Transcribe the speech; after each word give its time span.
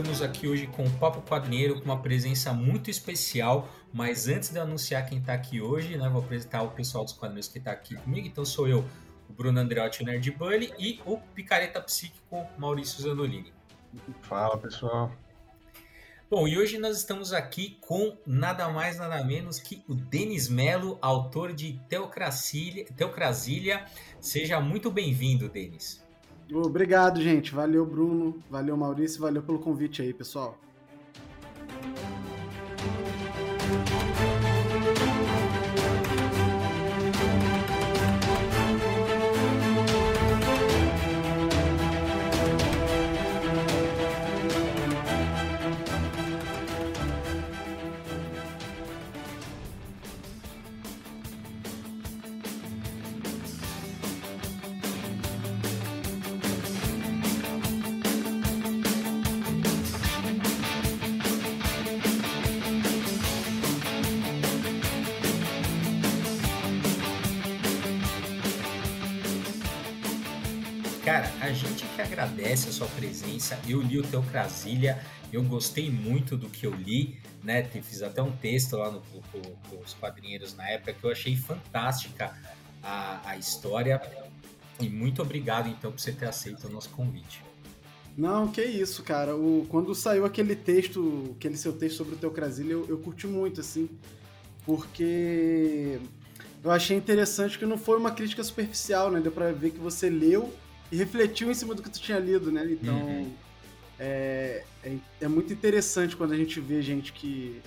estamos 0.00 0.22
aqui 0.22 0.48
hoje 0.48 0.66
com 0.66 0.86
o 0.86 0.90
Papo 0.92 1.20
Quadrinheiro 1.20 1.78
com 1.78 1.84
uma 1.84 2.00
presença 2.00 2.54
muito 2.54 2.90
especial. 2.90 3.68
Mas 3.92 4.28
antes 4.28 4.48
de 4.48 4.58
anunciar 4.58 5.06
quem 5.06 5.18
está 5.18 5.34
aqui 5.34 5.60
hoje, 5.60 5.98
né, 5.98 6.08
vou 6.08 6.22
apresentar 6.22 6.62
o 6.62 6.70
pessoal 6.70 7.04
dos 7.04 7.12
quadrinhos 7.12 7.48
que 7.48 7.58
está 7.58 7.72
aqui 7.72 7.94
comigo. 7.96 8.26
Então 8.26 8.42
sou 8.42 8.66
eu, 8.66 8.82
o 9.28 9.32
Bruno 9.32 9.60
Andreotti, 9.60 10.02
o 10.02 10.06
Nerd 10.06 10.30
Bully, 10.30 10.72
e 10.78 11.00
o 11.04 11.18
Picareta 11.18 11.82
Psíquico, 11.82 12.46
Maurício 12.56 13.02
Zanolini. 13.02 13.52
Fala, 14.22 14.56
pessoal. 14.56 15.12
Bom, 16.30 16.48
e 16.48 16.56
hoje 16.56 16.78
nós 16.78 16.96
estamos 16.96 17.34
aqui 17.34 17.76
com 17.82 18.16
nada 18.24 18.68
mais, 18.70 18.96
nada 18.96 19.22
menos 19.22 19.58
que 19.58 19.84
o 19.86 19.94
Denis 19.94 20.48
Melo, 20.48 20.98
autor 21.02 21.52
de 21.52 21.78
Teocrasília. 21.90 22.86
Teocrasília. 22.96 23.84
Seja 24.18 24.60
muito 24.60 24.90
bem-vindo, 24.90 25.46
Denis. 25.46 26.02
Obrigado, 26.52 27.20
gente. 27.20 27.54
Valeu, 27.54 27.86
Bruno. 27.86 28.36
Valeu, 28.50 28.76
Maurício. 28.76 29.20
Valeu 29.20 29.42
pelo 29.42 29.58
convite 29.58 30.02
aí, 30.02 30.12
pessoal. 30.12 30.58
Agradece 72.50 72.68
a 72.68 72.72
sua 72.72 72.88
presença. 72.88 73.58
Eu 73.68 73.80
li 73.80 73.98
o 73.98 74.02
teu 74.02 74.22
Crasília, 74.22 75.00
eu 75.32 75.42
gostei 75.42 75.90
muito 75.90 76.36
do 76.36 76.48
que 76.48 76.66
eu 76.66 76.74
li, 76.74 77.18
né? 77.42 77.62
Fiz 77.62 78.02
até 78.02 78.20
um 78.20 78.32
texto 78.32 78.76
lá 78.76 78.90
no, 78.90 79.00
com 79.00 79.76
os 79.84 79.94
quadrinheiros 79.94 80.54
na 80.54 80.68
época 80.68 80.92
que 80.92 81.04
eu 81.04 81.10
achei 81.10 81.36
fantástica 81.36 82.36
a, 82.82 83.20
a 83.30 83.36
história. 83.36 84.00
E 84.80 84.88
muito 84.88 85.22
obrigado, 85.22 85.68
então, 85.68 85.92
por 85.92 86.00
você 86.00 86.12
ter 86.12 86.26
aceito 86.26 86.66
o 86.66 86.70
nosso 86.70 86.88
convite. 86.90 87.42
Não, 88.16 88.48
que 88.48 88.62
isso, 88.62 89.02
cara. 89.02 89.36
O, 89.36 89.66
quando 89.68 89.94
saiu 89.94 90.24
aquele 90.24 90.56
texto, 90.56 91.34
aquele 91.36 91.56
seu 91.56 91.72
texto 91.72 91.98
sobre 91.98 92.14
o 92.14 92.18
teu 92.18 92.30
Crasília, 92.30 92.72
eu, 92.72 92.86
eu 92.88 92.98
curti 92.98 93.26
muito, 93.26 93.60
assim, 93.60 93.88
porque 94.64 96.00
eu 96.64 96.70
achei 96.70 96.96
interessante 96.96 97.58
que 97.58 97.64
não 97.64 97.78
foi 97.78 97.96
uma 97.96 98.10
crítica 98.10 98.42
superficial, 98.42 99.10
né? 99.10 99.20
Deu 99.20 99.30
pra 99.30 99.52
ver 99.52 99.70
que 99.70 99.78
você 99.78 100.10
leu 100.10 100.52
e 100.90 100.96
refletiu 100.96 101.50
em 101.50 101.54
cima 101.54 101.74
do 101.74 101.82
que 101.82 101.90
tu 101.90 102.00
tinha 102.00 102.18
lido, 102.18 102.50
né? 102.50 102.66
Então 102.70 102.94
uhum. 102.94 103.32
é, 103.98 104.64
é, 104.82 104.96
é, 105.20 105.28
muito 105.28 105.52
interessante 105.52 106.16
quando 106.16 106.32
a 106.32 106.36
gente 106.36 106.60
vê 106.60 106.82
gente 106.82 107.12
que 107.12 107.60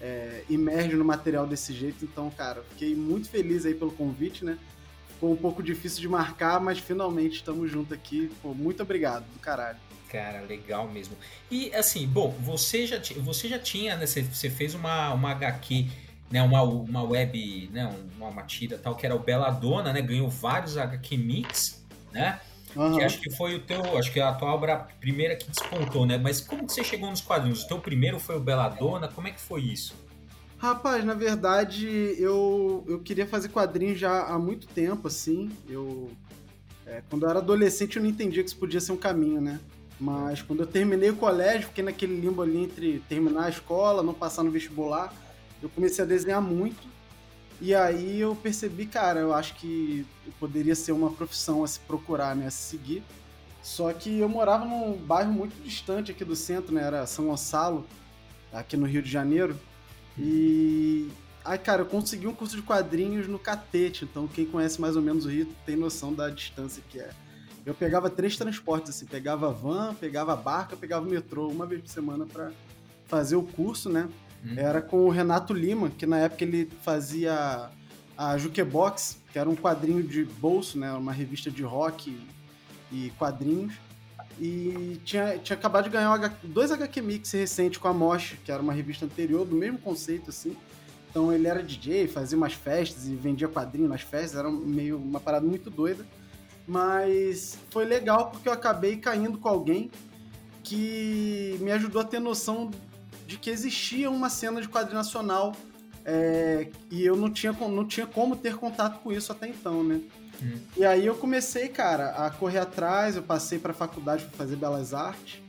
é, 0.00 0.44
emerge 0.50 0.94
no 0.96 1.04
material 1.04 1.46
desse 1.46 1.72
jeito. 1.72 2.04
Então, 2.04 2.30
cara, 2.30 2.62
fiquei 2.70 2.94
muito 2.94 3.28
feliz 3.28 3.64
aí 3.64 3.74
pelo 3.74 3.90
convite, 3.90 4.44
né? 4.44 4.58
Ficou 5.08 5.32
um 5.32 5.36
pouco 5.36 5.62
difícil 5.62 6.00
de 6.00 6.08
marcar, 6.08 6.60
mas 6.60 6.78
finalmente 6.78 7.36
estamos 7.36 7.70
juntos 7.70 7.92
aqui. 7.92 8.30
Pô, 8.42 8.52
muito 8.52 8.82
obrigado, 8.82 9.24
do 9.32 9.38
caralho. 9.38 9.78
Cara, 10.10 10.42
legal 10.42 10.88
mesmo. 10.88 11.16
E 11.50 11.74
assim, 11.74 12.06
bom, 12.06 12.30
você 12.40 12.86
já, 12.86 13.00
você 13.22 13.48
já 13.48 13.58
tinha, 13.58 13.96
né? 13.96 14.06
Você, 14.06 14.22
você 14.22 14.50
fez 14.50 14.74
uma, 14.74 15.12
uma 15.14 15.30
HQ, 15.32 15.86
né? 16.30 16.42
Uma, 16.42 16.62
uma 16.62 17.02
web, 17.02 17.70
né? 17.72 17.90
Uma, 18.16 18.28
uma 18.28 18.42
tira 18.42 18.78
tal, 18.78 18.94
que 18.94 19.04
era 19.06 19.16
o 19.16 19.18
Belladonna, 19.18 19.92
né? 19.92 20.02
Ganhou 20.02 20.28
vários 20.28 20.76
HQ 20.76 21.16
Mix, 21.16 21.84
né? 22.12 22.40
Uhum. 22.76 22.98
Que 22.98 23.04
acho 23.04 23.20
que 23.20 23.30
foi 23.30 23.54
o 23.54 23.60
teu, 23.60 23.98
acho 23.98 24.12
que 24.12 24.20
a 24.20 24.32
tua 24.34 24.52
obra 24.52 24.86
primeira 25.00 25.34
que 25.34 25.48
despontou, 25.48 26.04
né? 26.04 26.18
Mas 26.18 26.40
como 26.40 26.66
que 26.66 26.72
você 26.72 26.84
chegou 26.84 27.08
nos 27.08 27.22
quadrinhos? 27.22 27.64
O 27.64 27.68
teu 27.68 27.78
primeiro 27.78 28.20
foi 28.20 28.36
o 28.36 28.40
Belladonna? 28.40 29.08
Como 29.08 29.26
é 29.26 29.30
que 29.30 29.40
foi 29.40 29.62
isso? 29.62 29.94
Rapaz, 30.58 31.04
na 31.04 31.14
verdade, 31.14 31.86
eu, 32.18 32.84
eu 32.86 32.98
queria 33.00 33.26
fazer 33.26 33.48
quadrinhos 33.48 33.98
já 33.98 34.24
há 34.26 34.38
muito 34.38 34.66
tempo, 34.66 35.08
assim. 35.08 35.50
Eu. 35.68 36.10
É, 36.86 37.02
quando 37.10 37.24
eu 37.24 37.30
era 37.30 37.40
adolescente, 37.40 37.96
eu 37.96 38.02
não 38.02 38.08
entendia 38.08 38.42
que 38.42 38.48
isso 38.48 38.58
podia 38.58 38.80
ser 38.80 38.92
um 38.92 38.96
caminho, 38.96 39.40
né? 39.40 39.58
Mas 39.98 40.42
quando 40.42 40.60
eu 40.60 40.66
terminei 40.66 41.10
o 41.10 41.16
colégio, 41.16 41.68
fiquei 41.68 41.82
naquele 41.82 42.20
limbo 42.20 42.42
ali 42.42 42.58
entre 42.64 43.02
terminar 43.08 43.46
a 43.46 43.48
escola, 43.48 44.02
não 44.02 44.14
passar 44.14 44.42
no 44.42 44.50
vestibular, 44.50 45.12
eu 45.62 45.68
comecei 45.68 46.04
a 46.04 46.06
desenhar 46.06 46.40
muito. 46.40 46.86
E 47.60 47.74
aí 47.74 48.20
eu 48.20 48.34
percebi, 48.36 48.86
cara, 48.86 49.20
eu 49.20 49.32
acho 49.32 49.54
que 49.54 50.06
poderia 50.38 50.74
ser 50.74 50.92
uma 50.92 51.10
profissão 51.10 51.64
a 51.64 51.66
se 51.66 51.80
procurar, 51.80 52.36
né, 52.36 52.46
a 52.46 52.50
se 52.50 52.70
seguir. 52.70 53.02
Só 53.62 53.92
que 53.92 54.18
eu 54.18 54.28
morava 54.28 54.64
num 54.64 54.96
bairro 54.96 55.32
muito 55.32 55.60
distante 55.62 56.12
aqui 56.12 56.24
do 56.24 56.36
centro, 56.36 56.74
né, 56.74 56.82
era 56.82 57.06
São 57.06 57.26
Gonçalo, 57.26 57.86
aqui 58.52 58.76
no 58.76 58.86
Rio 58.86 59.02
de 59.02 59.10
Janeiro. 59.10 59.58
E 60.18 61.08
aí, 61.44 61.58
cara, 61.58 61.82
eu 61.82 61.86
consegui 61.86 62.26
um 62.26 62.34
curso 62.34 62.56
de 62.56 62.62
quadrinhos 62.62 63.26
no 63.26 63.38
Catete, 63.38 64.04
então 64.04 64.28
quem 64.28 64.44
conhece 64.44 64.80
mais 64.80 64.94
ou 64.94 65.02
menos 65.02 65.24
o 65.24 65.28
Rio 65.28 65.48
tem 65.64 65.76
noção 65.76 66.12
da 66.12 66.28
distância 66.28 66.82
que 66.88 67.00
é. 67.00 67.10
Eu 67.64 67.74
pegava 67.74 68.08
três 68.08 68.36
transportes, 68.36 68.90
assim, 68.90 69.06
pegava 69.06 69.50
van, 69.50 69.94
pegava 69.94 70.36
barca, 70.36 70.76
pegava 70.76 71.04
metrô 71.04 71.48
uma 71.48 71.66
vez 71.66 71.80
por 71.80 71.88
semana 71.88 72.24
para 72.24 72.52
fazer 73.06 73.34
o 73.34 73.42
curso, 73.42 73.88
né? 73.88 74.08
Uhum. 74.44 74.58
Era 74.58 74.80
com 74.80 75.04
o 75.04 75.10
Renato 75.10 75.52
Lima, 75.52 75.90
que 75.90 76.06
na 76.06 76.18
época 76.18 76.44
ele 76.44 76.70
fazia 76.82 77.70
a 78.16 78.38
Jukebox, 78.38 79.18
que 79.32 79.38
era 79.38 79.48
um 79.48 79.56
quadrinho 79.56 80.02
de 80.02 80.24
bolso, 80.24 80.78
né? 80.78 80.92
Uma 80.92 81.12
revista 81.12 81.50
de 81.50 81.62
rock 81.62 82.16
e 82.90 83.12
quadrinhos. 83.18 83.74
E 84.38 85.00
tinha, 85.04 85.38
tinha 85.38 85.56
acabado 85.56 85.84
de 85.84 85.90
ganhar 85.90 86.38
dois 86.42 86.70
HQ 86.70 87.00
Mix 87.00 87.32
recentes 87.32 87.78
com 87.78 87.88
a 87.88 87.92
Mosh, 87.92 88.36
que 88.44 88.52
era 88.52 88.62
uma 88.62 88.72
revista 88.72 89.04
anterior, 89.04 89.46
do 89.46 89.56
mesmo 89.56 89.78
conceito, 89.78 90.30
assim. 90.30 90.56
Então 91.10 91.32
ele 91.32 91.46
era 91.48 91.62
DJ, 91.62 92.06
fazia 92.08 92.36
umas 92.36 92.52
festas 92.52 93.08
e 93.08 93.14
vendia 93.14 93.48
quadrinhos 93.48 93.88
nas 93.88 94.02
festas, 94.02 94.38
era 94.38 94.50
meio 94.50 94.98
uma 94.98 95.18
parada 95.18 95.46
muito 95.46 95.70
doida. 95.70 96.04
Mas 96.66 97.58
foi 97.70 97.84
legal 97.84 98.30
porque 98.30 98.48
eu 98.48 98.52
acabei 98.52 98.96
caindo 98.96 99.38
com 99.38 99.48
alguém 99.48 99.90
que 100.62 101.56
me 101.60 101.70
ajudou 101.72 102.02
a 102.02 102.04
ter 102.04 102.18
noção 102.18 102.70
de 103.26 103.36
que 103.36 103.50
existia 103.50 104.10
uma 104.10 104.30
cena 104.30 104.60
de 104.60 104.68
quadrinho 104.68 104.96
nacional 104.96 105.54
é, 106.04 106.68
e 106.88 107.04
eu 107.04 107.16
não 107.16 107.28
tinha, 107.28 107.52
não 107.52 107.84
tinha 107.84 108.06
como 108.06 108.36
ter 108.36 108.56
contato 108.56 109.00
com 109.00 109.12
isso 109.12 109.32
até 109.32 109.48
então, 109.48 109.82
né? 109.82 110.00
Hum. 110.40 110.58
E 110.76 110.84
aí 110.84 111.04
eu 111.04 111.16
comecei, 111.16 111.68
cara, 111.68 112.10
a 112.10 112.30
correr 112.30 112.58
atrás, 112.58 113.16
eu 113.16 113.22
passei 113.22 113.58
para 113.58 113.72
a 113.72 113.74
faculdade 113.74 114.24
para 114.24 114.36
fazer 114.36 114.54
Belas 114.54 114.94
Artes, 114.94 115.42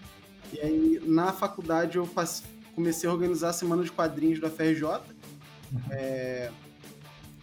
e 0.51 0.59
aí 0.59 1.01
na 1.05 1.31
faculdade 1.31 1.97
eu 1.97 2.07
passei, 2.07 2.47
comecei 2.73 3.07
a 3.07 3.13
organizar 3.13 3.49
a 3.49 3.53
Semana 3.53 3.83
de 3.83 3.91
Quadrinhos 3.91 4.39
da 4.39 4.49
FRJ, 4.49 4.83
uhum. 4.83 5.01
é, 5.91 6.49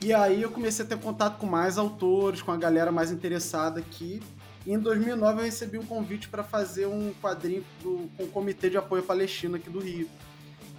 e 0.02 0.12
aí 0.12 0.42
eu 0.42 0.50
comecei 0.50 0.84
a 0.84 0.88
ter 0.88 0.98
contato 0.98 1.38
com 1.38 1.46
mais 1.46 1.78
autores, 1.78 2.42
com 2.42 2.50
a 2.50 2.56
galera 2.56 2.90
mais 2.90 3.12
interessada 3.12 3.78
aqui, 3.78 4.20
e 4.66 4.72
em 4.72 4.78
2009 4.78 5.40
eu 5.40 5.44
recebi 5.44 5.78
um 5.78 5.84
convite 5.84 6.28
para 6.28 6.42
fazer 6.42 6.86
um 6.86 7.12
quadrinho 7.20 7.64
do, 7.82 8.08
com 8.16 8.24
o 8.24 8.28
Comitê 8.28 8.70
de 8.70 8.76
Apoio 8.76 9.02
Palestino 9.02 9.56
aqui 9.56 9.68
do 9.68 9.78
Rio. 9.78 10.08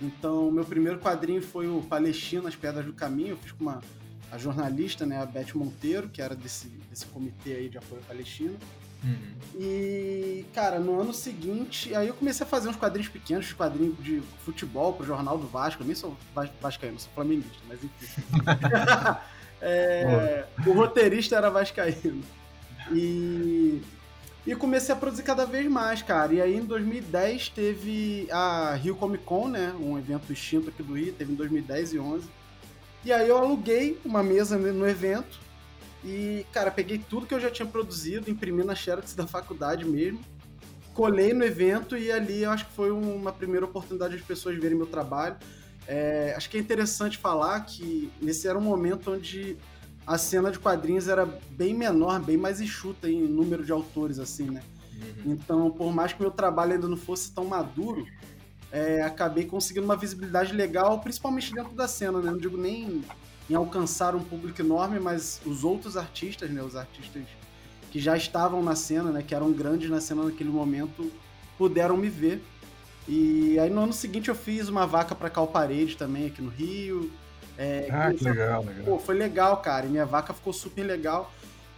Então, 0.01 0.51
meu 0.51 0.66
primeiro 0.66 1.00
quadrinho 1.00 1.41
foi 1.41 1.68
o 1.68 1.81
Palestina, 1.81 2.50
As 2.50 2.56
Pedras 2.56 2.86
do 2.86 2.94
Caminho. 2.94 3.30
Eu 3.30 3.38
fiz 3.38 3.51
com 3.51 3.63
uma, 3.63 3.81
a 4.31 4.38
jornalista, 4.38 5.06
né, 5.06 5.21
a 5.21 5.25
Beth 5.25 5.54
Monteiro, 5.54 6.09
que 6.09 6.21
era 6.21 6.36
desse, 6.36 6.68
desse 6.89 7.06
comitê 7.06 7.54
aí 7.54 7.69
de 7.69 7.77
apoio 7.77 8.01
palestino. 8.07 8.57
Uhum. 9.04 9.62
E, 9.62 10.45
cara, 10.54 10.80
no 10.80 11.00
ano 11.00 11.13
seguinte, 11.13 11.94
aí 11.94 12.07
eu 12.07 12.13
comecei 12.15 12.45
a 12.45 12.50
fazer 12.50 12.68
uns 12.68 12.75
quadrinhos 12.75 13.07
pequenos, 13.07 13.54
quadrinhos 13.54 13.95
de 14.04 14.21
futebol 14.44 14.94
pro 14.94 15.06
Jornal 15.06 15.38
do 15.38 15.48
Vasco. 15.48 15.83
Eu 15.83 15.86
nem 15.86 15.95
sou 15.95 16.18
vascaíno, 16.59 17.00
sou 17.00 17.12
flamenguista, 17.13 17.59
mas 17.68 17.83
enfim. 17.83 18.24
é, 19.62 20.45
o 20.65 20.74
roteirista 20.74 21.36
era 21.36 21.51
vascaíno. 21.51 22.24
E 22.91 23.81
e 24.45 24.55
comecei 24.55 24.93
a 24.93 24.97
produzir 24.97 25.23
cada 25.23 25.43
vez 25.43 25.65
mais, 25.67 26.03
cara. 26.03 26.31
E 26.31 26.39
aí 26.39 26.55
em 26.55 26.63
2010 26.63 27.49
teve 27.49 28.27
a 28.31 28.75
Rio 28.75 28.95
Comic 28.95 29.23
Con, 29.23 29.47
né? 29.47 29.73
Um 29.79 29.97
evento 29.97 30.31
extinto 30.31 30.69
aqui 30.69 30.83
do 30.83 30.93
Rio, 30.93 31.13
teve 31.13 31.33
em 31.33 31.35
2010 31.35 31.93
e 31.93 31.99
11. 31.99 32.29
E 33.03 33.11
aí 33.11 33.27
eu 33.27 33.37
aluguei 33.37 33.99
uma 34.05 34.21
mesa 34.21 34.55
no 34.57 34.87
evento 34.87 35.39
e, 36.03 36.45
cara, 36.51 36.69
peguei 36.69 36.99
tudo 36.99 37.25
que 37.25 37.33
eu 37.33 37.39
já 37.39 37.49
tinha 37.49 37.65
produzido, 37.65 38.29
imprimi 38.29 38.63
na 38.63 38.75
Xerox 38.75 39.15
da 39.15 39.25
faculdade 39.25 39.83
mesmo, 39.83 40.19
colei 40.93 41.33
no 41.33 41.43
evento 41.43 41.97
e 41.97 42.11
ali 42.11 42.43
eu 42.43 42.51
acho 42.51 42.67
que 42.67 42.73
foi 42.73 42.91
uma 42.91 43.31
primeira 43.31 43.65
oportunidade 43.65 44.15
de 44.15 44.23
pessoas 44.23 44.55
verem 44.59 44.77
meu 44.77 44.85
trabalho. 44.85 45.37
É, 45.87 46.33
acho 46.37 46.49
que 46.49 46.57
é 46.57 46.59
interessante 46.59 47.17
falar 47.17 47.59
que 47.61 48.11
esse 48.21 48.47
era 48.47 48.57
um 48.57 48.61
momento 48.61 49.11
onde 49.11 49.57
a 50.06 50.18
cena 50.18 50.52
de 50.52 50.60
quadrinhos 50.60 51.07
era 51.07 51.25
bem 51.50 51.74
menor, 51.74 52.19
bem 52.22 52.38
mais 52.38 52.62
enxuta 52.62 53.10
em 53.10 53.22
número 53.24 53.66
de 53.66 53.72
autores, 53.72 54.19
assim, 54.19 54.46
né? 54.46 54.62
Uhum. 54.96 55.34
Então, 55.34 55.72
por 55.72 55.94
mais 55.94 56.13
que 56.13 56.22
meu 56.22 56.31
trabalho 56.31 56.74
ainda 56.74 56.88
não 56.88 56.98
fosse 56.98 57.31
tão 57.31 57.46
maduro, 57.46 58.06
é, 58.72 59.02
acabei 59.02 59.46
conseguindo 59.46 59.86
uma 59.86 59.96
visibilidade 59.96 60.54
legal, 60.54 61.00
principalmente 61.00 61.54
dentro 61.54 61.74
da 61.74 61.88
cena, 61.88 62.19
né? 62.19 62.30
Não 62.30 62.38
digo 62.38 62.57
nem 62.57 63.04
em 63.50 63.56
alcançar 63.56 64.16
um 64.16 64.24
público 64.24 64.62
enorme, 64.62 65.00
mas 65.00 65.42
os 65.46 65.63
outros 65.63 65.98
artistas, 65.98 66.50
né? 66.50 66.62
Os 66.62 66.75
artistas 66.75 67.24
que 67.92 68.00
já 68.00 68.16
estavam 68.16 68.62
na 68.62 68.75
cena, 68.75 69.12
né? 69.12 69.24
Que 69.24 69.34
eram 69.34 69.52
grandes 69.52 69.90
na 69.90 70.02
cena 70.02 70.24
naquele 70.24 70.50
momento, 70.50 71.12
puderam 71.57 71.98
me 71.98 72.10
ver. 72.10 72.44
E 73.07 73.57
aí 73.60 73.69
no 73.69 73.81
ano 73.81 73.94
seguinte 73.94 74.30
eu 74.30 74.36
fiz 74.36 74.68
uma 74.68 74.86
vaca 74.86 75.16
para 75.16 75.30
Cal 75.30 75.48
Parede 75.48 75.96
também 75.96 76.28
aqui 76.28 76.42
no 76.42 76.50
Rio. 76.50 77.12
É, 77.57 77.88
ah, 77.92 78.13
que 78.13 78.24
legal, 78.24 78.63
legal. 78.63 78.86
Pô, 78.86 79.00
foi 79.00 79.16
legal, 79.16 79.57
cara. 79.57 79.86
E 79.86 79.90
minha 79.90 80.06
vaca 80.06 80.34
ficou 80.34 80.52
super 80.52 80.84
legal. 80.84 81.31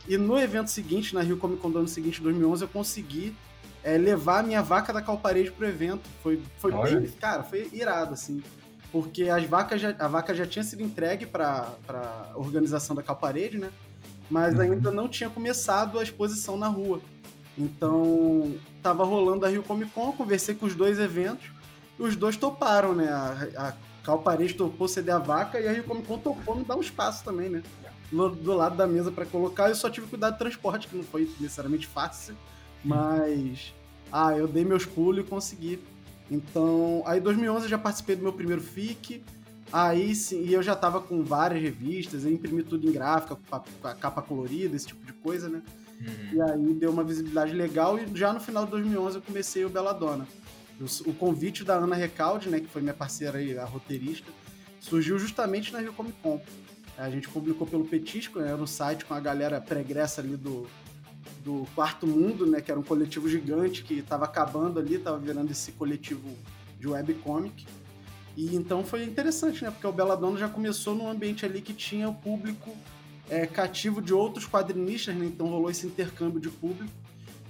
E 0.07 0.17
no 0.17 0.39
evento 0.39 0.69
seguinte, 0.69 1.13
na 1.13 1.21
Rio 1.21 1.37
Comic 1.37 1.61
Con 1.61 1.69
do 1.69 1.79
ano 1.79 1.87
seguinte, 1.87 2.21
2011, 2.21 2.63
eu 2.63 2.67
consegui 2.67 3.35
é, 3.83 3.97
levar 3.97 4.39
a 4.39 4.43
minha 4.43 4.61
vaca 4.61 4.91
da 4.91 5.01
Calparede 5.01 5.51
pro 5.51 5.67
evento. 5.67 6.07
Foi, 6.23 6.41
foi 6.57 6.71
bem, 6.71 7.07
cara, 7.11 7.43
foi 7.43 7.69
irado, 7.73 8.13
assim. 8.13 8.41
Porque 8.91 9.23
as 9.29 9.43
vacas 9.43 9.81
já, 9.81 9.93
a 9.99 10.07
vaca 10.07 10.33
já 10.33 10.45
tinha 10.45 10.63
sido 10.63 10.81
entregue 10.81 11.25
para 11.25 11.69
a 11.89 12.31
organização 12.35 12.95
da 12.95 13.03
Calparede, 13.03 13.57
né? 13.57 13.69
Mas 14.29 14.55
uhum. 14.55 14.61
ainda 14.61 14.91
não 14.91 15.07
tinha 15.07 15.29
começado 15.29 15.99
a 15.99 16.03
exposição 16.03 16.57
na 16.57 16.67
rua. 16.67 17.01
Então, 17.57 18.55
tava 18.81 19.03
rolando 19.03 19.45
a 19.45 19.49
Rio 19.49 19.63
Comic 19.63 19.91
Con, 19.91 20.11
conversei 20.13 20.55
com 20.55 20.65
os 20.65 20.75
dois 20.75 20.99
eventos, 20.99 21.49
e 21.99 22.03
os 22.03 22.15
dois 22.15 22.37
toparam, 22.37 22.93
né? 22.93 23.09
A, 23.09 23.67
a 23.67 23.73
Calparede 24.07 24.53
topou 24.53 24.87
ceder 24.87 25.13
a 25.13 25.19
vaca 25.19 25.59
e 25.59 25.67
a 25.67 25.73
Rio 25.73 25.83
Comic 25.83 26.07
Con 26.07 26.17
topou 26.17 26.55
me 26.55 26.63
dar 26.63 26.77
um 26.77 26.81
espaço 26.81 27.25
também, 27.25 27.49
né? 27.49 27.61
Do, 28.09 28.29
do 28.29 28.53
lado 28.53 28.77
da 28.77 28.87
mesa 28.87 29.11
para 29.11 29.25
colocar, 29.25 29.67
eu 29.67 29.75
só 29.75 29.89
tive 29.89 30.05
que 30.05 30.11
cuidar 30.11 30.29
do 30.29 30.37
transporte, 30.37 30.87
que 30.87 30.95
não 30.95 31.03
foi 31.03 31.29
necessariamente 31.41 31.85
fácil, 31.85 32.33
mas 32.85 33.73
ah, 34.09 34.31
eu 34.31 34.47
dei 34.47 34.63
meus 34.63 34.85
pulos 34.85 35.25
e 35.25 35.27
consegui. 35.27 35.81
Então, 36.31 37.03
aí 37.05 37.19
em 37.19 37.21
2011 37.21 37.65
eu 37.65 37.69
já 37.69 37.77
participei 37.77 38.15
do 38.15 38.23
meu 38.23 38.31
primeiro 38.31 38.61
FIC, 38.61 39.21
aí 39.73 40.15
sim, 40.15 40.41
e 40.41 40.53
eu 40.53 40.63
já 40.63 40.73
tava 40.73 41.01
com 41.01 41.21
várias 41.21 41.61
revistas, 41.61 42.23
eu 42.23 42.31
imprimi 42.31 42.63
tudo 42.63 42.87
em 42.87 42.93
gráfica, 42.93 43.35
com 43.35 43.55
a, 43.57 43.59
com 43.59 43.87
a 43.89 43.93
capa 43.93 44.21
colorida, 44.21 44.73
esse 44.73 44.87
tipo 44.87 45.05
de 45.05 45.11
coisa, 45.11 45.49
né? 45.49 45.61
Uhum. 45.99 46.29
E 46.31 46.41
aí 46.41 46.73
deu 46.75 46.91
uma 46.91 47.03
visibilidade 47.03 47.51
legal 47.51 47.99
e 47.99 48.07
já 48.15 48.31
no 48.31 48.39
final 48.39 48.63
de 48.63 48.71
2011 48.71 49.17
eu 49.17 49.21
comecei 49.21 49.65
o 49.65 49.69
Belladonna. 49.69 50.25
O, 50.79 51.13
convite 51.13 51.63
da 51.63 51.75
Ana 51.75 51.95
Recalde, 51.95 52.49
né, 52.49 52.59
que 52.59 52.67
foi 52.67 52.81
minha 52.81 52.93
parceira 52.93 53.39
aí, 53.39 53.57
a 53.57 53.65
roteirista, 53.65 54.31
surgiu 54.79 55.17
justamente 55.17 55.73
na 55.73 55.79
Rio 55.79 55.93
Comic 55.93 56.17
Con. 56.21 56.39
A 56.97 57.09
gente 57.09 57.27
publicou 57.29 57.65
pelo 57.67 57.85
Petisco, 57.85 58.39
né, 58.39 58.55
no 58.55 58.67
site 58.67 59.05
com 59.05 59.13
a 59.13 59.19
galera 59.19 59.59
pregressa 59.59 60.21
ali 60.21 60.35
do, 60.35 60.67
do 61.43 61.67
Quarto 61.75 62.07
Mundo, 62.07 62.45
né, 62.45 62.61
que 62.61 62.71
era 62.71 62.79
um 62.79 62.83
coletivo 62.83 63.29
gigante 63.29 63.83
que 63.83 63.95
estava 63.95 64.25
acabando 64.25 64.79
ali, 64.79 64.95
estava 64.95 65.17
virando 65.17 65.51
esse 65.51 65.71
coletivo 65.73 66.29
de 66.79 66.87
webcomic. 66.87 67.65
E 68.35 68.55
então 68.55 68.83
foi 68.83 69.03
interessante, 69.03 69.63
né, 69.63 69.71
porque 69.71 69.87
o 69.87 69.91
Belladonna 69.91 70.37
já 70.37 70.47
começou 70.47 70.93
num 70.93 71.09
ambiente 71.09 71.45
ali 71.45 71.61
que 71.61 71.73
tinha 71.73 72.07
o 72.07 72.13
público 72.13 72.75
é, 73.29 73.45
cativo 73.45 74.01
de 74.01 74.13
outros 74.13 74.47
quadrinistas, 74.47 75.15
né, 75.15 75.25
então 75.25 75.47
rolou 75.47 75.69
esse 75.69 75.87
intercâmbio 75.87 76.39
de 76.39 76.49
público. 76.49 76.91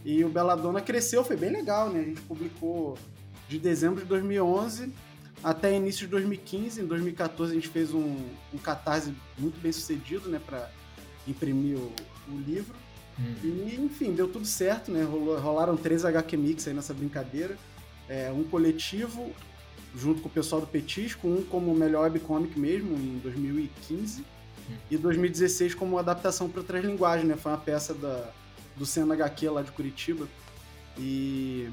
E 0.06 0.24
o 0.24 0.30
Belladonna 0.30 0.80
cresceu, 0.80 1.24
foi 1.24 1.36
bem 1.36 1.52
legal, 1.52 1.90
né, 1.90 2.00
a 2.00 2.04
gente 2.04 2.22
publicou 2.22 2.98
de 3.48 3.58
dezembro 3.60 4.02
de 4.02 4.08
2011 4.08 4.92
até 5.44 5.76
início 5.76 6.02
de 6.02 6.12
2015. 6.12 6.82
Em 6.82 6.86
2014 6.86 7.52
a 7.52 7.56
gente 7.56 7.68
fez 7.68 7.94
um, 7.94 8.18
um 8.54 8.58
catarse 8.58 9.14
muito 9.38 9.60
bem 9.62 9.72
sucedido, 9.72 10.30
né, 10.30 10.42
para 10.44 10.70
imprimir 11.28 11.78
o, 11.78 11.92
o 12.30 12.38
livro. 12.40 12.76
Hum. 13.20 13.36
E, 13.44 13.76
enfim, 13.80 14.14
deu 14.14 14.28
tudo 14.28 14.46
certo, 14.46 14.92
né? 14.92 15.04
Rolaram 15.04 15.76
três 15.76 16.06
HQ 16.06 16.38
Mix 16.38 16.68
aí 16.68 16.74
nessa 16.74 16.94
brincadeira. 16.94 17.58
É, 18.08 18.32
um 18.32 18.44
coletivo, 18.44 19.32
junto 19.96 20.22
com 20.22 20.30
o 20.30 20.32
pessoal 20.32 20.62
do 20.62 20.68
Petisco, 20.68 21.28
um 21.28 21.44
como 21.44 21.74
melhor 21.74 22.04
webcomic 22.04 22.58
mesmo, 22.60 22.96
em 22.96 23.18
2015, 23.18 24.22
hum. 24.22 24.24
e 24.92 24.98
2016 24.98 25.74
como 25.74 25.98
adaptação 25.98 26.48
para 26.48 26.62
outras 26.62 26.86
linguagens, 26.86 27.28
né? 27.28 27.36
Foi 27.36 27.52
uma 27.52 27.58
peça 27.58 27.94
da, 27.94 28.30
do 28.76 28.86
Cena 28.86 29.16
HQ 29.16 29.50
lá 29.50 29.62
de 29.64 29.72
Curitiba. 29.72 30.28
E 31.00 31.70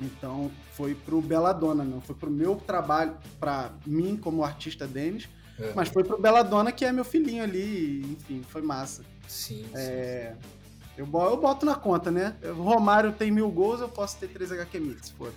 então 0.00 0.50
foi 0.72 0.94
pro 0.94 1.20
Belladonna, 1.20 1.84
não 1.84 2.00
foi 2.00 2.14
pro 2.14 2.30
meu 2.30 2.56
trabalho, 2.56 3.16
para 3.38 3.70
mim 3.86 4.16
como 4.16 4.44
artista 4.44 4.86
Denis, 4.86 5.28
é. 5.58 5.72
mas 5.74 5.88
foi 5.88 6.04
pro 6.04 6.20
Belladonna 6.20 6.72
que 6.72 6.84
é 6.84 6.92
meu 6.92 7.04
filhinho 7.04 7.42
ali, 7.42 8.00
enfim, 8.12 8.42
foi 8.48 8.62
massa. 8.62 9.04
Sim. 9.28 9.66
É, 9.74 10.34
sim. 10.40 10.48
Eu, 10.96 11.06
eu 11.06 11.36
boto 11.36 11.66
na 11.66 11.74
conta, 11.74 12.10
né? 12.10 12.34
O 12.42 12.62
Romário 12.62 13.12
tem 13.12 13.30
mil 13.30 13.50
gols, 13.50 13.80
eu 13.80 13.88
posso 13.88 14.16
ter 14.18 14.28
três 14.28 14.52
HQ 14.52 14.78
Mix, 14.78 15.10
for. 15.10 15.32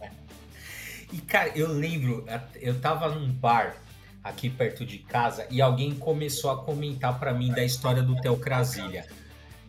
e, 1.12 1.18
cara, 1.18 1.50
eu 1.56 1.68
lembro, 1.68 2.24
eu 2.54 2.80
tava 2.80 3.10
num 3.14 3.30
bar 3.30 3.76
aqui 4.24 4.48
perto 4.48 4.84
de 4.84 4.98
casa 4.98 5.46
e 5.50 5.60
alguém 5.60 5.94
começou 5.94 6.50
a 6.50 6.62
comentar 6.62 7.18
para 7.18 7.34
mim 7.34 7.50
da 7.50 7.64
história 7.64 8.02
do 8.02 8.16
Teocrasilha. 8.20 9.06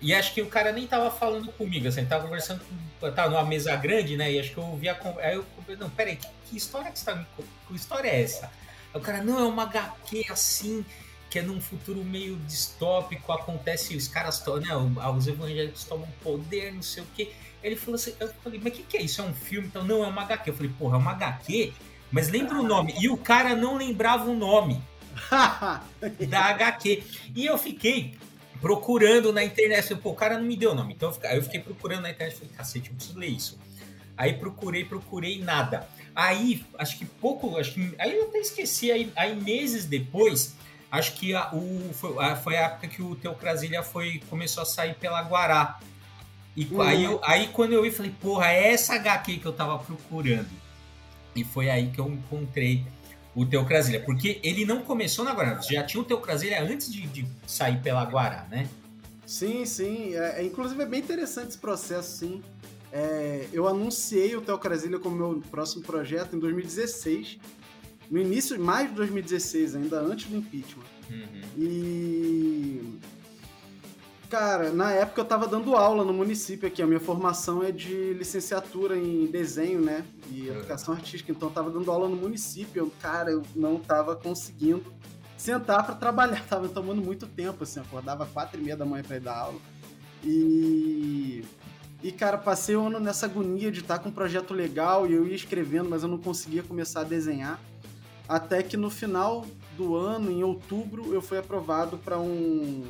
E 0.01 0.13
acho 0.13 0.33
que 0.33 0.41
o 0.41 0.47
cara 0.47 0.71
nem 0.71 0.87
tava 0.87 1.11
falando 1.11 1.51
comigo, 1.51 1.87
assim, 1.87 2.05
tava 2.05 2.23
conversando 2.23 2.61
com. 2.99 3.11
Tava 3.11 3.29
numa 3.29 3.43
mesa 3.43 3.75
grande, 3.75 4.17
né? 4.17 4.31
E 4.31 4.39
acho 4.39 4.51
que 4.51 4.57
eu 4.57 4.63
ouvi 4.63 4.89
a. 4.89 4.99
Aí 5.19 5.35
eu. 5.35 5.45
Não, 5.79 5.89
peraí, 5.89 6.15
que, 6.15 6.27
que 6.49 6.57
história 6.57 6.91
que 6.91 6.99
você 6.99 7.05
tá 7.05 7.15
me. 7.15 7.25
Que 7.67 7.75
história 7.75 8.09
é 8.09 8.21
essa? 8.21 8.51
Aí 8.93 8.99
o 8.99 9.03
cara, 9.03 9.23
não, 9.23 9.39
é 9.39 9.43
uma 9.43 9.63
HQ 9.63 10.25
assim 10.29 10.83
que 11.31 11.39
é 11.39 11.41
num 11.41 11.61
futuro 11.61 12.03
meio 12.03 12.35
distópico, 12.39 13.31
acontece, 13.31 13.95
os 13.95 14.05
caras, 14.05 14.43
né, 14.61 14.75
os 15.15 15.27
evangélicos 15.27 15.85
tomam 15.85 16.09
poder, 16.21 16.73
não 16.73 16.81
sei 16.81 17.03
o 17.03 17.07
quê. 17.15 17.31
Ele 17.63 17.77
falou 17.77 17.95
assim, 17.95 18.13
eu 18.19 18.27
falei, 18.43 18.59
mas 18.61 18.73
o 18.73 18.75
que, 18.75 18.83
que 18.83 18.97
é 18.97 19.01
isso? 19.01 19.21
É 19.21 19.23
um 19.23 19.33
filme? 19.33 19.67
Então, 19.67 19.81
não, 19.85 20.03
é 20.03 20.07
uma 20.07 20.23
HQ. 20.23 20.49
Eu 20.49 20.53
falei, 20.53 20.71
porra, 20.77 20.97
é 20.97 20.99
uma 20.99 21.11
HQ? 21.11 21.71
Mas 22.11 22.27
lembra 22.27 22.59
o 22.59 22.63
nome. 22.63 22.93
E 22.99 23.07
o 23.07 23.15
cara 23.15 23.55
não 23.55 23.77
lembrava 23.77 24.29
o 24.29 24.35
nome 24.35 24.83
da 26.27 26.45
HQ. 26.47 27.01
E 27.33 27.45
eu 27.45 27.57
fiquei 27.57 28.17
procurando 28.61 29.33
na 29.33 29.43
internet. 29.43 29.83
Falei, 29.83 30.03
Pô, 30.03 30.11
o 30.11 30.15
cara 30.15 30.37
não 30.37 30.45
me 30.45 30.55
deu 30.55 30.73
nome. 30.73 30.93
Então 30.93 31.09
eu 31.09 31.13
fiquei, 31.13 31.37
eu 31.37 31.43
fiquei 31.43 31.59
procurando 31.59 32.03
na 32.03 32.11
internet. 32.11 32.37
Falei, 32.37 32.53
cacete, 32.55 32.89
eu 32.89 32.95
preciso 32.95 33.19
ler 33.19 33.27
isso. 33.27 33.59
Aí 34.15 34.33
procurei, 34.33 34.85
procurei, 34.85 35.41
nada. 35.41 35.87
Aí, 36.15 36.63
acho 36.77 36.97
que 36.97 37.05
pouco, 37.05 37.57
acho 37.57 37.73
que. 37.73 37.95
Aí 37.97 38.15
eu 38.15 38.25
até 38.25 38.37
esqueci. 38.37 38.91
Aí, 38.91 39.11
aí 39.15 39.35
meses 39.35 39.85
depois, 39.85 40.55
Acho 40.91 41.13
que 41.13 41.33
a, 41.33 41.49
o, 41.53 41.93
foi, 41.93 42.19
a, 42.19 42.35
foi 42.35 42.57
a 42.57 42.63
época 42.63 42.87
que 42.89 43.01
o 43.01 43.15
Teocrasilha 43.15 43.81
foi, 43.81 44.21
começou 44.29 44.63
a 44.63 44.65
sair 44.65 44.93
pela 44.95 45.21
Guará. 45.21 45.79
E 46.55 46.65
uhum. 46.65 46.81
aí, 46.81 47.03
eu, 47.05 47.21
aí 47.23 47.47
quando 47.47 47.71
eu 47.71 47.81
vi, 47.81 47.89
falei, 47.89 48.13
porra, 48.19 48.51
é 48.51 48.73
essa 48.73 48.95
HQ 48.95 49.37
que 49.37 49.45
eu 49.45 49.53
tava 49.53 49.79
procurando. 49.79 50.49
E 51.33 51.45
foi 51.45 51.69
aí 51.69 51.89
que 51.91 51.99
eu 51.99 52.09
encontrei 52.09 52.83
o 53.35 53.45
Teocrasilha. 53.45 54.01
Porque 54.01 54.39
ele 54.43 54.65
não 54.65 54.81
começou 54.81 55.23
na 55.25 55.33
Guará, 55.33 55.59
já 55.61 55.83
tinha 55.83 56.01
o 56.01 56.05
Teocrasilha 56.05 56.63
antes 56.63 56.91
de, 56.91 57.01
de 57.07 57.25
sair 57.47 57.81
pela 57.81 58.03
Guará, 58.03 58.47
né? 58.49 58.67
Sim, 59.25 59.65
sim. 59.65 60.15
É, 60.15 60.41
é, 60.41 60.43
inclusive 60.43 60.81
é 60.81 60.85
bem 60.85 60.99
interessante 60.99 61.49
esse 61.49 61.57
processo, 61.57 62.17
sim. 62.17 62.41
É, 62.91 63.47
eu 63.53 63.67
anunciei 63.67 64.35
o 64.35 64.41
Teocrasilha 64.41 64.99
como 64.99 65.15
meu 65.15 65.43
próximo 65.49 65.81
projeto 65.81 66.35
em 66.35 66.39
2016 66.39 67.39
no 68.11 68.19
início, 68.19 68.59
mais 68.59 68.89
de 68.89 68.95
2016, 68.95 69.77
ainda 69.77 70.01
antes 70.01 70.29
do 70.29 70.35
impeachment. 70.35 70.83
Uhum. 71.09 71.41
E. 71.57 72.99
Cara, 74.31 74.71
na 74.71 74.93
época 74.93 75.19
eu 75.19 75.25
tava 75.25 75.45
dando 75.45 75.75
aula 75.75 76.05
no 76.05 76.13
município 76.13 76.65
aqui. 76.65 76.81
A 76.81 76.87
minha 76.87 77.01
formação 77.01 77.61
é 77.61 77.69
de 77.69 78.13
licenciatura 78.13 78.97
em 78.97 79.25
desenho, 79.25 79.81
né? 79.81 80.05
E 80.31 80.49
uhum. 80.49 80.55
educação 80.55 80.93
artística. 80.93 81.33
Então 81.33 81.49
eu 81.49 81.53
tava 81.53 81.69
dando 81.69 81.91
aula 81.91 82.07
no 82.07 82.15
município. 82.15 82.79
Eu, 82.79 82.93
cara, 83.01 83.29
eu 83.29 83.43
não 83.53 83.77
tava 83.77 84.15
conseguindo 84.15 84.85
sentar 85.35 85.85
para 85.85 85.95
trabalhar. 85.95 86.41
Tava 86.47 86.69
tomando 86.69 87.01
muito 87.01 87.27
tempo, 87.27 87.65
assim. 87.65 87.81
acordava 87.81 88.25
quatro 88.25 88.57
e 88.57 88.63
meia 88.63 88.77
da 88.77 88.85
manhã 88.85 89.03
pra 89.03 89.17
ir 89.17 89.19
dar 89.19 89.35
aula. 89.35 89.59
E. 90.23 91.43
E, 92.01 92.09
cara, 92.13 92.37
passei 92.37 92.75
o 92.77 92.87
ano 92.87 93.01
nessa 93.01 93.25
agonia 93.25 93.69
de 93.69 93.81
estar 93.81 93.99
com 93.99 94.07
um 94.07 94.13
projeto 94.13 94.53
legal 94.53 95.05
e 95.05 95.13
eu 95.13 95.27
ia 95.27 95.35
escrevendo, 95.35 95.89
mas 95.89 96.03
eu 96.03 96.09
não 96.09 96.17
conseguia 96.17 96.63
começar 96.63 97.01
a 97.01 97.03
desenhar. 97.03 97.59
Até 98.29 98.63
que 98.63 98.77
no 98.77 98.89
final 98.89 99.45
do 99.75 99.93
ano, 99.93 100.31
em 100.31 100.41
outubro, 100.41 101.13
eu 101.13 101.21
fui 101.21 101.37
aprovado 101.37 101.97
para 101.97 102.17
um 102.17 102.85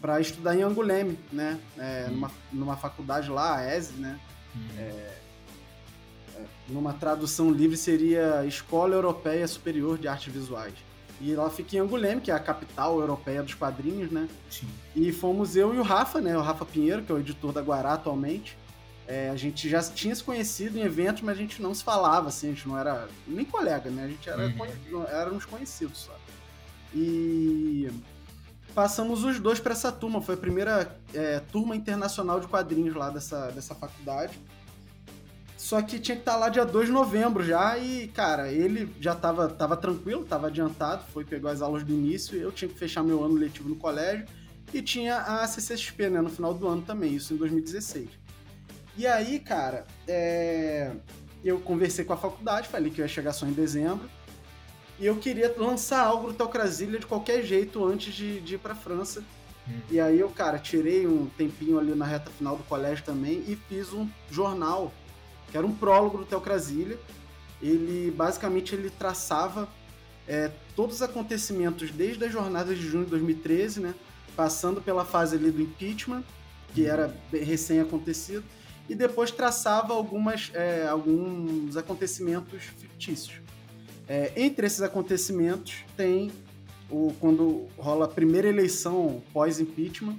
para 0.00 0.20
estudar 0.20 0.56
em 0.56 0.62
Anguleme, 0.62 1.18
né? 1.32 1.58
É, 1.78 2.08
numa, 2.08 2.30
numa 2.52 2.76
faculdade 2.76 3.30
lá, 3.30 3.56
a 3.56 3.76
ESE, 3.76 3.94
né? 3.94 4.18
Hum. 4.54 4.68
É, 4.78 5.16
é, 6.36 6.44
numa 6.68 6.92
tradução 6.92 7.50
livre 7.50 7.76
seria 7.76 8.44
Escola 8.46 8.94
Europeia 8.94 9.46
Superior 9.46 9.98
de 9.98 10.08
Artes 10.08 10.32
Visuais. 10.32 10.74
E 11.20 11.32
ela 11.32 11.48
fica 11.48 11.76
em 11.76 11.78
Anguleme, 11.78 12.20
que 12.20 12.30
é 12.30 12.34
a 12.34 12.38
capital 12.38 13.00
europeia 13.00 13.42
dos 13.42 13.54
quadrinhos, 13.54 14.10
né? 14.10 14.28
Sim. 14.50 14.68
E 14.94 15.10
fomos 15.12 15.56
eu 15.56 15.74
e 15.74 15.78
o 15.78 15.82
Rafa, 15.82 16.20
né? 16.20 16.36
O 16.36 16.42
Rafa 16.42 16.64
Pinheiro, 16.64 17.02
que 17.02 17.10
é 17.10 17.14
o 17.14 17.18
editor 17.18 17.52
da 17.52 17.62
Guará 17.62 17.94
atualmente. 17.94 18.56
É, 19.08 19.30
a 19.30 19.36
gente 19.36 19.68
já 19.68 19.82
tinha 19.82 20.14
se 20.14 20.22
conhecido 20.22 20.78
em 20.78 20.82
eventos, 20.82 21.22
mas 21.22 21.38
a 21.38 21.40
gente 21.40 21.62
não 21.62 21.72
se 21.72 21.82
falava, 21.84 22.28
assim, 22.28 22.48
a 22.48 22.50
gente 22.50 22.68
não 22.68 22.76
era 22.76 23.08
nem 23.26 23.44
colega, 23.44 23.88
né? 23.88 24.04
A 24.04 24.08
gente 24.08 24.28
era 24.28 24.46
uhum. 24.46 25.04
éramos 25.04 25.44
conhecidos 25.44 25.98
só. 26.00 26.16
E 26.92 27.88
passamos 28.76 29.24
os 29.24 29.40
dois 29.40 29.58
para 29.58 29.72
essa 29.72 29.90
turma. 29.90 30.20
Foi 30.20 30.34
a 30.34 30.38
primeira 30.38 30.94
é, 31.14 31.40
turma 31.40 31.74
internacional 31.74 32.38
de 32.38 32.46
quadrinhos 32.46 32.94
lá 32.94 33.08
dessa, 33.08 33.50
dessa 33.50 33.74
faculdade. 33.74 34.38
Só 35.56 35.80
que 35.80 35.98
tinha 35.98 36.14
que 36.14 36.20
estar 36.20 36.34
tá 36.34 36.38
lá 36.38 36.48
dia 36.50 36.66
2 36.66 36.88
de 36.88 36.92
novembro 36.92 37.42
já 37.42 37.78
e, 37.78 38.06
cara, 38.08 38.52
ele 38.52 38.94
já 39.00 39.14
tava, 39.14 39.48
tava 39.48 39.78
tranquilo, 39.78 40.26
tava 40.26 40.48
adiantado, 40.48 41.04
foi 41.10 41.24
pegou 41.24 41.50
as 41.50 41.62
aulas 41.62 41.82
do 41.82 41.90
início, 41.90 42.38
eu 42.38 42.52
tinha 42.52 42.68
que 42.68 42.78
fechar 42.78 43.02
meu 43.02 43.24
ano 43.24 43.34
letivo 43.34 43.70
no 43.70 43.76
colégio 43.76 44.26
e 44.74 44.82
tinha 44.82 45.16
a 45.16 45.46
CCXP, 45.48 46.10
né, 46.10 46.20
no 46.20 46.28
final 46.28 46.52
do 46.52 46.68
ano 46.68 46.82
também, 46.82 47.14
isso 47.14 47.32
em 47.32 47.38
2016. 47.38 48.10
E 48.98 49.06
aí, 49.06 49.40
cara, 49.40 49.86
é... 50.06 50.92
eu 51.42 51.58
conversei 51.60 52.04
com 52.04 52.12
a 52.12 52.16
faculdade, 52.18 52.68
falei 52.68 52.90
que 52.90 53.00
eu 53.00 53.04
ia 53.04 53.08
chegar 53.08 53.32
só 53.32 53.46
em 53.46 53.52
dezembro, 53.52 54.08
e 54.98 55.06
eu 55.06 55.16
queria 55.16 55.54
lançar 55.58 56.00
algo 56.04 56.28
do 56.28 56.34
Teocrasilha 56.34 56.98
de 56.98 57.06
qualquer 57.06 57.42
jeito 57.42 57.84
antes 57.84 58.14
de, 58.14 58.40
de 58.40 58.54
ir 58.54 58.58
pra 58.58 58.74
França. 58.74 59.22
Hum. 59.68 59.80
E 59.90 60.00
aí 60.00 60.18
eu, 60.18 60.30
cara, 60.30 60.58
tirei 60.58 61.06
um 61.06 61.26
tempinho 61.26 61.78
ali 61.78 61.94
na 61.94 62.06
reta 62.06 62.30
final 62.30 62.56
do 62.56 62.62
colégio 62.64 63.04
também 63.04 63.44
e 63.46 63.56
fiz 63.68 63.92
um 63.92 64.08
jornal, 64.30 64.92
que 65.50 65.56
era 65.56 65.66
um 65.66 65.74
prólogo 65.74 66.18
do 66.18 66.24
Teocrasilha. 66.24 66.98
Ele, 67.60 68.10
basicamente, 68.10 68.74
ele 68.74 68.88
traçava 68.88 69.68
é, 70.26 70.50
todos 70.74 70.96
os 70.96 71.02
acontecimentos 71.02 71.90
desde 71.90 72.24
a 72.24 72.28
jornada 72.28 72.74
de 72.74 72.80
junho 72.80 73.04
de 73.04 73.10
2013, 73.10 73.80
né? 73.80 73.94
Passando 74.34 74.80
pela 74.80 75.04
fase 75.04 75.36
ali 75.36 75.50
do 75.50 75.60
impeachment, 75.60 76.24
que 76.74 76.82
hum. 76.82 76.86
era 76.86 77.14
recém-acontecido, 77.32 78.44
e 78.88 78.94
depois 78.94 79.30
traçava 79.30 79.92
algumas, 79.92 80.50
é, 80.54 80.86
alguns 80.86 81.76
acontecimentos 81.76 82.62
fictícios. 82.78 83.45
É, 84.08 84.32
entre 84.36 84.66
esses 84.66 84.82
acontecimentos 84.82 85.84
tem 85.96 86.30
o, 86.90 87.12
quando 87.20 87.66
rola 87.76 88.04
a 88.04 88.08
primeira 88.08 88.48
eleição 88.48 89.22
pós-impeachment, 89.32 90.16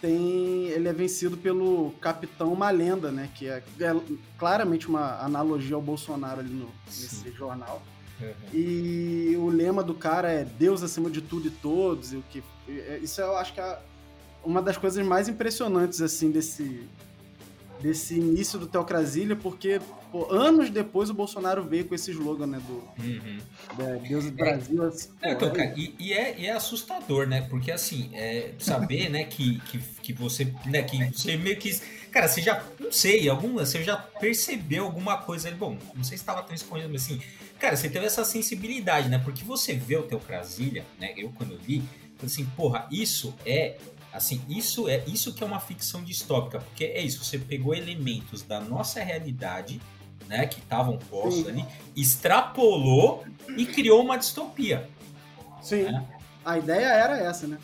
tem 0.00 0.68
ele 0.68 0.88
é 0.88 0.92
vencido 0.92 1.36
pelo 1.36 1.92
Capitão 2.00 2.54
Malenda, 2.54 3.10
né? 3.10 3.30
Que 3.34 3.48
é, 3.48 3.62
é 3.80 3.96
claramente 4.38 4.88
uma 4.88 5.20
analogia 5.22 5.76
ao 5.76 5.82
Bolsonaro 5.82 6.40
ali 6.40 6.52
no, 6.52 6.70
nesse 6.86 7.30
jornal. 7.32 7.82
Uhum. 8.20 8.32
E 8.52 9.34
o 9.36 9.48
lema 9.48 9.82
do 9.82 9.94
cara 9.94 10.30
é 10.30 10.44
Deus 10.44 10.82
acima 10.82 11.10
de 11.10 11.20
tudo 11.20 11.48
e 11.48 11.50
todos. 11.50 12.12
E 12.12 12.16
o 12.16 12.24
que, 12.30 12.42
isso 13.02 13.20
eu 13.20 13.36
acho 13.36 13.54
que 13.54 13.60
é 13.60 13.78
uma 14.44 14.60
das 14.60 14.76
coisas 14.76 15.04
mais 15.04 15.28
impressionantes 15.28 16.00
assim 16.00 16.30
desse, 16.30 16.86
desse 17.84 18.14
início 18.14 18.58
do 18.58 18.66
Teocrasília, 18.66 19.36
porque 19.36 19.78
pô, 20.10 20.32
anos 20.32 20.70
depois 20.70 21.10
o 21.10 21.14
Bolsonaro 21.14 21.62
veio 21.62 21.84
com 21.84 21.94
esse 21.94 22.10
slogan, 22.12 22.46
né, 22.46 22.62
do 22.66 22.72
uhum. 22.98 23.38
é, 23.78 24.08
Deus 24.08 24.24
do 24.24 24.32
Brasil. 24.32 24.82
Assim, 24.82 25.10
é, 25.20 25.32
então, 25.32 25.52
cara, 25.52 25.74
e, 25.76 25.94
e, 25.98 26.14
é, 26.14 26.34
e 26.38 26.46
é 26.46 26.52
assustador, 26.52 27.26
né, 27.26 27.42
porque 27.42 27.70
assim, 27.70 28.08
é, 28.14 28.52
saber, 28.58 29.10
né, 29.10 29.24
que, 29.24 29.60
que, 29.60 29.78
que 29.78 30.12
você, 30.14 30.50
né, 30.64 30.82
que 30.82 30.96
você 31.12 31.36
meio 31.36 31.58
que, 31.58 31.78
cara, 32.10 32.26
você 32.26 32.40
já, 32.40 32.64
não 32.80 32.90
sei, 32.90 33.28
alguma, 33.28 33.66
você 33.66 33.84
já 33.84 33.98
percebeu 33.98 34.84
alguma 34.84 35.18
coisa, 35.18 35.50
bom, 35.50 35.76
não 35.94 36.04
sei 36.04 36.16
se 36.16 36.22
estava 36.22 36.42
tão 36.42 36.54
escondido, 36.54 36.88
mas 36.90 37.02
assim, 37.02 37.20
cara, 37.58 37.76
você 37.76 37.90
teve 37.90 38.06
essa 38.06 38.24
sensibilidade, 38.24 39.10
né, 39.10 39.18
porque 39.22 39.44
você 39.44 39.74
vê 39.74 39.98
o 39.98 40.04
Teocrasília, 40.04 40.86
né, 40.98 41.12
eu 41.18 41.30
quando 41.36 41.52
eu 41.52 41.58
li, 41.68 41.82
assim, 42.24 42.46
porra, 42.56 42.88
isso 42.90 43.34
é 43.44 43.76
Assim, 44.14 44.40
isso 44.48 44.88
é 44.88 45.02
isso 45.08 45.34
que 45.34 45.42
é 45.42 45.46
uma 45.46 45.58
ficção 45.58 46.04
distópica, 46.04 46.60
porque 46.60 46.84
é 46.84 47.02
isso, 47.02 47.24
você 47.24 47.36
pegou 47.36 47.74
elementos 47.74 48.42
da 48.42 48.60
nossa 48.60 49.02
realidade, 49.02 49.80
né, 50.28 50.46
que 50.46 50.60
estavam 50.60 50.96
postos 50.96 51.48
ali, 51.48 51.66
extrapolou 51.96 53.24
e 53.56 53.66
criou 53.66 54.00
uma 54.02 54.16
distopia. 54.16 54.88
Sim. 55.60 55.82
Né? 55.82 56.04
A 56.44 56.56
ideia 56.58 56.86
era 56.86 57.18
essa, 57.18 57.48
né? 57.48 57.58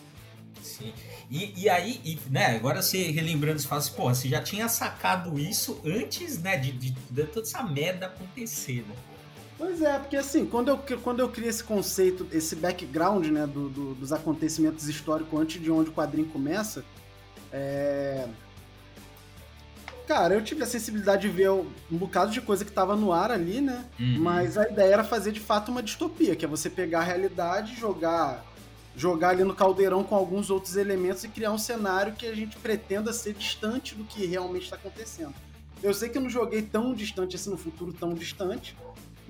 Sim. 0.61 0.93
E, 1.31 1.55
e 1.57 1.69
aí, 1.69 2.01
e, 2.05 2.19
né, 2.29 2.57
agora 2.57 2.83
você 2.83 3.13
relembrando, 3.13 3.61
você 3.61 3.69
fala 3.69 3.81
assim, 3.81 3.93
porra, 3.93 4.15
você 4.17 4.29
já 4.29 4.43
tinha 4.43 4.69
sacado 4.69 5.39
isso 5.39 5.81
antes, 5.85 6.43
né, 6.43 6.57
de, 6.57 6.73
de, 6.73 6.91
de 6.91 7.25
toda 7.29 7.47
essa 7.47 7.63
merda 7.63 8.07
acontecer, 8.07 8.85
né? 8.89 8.95
Pois 9.61 9.83
é, 9.83 9.99
porque 9.99 10.17
assim, 10.17 10.47
quando 10.47 10.69
eu, 10.69 10.79
quando 11.05 11.21
eu 11.21 11.29
criei 11.29 11.51
esse 11.51 11.63
conceito, 11.63 12.27
esse 12.33 12.57
background, 12.57 13.27
né, 13.27 13.47
do, 13.47 13.69
do, 13.69 13.95
dos 13.95 14.11
acontecimentos 14.11 14.89
históricos 14.89 15.39
antes 15.39 15.63
de 15.63 15.71
onde 15.71 15.91
o 15.91 15.93
quadrinho 15.93 16.27
começa, 16.29 16.83
é... 17.53 18.27
Cara, 20.09 20.33
eu 20.33 20.43
tive 20.43 20.63
a 20.63 20.67
sensibilidade 20.67 21.23
de 21.23 21.29
ver 21.29 21.51
um 21.51 21.67
bocado 21.91 22.33
de 22.33 22.41
coisa 22.41 22.65
que 22.65 22.73
tava 22.73 22.97
no 22.97 23.13
ar 23.13 23.31
ali, 23.31 23.61
né? 23.61 23.85
Uhum. 24.01 24.17
Mas 24.21 24.57
a 24.57 24.67
ideia 24.67 24.95
era 24.95 25.05
fazer 25.05 25.31
de 25.31 25.39
fato 25.39 25.71
uma 25.71 25.83
distopia, 25.83 26.35
que 26.35 26.45
é 26.45 26.49
você 26.49 26.71
pegar 26.71 27.01
a 27.01 27.05
realidade, 27.05 27.77
jogar 27.77 28.45
jogar 28.97 29.29
ali 29.29 29.45
no 29.45 29.55
caldeirão 29.55 30.03
com 30.03 30.17
alguns 30.17 30.51
outros 30.51 30.77
elementos 30.77 31.23
e 31.23 31.29
criar 31.29 31.53
um 31.53 31.59
cenário 31.59 32.15
que 32.15 32.27
a 32.27 32.35
gente 32.35 32.57
pretenda 32.57 33.13
ser 33.13 33.35
distante 33.35 33.95
do 33.95 34.05
que 34.05 34.27
realmente 34.27 34.65
está 34.65 34.77
acontecendo. 34.77 35.35
Eu 35.83 35.95
sei 35.95 36.09
que 36.09 36.19
eu 36.19 36.23
não 36.23 36.29
joguei 36.29 36.61
tão 36.61 36.93
distante 36.93 37.37
assim 37.37 37.51
no 37.51 37.57
futuro 37.57 37.93
tão 37.93 38.13
distante, 38.13 38.77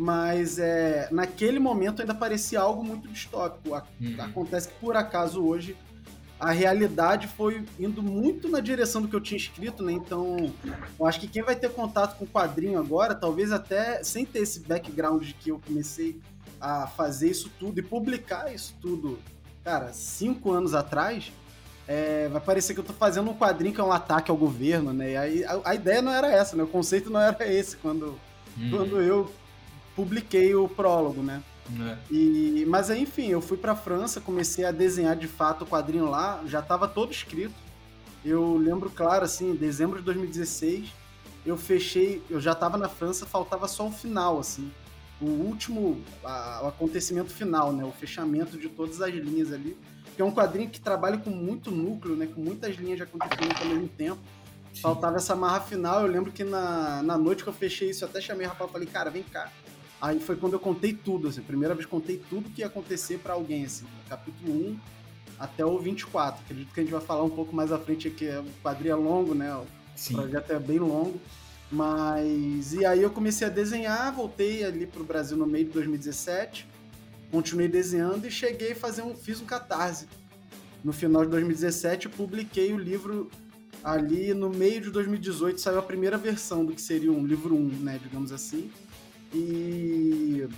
mas 0.00 0.58
é, 0.58 1.08
naquele 1.12 1.58
momento 1.58 2.00
ainda 2.00 2.14
parecia 2.14 2.58
algo 2.58 2.82
muito 2.82 3.06
distópico. 3.06 3.68
Uhum. 4.00 4.16
Acontece 4.18 4.68
que, 4.68 4.74
por 4.80 4.96
acaso, 4.96 5.44
hoje 5.44 5.76
a 6.38 6.52
realidade 6.52 7.28
foi 7.28 7.62
indo 7.78 8.02
muito 8.02 8.48
na 8.48 8.60
direção 8.60 9.02
do 9.02 9.08
que 9.08 9.14
eu 9.14 9.20
tinha 9.20 9.36
escrito, 9.36 9.82
né? 9.82 9.92
Então, 9.92 10.54
eu 10.98 11.04
acho 11.04 11.20
que 11.20 11.28
quem 11.28 11.42
vai 11.42 11.54
ter 11.54 11.68
contato 11.68 12.16
com 12.16 12.24
o 12.24 12.28
quadrinho 12.28 12.78
agora, 12.78 13.14
talvez 13.14 13.52
até 13.52 14.02
sem 14.02 14.24
ter 14.24 14.38
esse 14.38 14.60
background 14.60 15.22
de 15.22 15.34
que 15.34 15.50
eu 15.50 15.60
comecei 15.66 16.18
a 16.58 16.86
fazer 16.86 17.30
isso 17.30 17.50
tudo 17.60 17.78
e 17.78 17.82
publicar 17.82 18.50
isso 18.54 18.74
tudo, 18.80 19.18
cara, 19.62 19.92
cinco 19.92 20.50
anos 20.50 20.72
atrás, 20.72 21.30
é, 21.86 22.26
vai 22.28 22.40
parecer 22.40 22.72
que 22.72 22.80
eu 22.80 22.84
tô 22.84 22.94
fazendo 22.94 23.30
um 23.30 23.34
quadrinho 23.34 23.74
que 23.74 23.80
é 23.82 23.84
um 23.84 23.92
ataque 23.92 24.30
ao 24.30 24.36
governo, 24.38 24.94
né? 24.94 25.10
E 25.10 25.16
aí, 25.18 25.44
a, 25.44 25.60
a 25.62 25.74
ideia 25.74 26.00
não 26.00 26.10
era 26.10 26.32
essa, 26.32 26.56
né? 26.56 26.62
O 26.62 26.68
conceito 26.68 27.10
não 27.10 27.20
era 27.20 27.46
esse 27.52 27.76
quando, 27.76 28.18
uhum. 28.56 28.70
quando 28.70 29.02
eu 29.02 29.30
publiquei 29.94 30.54
o 30.54 30.68
prólogo, 30.68 31.22
né? 31.22 31.42
É. 31.78 31.96
E, 32.10 32.64
mas 32.68 32.90
aí, 32.90 33.02
enfim, 33.02 33.28
eu 33.28 33.40
fui 33.40 33.56
para 33.56 33.76
França, 33.76 34.20
comecei 34.20 34.64
a 34.64 34.72
desenhar 34.72 35.14
de 35.14 35.28
fato 35.28 35.62
o 35.62 35.66
quadrinho 35.66 36.08
lá, 36.08 36.42
já 36.46 36.60
estava 36.60 36.88
todo 36.88 37.12
escrito. 37.12 37.54
Eu 38.24 38.56
lembro, 38.56 38.90
claro, 38.90 39.24
assim, 39.24 39.52
em 39.52 39.54
dezembro 39.54 39.98
de 39.98 40.04
2016, 40.04 40.92
eu 41.44 41.56
fechei, 41.56 42.22
eu 42.28 42.40
já 42.40 42.52
estava 42.52 42.76
na 42.76 42.88
França, 42.88 43.24
faltava 43.24 43.66
só 43.68 43.86
o 43.86 43.92
final, 43.92 44.38
assim, 44.38 44.70
o 45.20 45.26
último, 45.26 46.02
a, 46.24 46.60
o 46.64 46.68
acontecimento 46.68 47.30
final, 47.30 47.72
né, 47.72 47.84
o 47.84 47.92
fechamento 47.92 48.58
de 48.58 48.68
todas 48.68 49.00
as 49.00 49.14
linhas 49.14 49.52
ali, 49.52 49.76
que 50.14 50.20
é 50.20 50.24
um 50.24 50.32
quadrinho 50.32 50.68
que 50.68 50.80
trabalha 50.80 51.18
com 51.18 51.30
muito 51.30 51.70
núcleo, 51.70 52.16
né, 52.16 52.26
com 52.26 52.40
muitas 52.40 52.76
linhas 52.76 52.96
de 52.96 53.04
acontecimento 53.04 53.62
ao 53.62 53.68
mesmo 53.68 53.88
tempo. 53.88 54.20
Sim. 54.72 54.82
Faltava 54.82 55.16
essa 55.16 55.34
marra 55.34 55.60
final, 55.60 56.02
eu 56.02 56.06
lembro 56.06 56.30
que 56.30 56.44
na, 56.44 57.02
na 57.02 57.16
noite 57.16 57.42
que 57.42 57.48
eu 57.48 57.54
fechei 57.54 57.90
isso, 57.90 58.04
eu 58.04 58.08
até 58.08 58.20
chamei 58.20 58.46
o 58.46 58.50
rapaz 58.50 58.68
e 58.68 58.72
falei, 58.72 58.88
cara, 58.88 59.10
vem 59.10 59.22
cá, 59.22 59.50
Aí 60.00 60.18
foi 60.18 60.36
quando 60.36 60.54
eu 60.54 60.60
contei 60.60 60.94
tudo, 60.94 61.28
assim, 61.28 61.42
primeira 61.42 61.74
vez 61.74 61.86
contei 61.86 62.22
tudo 62.30 62.48
que 62.48 62.62
ia 62.62 62.66
acontecer 62.66 63.18
para 63.18 63.34
alguém, 63.34 63.64
assim, 63.64 63.84
capítulo 64.08 64.52
1 64.52 64.78
até 65.38 65.64
o 65.64 65.78
24. 65.78 66.42
Acredito 66.42 66.72
que 66.72 66.80
a 66.80 66.82
gente 66.82 66.92
vai 66.92 67.00
falar 67.00 67.22
um 67.22 67.30
pouco 67.30 67.54
mais 67.54 67.70
à 67.70 67.78
frente 67.78 68.08
aqui, 68.08 68.26
o 68.28 68.62
quadrinho 68.62 68.92
é 68.92 68.94
longo, 68.94 69.34
né? 69.34 69.54
O 69.54 69.66
Sim. 69.94 70.14
projeto 70.14 70.50
é 70.52 70.58
bem 70.58 70.78
longo. 70.78 71.20
Mas. 71.70 72.72
E 72.72 72.84
aí 72.84 73.02
eu 73.02 73.10
comecei 73.10 73.46
a 73.46 73.50
desenhar, 73.50 74.12
voltei 74.12 74.64
ali 74.64 74.86
pro 74.86 75.04
Brasil 75.04 75.36
no 75.36 75.46
meio 75.46 75.66
de 75.66 75.72
2017, 75.72 76.66
continuei 77.30 77.68
desenhando 77.68 78.26
e 78.26 78.30
cheguei 78.30 78.72
a 78.72 78.76
fazer 78.76 79.02
um. 79.02 79.14
fiz 79.14 79.40
um 79.40 79.44
catarse. 79.44 80.08
No 80.82 80.92
final 80.92 81.24
de 81.24 81.30
2017, 81.30 82.08
publiquei 82.08 82.72
o 82.72 82.78
livro 82.78 83.30
ali 83.84 84.34
no 84.34 84.50
meio 84.50 84.80
de 84.80 84.90
2018, 84.90 85.60
saiu 85.60 85.78
a 85.78 85.82
primeira 85.82 86.18
versão 86.18 86.64
do 86.64 86.74
que 86.74 86.80
seria 86.80 87.12
um 87.12 87.24
livro 87.24 87.54
1, 87.54 87.68
né, 87.80 88.00
digamos 88.02 88.32
assim. 88.32 88.70
E. 89.32 90.48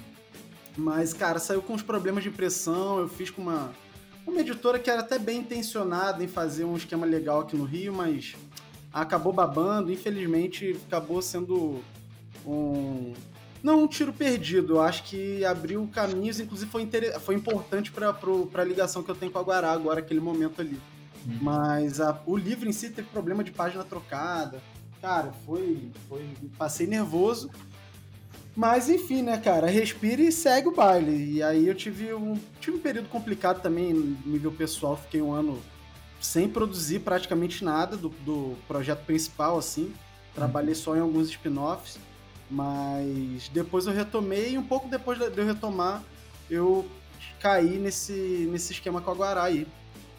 Mas, 0.76 1.12
cara, 1.12 1.38
saiu 1.38 1.62
com 1.62 1.74
uns 1.74 1.82
problemas 1.82 2.22
de 2.22 2.30
impressão. 2.30 2.98
Eu 2.98 3.08
fiz 3.08 3.30
com 3.30 3.42
uma, 3.42 3.72
uma 4.26 4.40
editora 4.40 4.78
que 4.78 4.90
era 4.90 5.00
até 5.00 5.18
bem 5.18 5.40
intencionada 5.40 6.24
em 6.24 6.28
fazer 6.28 6.64
um 6.64 6.76
esquema 6.76 7.04
legal 7.04 7.40
aqui 7.40 7.56
no 7.56 7.64
Rio, 7.64 7.92
mas 7.92 8.34
acabou 8.92 9.32
babando. 9.32 9.92
Infelizmente, 9.92 10.78
acabou 10.86 11.20
sendo 11.20 11.80
um. 12.46 13.12
Não 13.62 13.84
um 13.84 13.86
tiro 13.86 14.12
perdido, 14.12 14.74
eu 14.74 14.80
acho 14.80 15.04
que 15.04 15.44
abriu 15.44 15.88
caminhos, 15.92 16.40
inclusive 16.40 16.68
foi, 16.68 16.82
inter... 16.82 17.20
foi 17.20 17.36
importante 17.36 17.92
para 17.92 18.12
a 18.54 18.64
ligação 18.64 19.04
que 19.04 19.10
eu 19.10 19.14
tenho 19.14 19.30
com 19.30 19.38
a 19.38 19.42
Guará 19.42 19.70
agora, 19.70 20.00
aquele 20.00 20.18
momento 20.18 20.60
ali. 20.60 20.80
Uhum. 21.24 21.38
Mas 21.40 22.00
a... 22.00 22.20
o 22.26 22.36
livro 22.36 22.68
em 22.68 22.72
si 22.72 22.90
teve 22.90 23.06
problema 23.08 23.44
de 23.44 23.52
página 23.52 23.84
trocada. 23.84 24.60
Cara, 25.00 25.32
foi. 25.46 25.90
foi... 26.08 26.28
Passei 26.58 26.88
nervoso. 26.88 27.50
Mas 28.54 28.90
enfim, 28.90 29.22
né, 29.22 29.38
cara, 29.38 29.66
respire 29.66 30.26
e 30.26 30.32
segue 30.32 30.68
o 30.68 30.74
baile. 30.74 31.34
E 31.34 31.42
aí 31.42 31.66
eu 31.66 31.74
tive 31.74 32.12
um, 32.12 32.38
tive 32.60 32.76
um 32.76 32.80
período 32.80 33.08
complicado 33.08 33.62
também, 33.62 33.94
no 33.94 34.16
nível 34.30 34.52
pessoal, 34.52 34.96
fiquei 34.96 35.22
um 35.22 35.32
ano 35.32 35.60
sem 36.20 36.48
produzir 36.48 37.00
praticamente 37.00 37.64
nada 37.64 37.96
do, 37.96 38.10
do 38.10 38.56
projeto 38.68 39.04
principal, 39.04 39.58
assim. 39.58 39.92
Trabalhei 40.34 40.74
só 40.74 40.94
em 40.96 41.00
alguns 41.00 41.28
spin-offs, 41.28 41.98
mas 42.50 43.48
depois 43.48 43.86
eu 43.86 43.92
retomei 43.92 44.52
e 44.52 44.58
um 44.58 44.62
pouco 44.62 44.88
depois 44.88 45.18
de 45.18 45.24
eu 45.24 45.46
retomar, 45.46 46.02
eu 46.50 46.86
cair 47.40 47.78
nesse, 47.78 48.48
nesse 48.50 48.72
esquema 48.72 49.00
com 49.00 49.10
a 49.10 49.14
Guará 49.14 49.44
aí. 49.44 49.66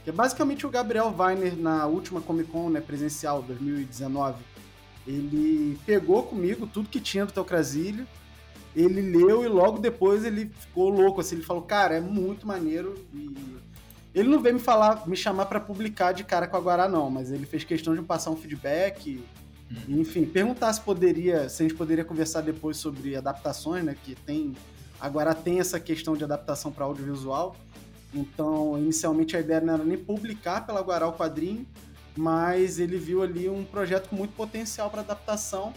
Que 0.04 0.10
é 0.10 0.13
basicamente 0.13 0.68
o 0.68 0.70
Gabriel 0.70 1.13
Weiner, 1.18 1.56
na 1.56 1.86
última 1.86 2.20
Comic 2.20 2.52
Con 2.52 2.70
né, 2.70 2.82
presencial, 2.82 3.42
2019, 3.42 4.44
ele 5.08 5.80
pegou 5.86 6.24
comigo 6.24 6.68
tudo 6.68 6.90
que 6.90 7.00
tinha 7.00 7.25
do 7.25 7.32
Teocrasílio, 7.32 8.06
ele 8.75 9.01
leu 9.01 9.44
e 9.44 9.48
logo 9.48 9.80
depois 9.80 10.25
ele 10.25 10.51
ficou 10.60 10.89
louco, 10.89 11.22
assim, 11.22 11.36
ele 11.36 11.44
falou, 11.44 11.63
cara, 11.63 11.96
é 11.96 12.01
muito 12.01 12.48
maneiro 12.48 12.96
e... 13.13 13.34
Ele 14.13 14.30
não 14.30 14.39
veio 14.39 14.56
me 14.56 14.62
falar, 14.62 15.08
me 15.08 15.15
chamar 15.15 15.48
para 15.48 15.60
publicar 15.60 16.12
de 16.12 16.24
cara 16.24 16.48
com 16.48 16.56
a 16.56 16.60
Guará, 16.60 16.88
não, 16.88 17.10
mas 17.10 17.32
ele 17.32 17.48
fez 17.48 17.63
questão 17.63 17.96
de 17.96 18.01
me 18.01 18.06
passar 18.06 18.30
um 18.30 18.36
feedback, 18.36 19.24
uhum. 19.72 20.01
enfim, 20.01 20.24
perguntar 20.24 20.72
se 20.72 20.82
poderia, 20.82 21.50
se 21.50 21.63
a 21.63 21.68
gente 21.68 21.75
poderia 21.75 22.06
conversar 22.06 22.42
depois 22.42 22.77
sobre 22.77 23.15
adaptações, 23.15 23.84
né? 23.84 23.98
Que 24.03 24.13
tem. 24.13 24.53
Agora 25.01 25.34
tem 25.34 25.60
essa 25.60 25.80
questão 25.80 26.15
de 26.15 26.24
adaptação 26.24 26.72
para 26.72 26.86
audiovisual. 26.86 27.56
Então, 28.13 28.77
inicialmente 28.77 29.36
a 29.36 29.39
ideia 29.39 29.60
não 29.60 29.74
era 29.74 29.84
nem 29.84 29.98
publicar 29.98 30.63
pela 30.63 30.82
Guará 30.82 31.08
o 31.08 31.13
quadrinho, 31.13 31.65
mas 32.15 32.77
ele 32.77 32.98
viu 33.00 33.24
ali 33.24 33.50
um 33.50 33.63
projeto 33.63 34.10
com 34.10 34.15
muito 34.15 34.36
potencial 34.36 34.92
para 34.92 35.01
adaptação. 35.01 35.74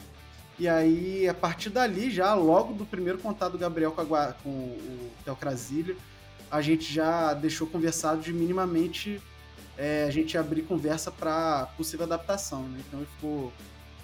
E 0.59 0.67
aí, 0.67 1.29
a 1.29 1.35
partir 1.35 1.71
dali, 1.71 2.11
já 2.11 2.33
logo 2.35 2.73
do 2.73 2.87
primeiro 2.87 3.19
contato 3.19 3.53
do 3.53 3.59
Gabriel 3.59 3.93
com, 3.93 4.15
a, 4.15 4.33
com 4.33 4.49
o 4.49 5.11
Teocrasílio, 5.25 5.97
a 6.51 6.63
gente 6.63 6.93
já 6.93 7.35
deixou 7.35 7.67
conversado 7.67 8.23
de 8.23 8.33
minimamente 8.33 9.21
é, 9.77 10.05
a 10.05 10.11
gente 10.11 10.39
abrir 10.39 10.63
conversa 10.63 11.11
para 11.11 11.67
possível 11.77 12.07
adaptação. 12.07 12.63
Né? 12.63 12.81
Então, 12.87 13.01
ele 13.01 13.09
ficou 13.17 13.53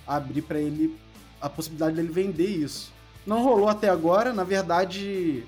abrir 0.06 0.42
para 0.42 0.61
ele 0.61 0.99
a 1.40 1.49
possibilidade 1.49 1.97
dele 1.97 2.09
vender 2.09 2.49
isso. 2.49 2.92
Não 3.26 3.42
rolou 3.42 3.68
até 3.68 3.88
agora, 3.88 4.32
na 4.32 4.44
verdade, 4.44 5.44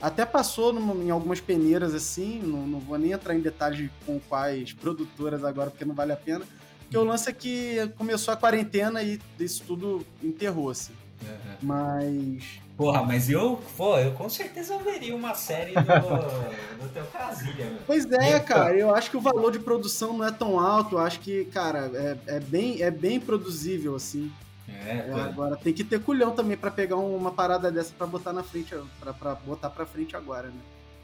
até 0.00 0.24
passou 0.24 0.74
em 1.02 1.10
algumas 1.10 1.40
peneiras 1.40 1.94
assim, 1.94 2.40
não, 2.42 2.66
não, 2.66 2.80
vou 2.80 2.98
nem 2.98 3.12
entrar 3.12 3.34
em 3.34 3.40
detalhes 3.40 3.90
com 4.06 4.18
quais 4.18 4.72
produtoras 4.72 5.44
agora, 5.44 5.70
porque 5.70 5.84
não 5.84 5.94
vale 5.94 6.12
a 6.12 6.16
pena. 6.16 6.44
Porque 6.88 6.96
o 6.96 7.04
lance 7.04 7.28
é 7.28 7.32
que 7.34 7.92
começou 7.98 8.32
a 8.32 8.36
quarentena 8.36 9.02
e 9.02 9.20
isso 9.38 9.62
tudo 9.66 10.06
enterrou, 10.22 10.70
assim. 10.70 10.94
Uhum. 11.20 11.56
Mas. 11.60 12.60
Porra, 12.78 13.02
mas 13.02 13.28
eu, 13.28 13.60
pô, 13.76 13.98
eu 13.98 14.12
com 14.12 14.28
certeza 14.30 14.78
veria 14.78 15.14
uma 15.14 15.34
série 15.34 15.74
do, 15.74 15.82
do 15.82 16.88
teu 16.94 17.04
Casilha, 17.06 17.66
meu. 17.66 17.80
Pois 17.86 18.10
é, 18.10 18.40
cara, 18.40 18.74
eu 18.74 18.94
acho 18.94 19.10
que 19.10 19.16
o 19.18 19.20
valor 19.20 19.52
de 19.52 19.58
produção 19.58 20.16
não 20.16 20.24
é 20.24 20.30
tão 20.30 20.58
alto, 20.58 20.94
eu 20.94 21.00
acho 21.00 21.20
que, 21.20 21.44
cara, 21.46 21.90
é, 21.92 22.36
é, 22.36 22.40
bem, 22.40 22.80
é 22.80 22.90
bem 22.90 23.20
produzível, 23.20 23.94
assim. 23.94 24.32
É, 24.66 25.10
é, 25.10 25.12
agora 25.12 25.56
tem 25.56 25.72
que 25.72 25.84
ter 25.84 26.00
culhão 26.00 26.30
também 26.30 26.56
para 26.56 26.70
pegar 26.70 26.96
uma 26.96 27.32
parada 27.32 27.70
dessa 27.70 27.92
para 27.98 28.06
botar 28.06 28.32
na 28.32 28.42
frente, 28.42 28.74
para 29.18 29.34
botar 29.34 29.70
para 29.70 29.84
frente 29.84 30.16
agora, 30.16 30.48
né? 30.48 30.60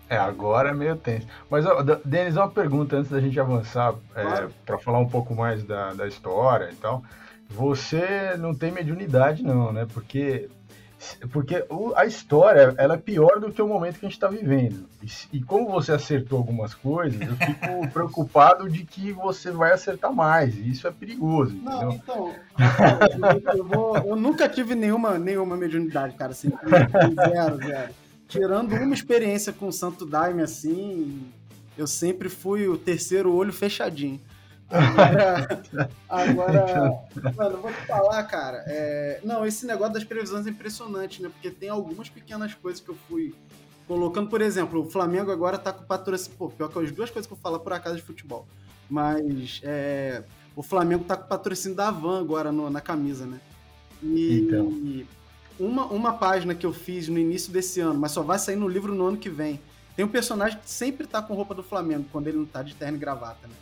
É, 0.08 0.16
agora 0.16 0.70
é 0.70 0.74
meio 0.74 0.96
tenso. 0.96 1.26
Mas, 1.50 1.64
ó, 1.66 1.82
Denis, 2.04 2.36
uma 2.36 2.50
pergunta 2.50 2.96
antes 2.96 3.10
da 3.10 3.20
gente 3.20 3.38
avançar, 3.40 3.94
é, 4.14 4.48
para 4.64 4.78
falar 4.78 4.98
um 4.98 5.08
pouco 5.08 5.34
mais 5.34 5.64
da, 5.64 5.94
da 5.94 6.06
história 6.06 6.70
e 6.70 6.76
tal. 6.76 7.02
Você 7.48 8.36
não 8.38 8.54
tem 8.54 8.72
mediunidade, 8.72 9.42
não, 9.42 9.72
né? 9.72 9.86
Porque 9.92 10.48
porque 11.30 11.64
a 11.96 12.06
história 12.06 12.74
ela 12.78 12.94
é 12.94 12.96
pior 12.96 13.38
do 13.38 13.52
que 13.52 13.60
o 13.60 13.68
momento 13.68 13.98
que 13.98 14.06
a 14.06 14.08
gente 14.08 14.16
está 14.16 14.28
vivendo. 14.28 14.88
E, 15.02 15.36
e, 15.36 15.42
como 15.42 15.70
você 15.70 15.92
acertou 15.92 16.38
algumas 16.38 16.74
coisas, 16.74 17.20
eu 17.20 17.36
fico 17.36 17.88
preocupado 17.92 18.68
de 18.68 18.84
que 18.84 19.12
você 19.12 19.50
vai 19.50 19.72
acertar 19.72 20.12
mais. 20.12 20.56
E 20.56 20.70
isso 20.70 20.88
é 20.88 20.90
perigoso. 20.90 21.54
Não, 21.56 21.92
então. 21.92 22.34
Eu, 23.54 23.64
vou, 23.64 23.96
eu, 23.98 24.16
nunca 24.16 24.48
tive 24.48 24.74
nenhuma, 24.74 25.18
nenhuma 25.18 25.56
mediunidade, 25.56 26.14
cara. 26.14 26.32
Assim, 26.32 26.50
zero, 27.28 27.56
zero. 27.58 28.03
Tirando 28.34 28.72
uma 28.72 28.94
experiência 28.94 29.52
com 29.52 29.68
o 29.68 29.72
Santo 29.72 30.04
Daime, 30.04 30.42
assim, 30.42 31.24
eu 31.78 31.86
sempre 31.86 32.28
fui 32.28 32.66
o 32.66 32.76
terceiro 32.76 33.32
olho 33.32 33.52
fechadinho. 33.52 34.20
Agora, 34.68 35.62
agora 36.08 37.06
mano, 37.36 37.58
vou 37.58 37.72
te 37.72 37.86
falar, 37.86 38.24
cara. 38.24 38.64
É... 38.66 39.20
Não, 39.22 39.46
esse 39.46 39.64
negócio 39.64 39.94
das 39.94 40.02
previsões 40.02 40.48
é 40.48 40.50
impressionante, 40.50 41.22
né? 41.22 41.28
Porque 41.28 41.48
tem 41.48 41.68
algumas 41.68 42.08
pequenas 42.08 42.52
coisas 42.54 42.80
que 42.80 42.88
eu 42.88 42.96
fui 43.08 43.32
colocando. 43.86 44.28
Por 44.28 44.40
exemplo, 44.40 44.80
o 44.80 44.90
Flamengo 44.90 45.30
agora 45.30 45.56
tá 45.56 45.72
com 45.72 45.84
patrocínio. 45.84 46.36
Pô, 46.36 46.48
pior 46.48 46.68
que 46.68 46.78
as 46.80 46.90
duas 46.90 47.10
coisas 47.10 47.28
que 47.28 47.32
eu 47.32 47.38
falo 47.38 47.60
por 47.60 47.72
acaso 47.72 47.94
de 47.94 48.02
futebol. 48.02 48.48
Mas 48.90 49.60
é... 49.62 50.24
o 50.56 50.62
Flamengo 50.62 51.04
tá 51.04 51.16
com 51.16 51.28
patrocínio 51.28 51.76
da 51.76 51.92
Van 51.92 52.18
agora 52.18 52.50
no, 52.50 52.68
na 52.68 52.80
camisa, 52.80 53.26
né? 53.26 53.38
E, 54.02 54.40
então. 54.40 54.70
e 54.70 55.06
uma, 55.58 55.86
uma 55.86 56.12
página 56.14 56.54
que 56.54 56.66
eu 56.66 56.72
fiz 56.72 57.08
no 57.08 57.18
início 57.18 57.52
desse 57.52 57.80
ano, 57.80 57.98
mas 57.98 58.12
só 58.12 58.22
vai 58.22 58.38
sair 58.38 58.56
no 58.56 58.68
livro 58.68 58.94
no 58.94 59.06
ano 59.06 59.16
que 59.16 59.30
vem. 59.30 59.60
Tem 59.96 60.04
um 60.04 60.08
personagem 60.08 60.58
que 60.58 60.68
sempre 60.68 61.06
tá 61.06 61.22
com 61.22 61.34
roupa 61.34 61.54
do 61.54 61.62
Flamengo 61.62 62.06
quando 62.10 62.26
ele 62.26 62.38
não 62.38 62.46
tá 62.46 62.62
de 62.62 62.74
terno 62.74 62.96
e 62.96 63.00
gravata, 63.00 63.46
né? 63.46 63.54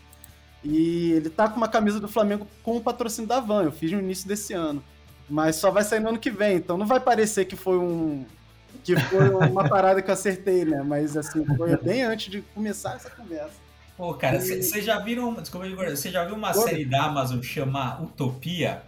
E 0.64 1.12
ele 1.12 1.28
tá 1.28 1.48
com 1.48 1.56
uma 1.56 1.68
camisa 1.68 1.98
do 1.98 2.08
Flamengo 2.08 2.46
com 2.62 2.76
o 2.76 2.80
patrocínio 2.80 3.28
da 3.28 3.40
Van. 3.40 3.64
Eu 3.64 3.72
fiz 3.72 3.90
no 3.90 3.98
início 3.98 4.28
desse 4.28 4.52
ano. 4.52 4.82
Mas 5.28 5.56
só 5.56 5.70
vai 5.70 5.82
sair 5.82 6.00
no 6.00 6.10
ano 6.10 6.18
que 6.18 6.30
vem. 6.30 6.56
Então 6.56 6.76
não 6.76 6.86
vai 6.86 7.00
parecer 7.00 7.44
que 7.44 7.56
foi 7.56 7.78
um. 7.78 8.24
Que 8.84 8.96
foi 8.96 9.28
uma 9.28 9.68
parada 9.68 10.00
que 10.00 10.08
eu 10.08 10.14
acertei, 10.14 10.64
né? 10.64 10.82
Mas 10.82 11.16
assim, 11.16 11.44
foi 11.56 11.76
bem 11.76 12.02
antes 12.02 12.30
de 12.30 12.42
começar 12.54 12.94
essa 12.94 13.10
conversa. 13.10 13.54
Pô, 13.96 14.14
cara, 14.14 14.40
vocês 14.40 14.74
e... 14.74 14.82
já 14.82 14.98
viram. 14.98 15.34
Desculpa, 15.34 15.66
você 15.68 16.10
já 16.10 16.24
viu 16.24 16.34
uma 16.34 16.52
Pô, 16.52 16.62
série 16.62 16.84
da 16.84 17.04
Amazon 17.04 17.42
chamada 17.42 18.02
Utopia? 18.02 18.82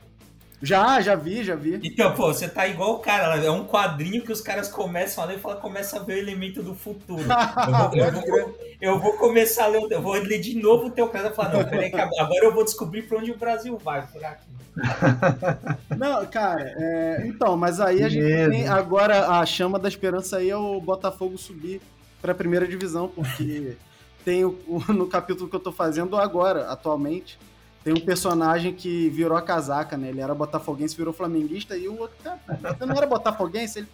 Já, 0.62 1.00
já 1.00 1.14
vi, 1.14 1.44
já 1.44 1.54
vi. 1.54 1.80
Então, 1.82 2.14
pô, 2.14 2.32
você 2.32 2.48
tá 2.48 2.66
igual 2.66 2.94
o 2.94 2.98
cara, 2.98 3.36
é 3.36 3.50
um 3.50 3.66
quadrinho 3.66 4.22
que 4.22 4.32
os 4.32 4.40
caras 4.40 4.68
começam 4.68 5.22
a 5.22 5.26
ler 5.26 5.36
e 5.36 5.40
fala, 5.40 5.56
começa 5.56 5.98
a 5.98 6.02
ver 6.02 6.14
o 6.14 6.18
elemento 6.18 6.62
do 6.62 6.74
futuro. 6.74 7.22
Eu 7.22 7.72
vou, 7.72 7.96
eu 7.96 8.12
vou, 8.12 8.58
eu 8.80 8.98
vou 8.98 9.12
começar 9.14 9.64
a 9.64 9.68
ler, 9.68 9.86
eu 9.90 10.00
vou 10.00 10.14
ler 10.14 10.40
de 10.40 10.56
novo 10.60 10.86
o 10.86 10.90
teu 10.90 11.08
caso 11.08 11.28
e 11.28 11.34
falar, 11.34 11.52
não, 11.52 11.64
peraí, 11.64 11.92
agora 11.94 12.44
eu 12.44 12.54
vou 12.54 12.64
descobrir 12.64 13.02
pra 13.02 13.18
onde 13.18 13.30
o 13.30 13.36
Brasil 13.36 13.76
vai, 13.78 14.06
por 14.06 14.24
aqui. 14.24 14.54
Não, 15.96 16.26
cara, 16.26 16.74
é, 16.76 17.22
então, 17.26 17.56
mas 17.56 17.80
aí 17.80 18.02
a 18.02 18.08
gente 18.08 18.50
tem 18.50 18.66
agora 18.66 19.28
a 19.28 19.46
chama 19.46 19.78
da 19.78 19.88
esperança 19.88 20.38
aí 20.38 20.50
é 20.50 20.56
o 20.56 20.80
Botafogo 20.80 21.38
subir 21.38 21.80
pra 22.20 22.34
primeira 22.34 22.66
divisão, 22.66 23.08
porque 23.08 23.76
tem 24.24 24.44
o, 24.44 24.58
no 24.88 25.06
capítulo 25.06 25.48
que 25.48 25.54
eu 25.54 25.60
tô 25.60 25.70
fazendo 25.70 26.16
agora, 26.16 26.70
atualmente, 26.70 27.38
tem 27.84 27.92
um 27.92 28.00
personagem 28.00 28.72
que 28.72 29.10
virou 29.10 29.36
a 29.36 29.42
casaca, 29.42 29.96
né? 29.96 30.08
Ele 30.08 30.22
era 30.22 30.34
botafoguense, 30.34 30.96
virou 30.96 31.12
flamenguista, 31.12 31.76
e 31.76 31.86
o 31.86 31.98
outro, 31.98 32.16
cara, 32.24 32.40
não 32.80 32.96
era 32.96 33.06
botafoguense? 33.06 33.80
Ele, 33.80 33.88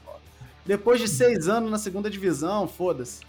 depois 0.65 1.01
de 1.01 1.09
seis 1.09 1.49
anos 1.49 1.71
na 1.71 1.79
segunda 1.79 2.09
divisão, 2.09 2.69
foda-se. 2.69 3.21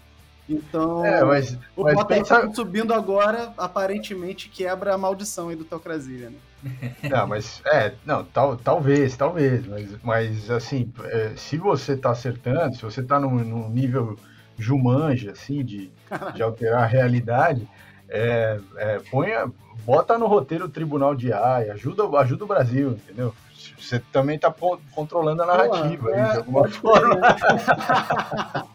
Então, 0.48 1.04
é, 1.04 1.24
mas, 1.24 1.58
o 1.76 1.82
mas 1.82 1.94
Botafogo 1.94 2.08
pensa... 2.08 2.54
subindo 2.54 2.92
agora, 2.92 3.52
aparentemente 3.56 4.48
quebra 4.48 4.94
a 4.94 4.98
maldição 4.98 5.48
aí 5.48 5.56
do 5.56 5.64
Teocrasilha, 5.64 6.30
né? 6.30 6.36
Não, 7.10 7.26
mas, 7.26 7.60
é, 7.66 7.94
não, 8.04 8.24
tal, 8.24 8.56
talvez, 8.56 9.16
talvez, 9.16 9.66
mas, 9.66 9.90
mas 10.00 10.48
assim, 10.48 10.92
é, 11.06 11.32
se 11.34 11.56
você 11.56 11.96
tá 11.96 12.10
acertando, 12.10 12.76
se 12.76 12.82
você 12.82 13.02
tá 13.02 13.18
num, 13.18 13.42
num 13.42 13.68
nível 13.68 14.16
Jumanja, 14.56 15.32
assim, 15.32 15.64
de, 15.64 15.90
de 16.34 16.42
alterar 16.42 16.84
a 16.84 16.86
realidade, 16.86 17.68
é, 18.12 18.60
é, 18.76 18.98
ponha, 19.10 19.50
bota 19.86 20.18
no 20.18 20.26
roteiro 20.26 20.66
o 20.66 20.68
Tribunal 20.68 21.14
de 21.14 21.32
AI, 21.32 21.70
ajuda, 21.70 22.04
ajuda 22.18 22.44
o 22.44 22.46
Brasil, 22.46 22.90
entendeu? 22.90 23.34
Você 23.78 24.00
também 24.12 24.36
está 24.36 24.54
controlando 24.94 25.42
a 25.42 25.46
narrativa 25.46 26.08
Pô, 26.08 26.14
é, 26.14 26.32
de 26.32 26.36
alguma 26.36 26.68
forma. 26.68 27.20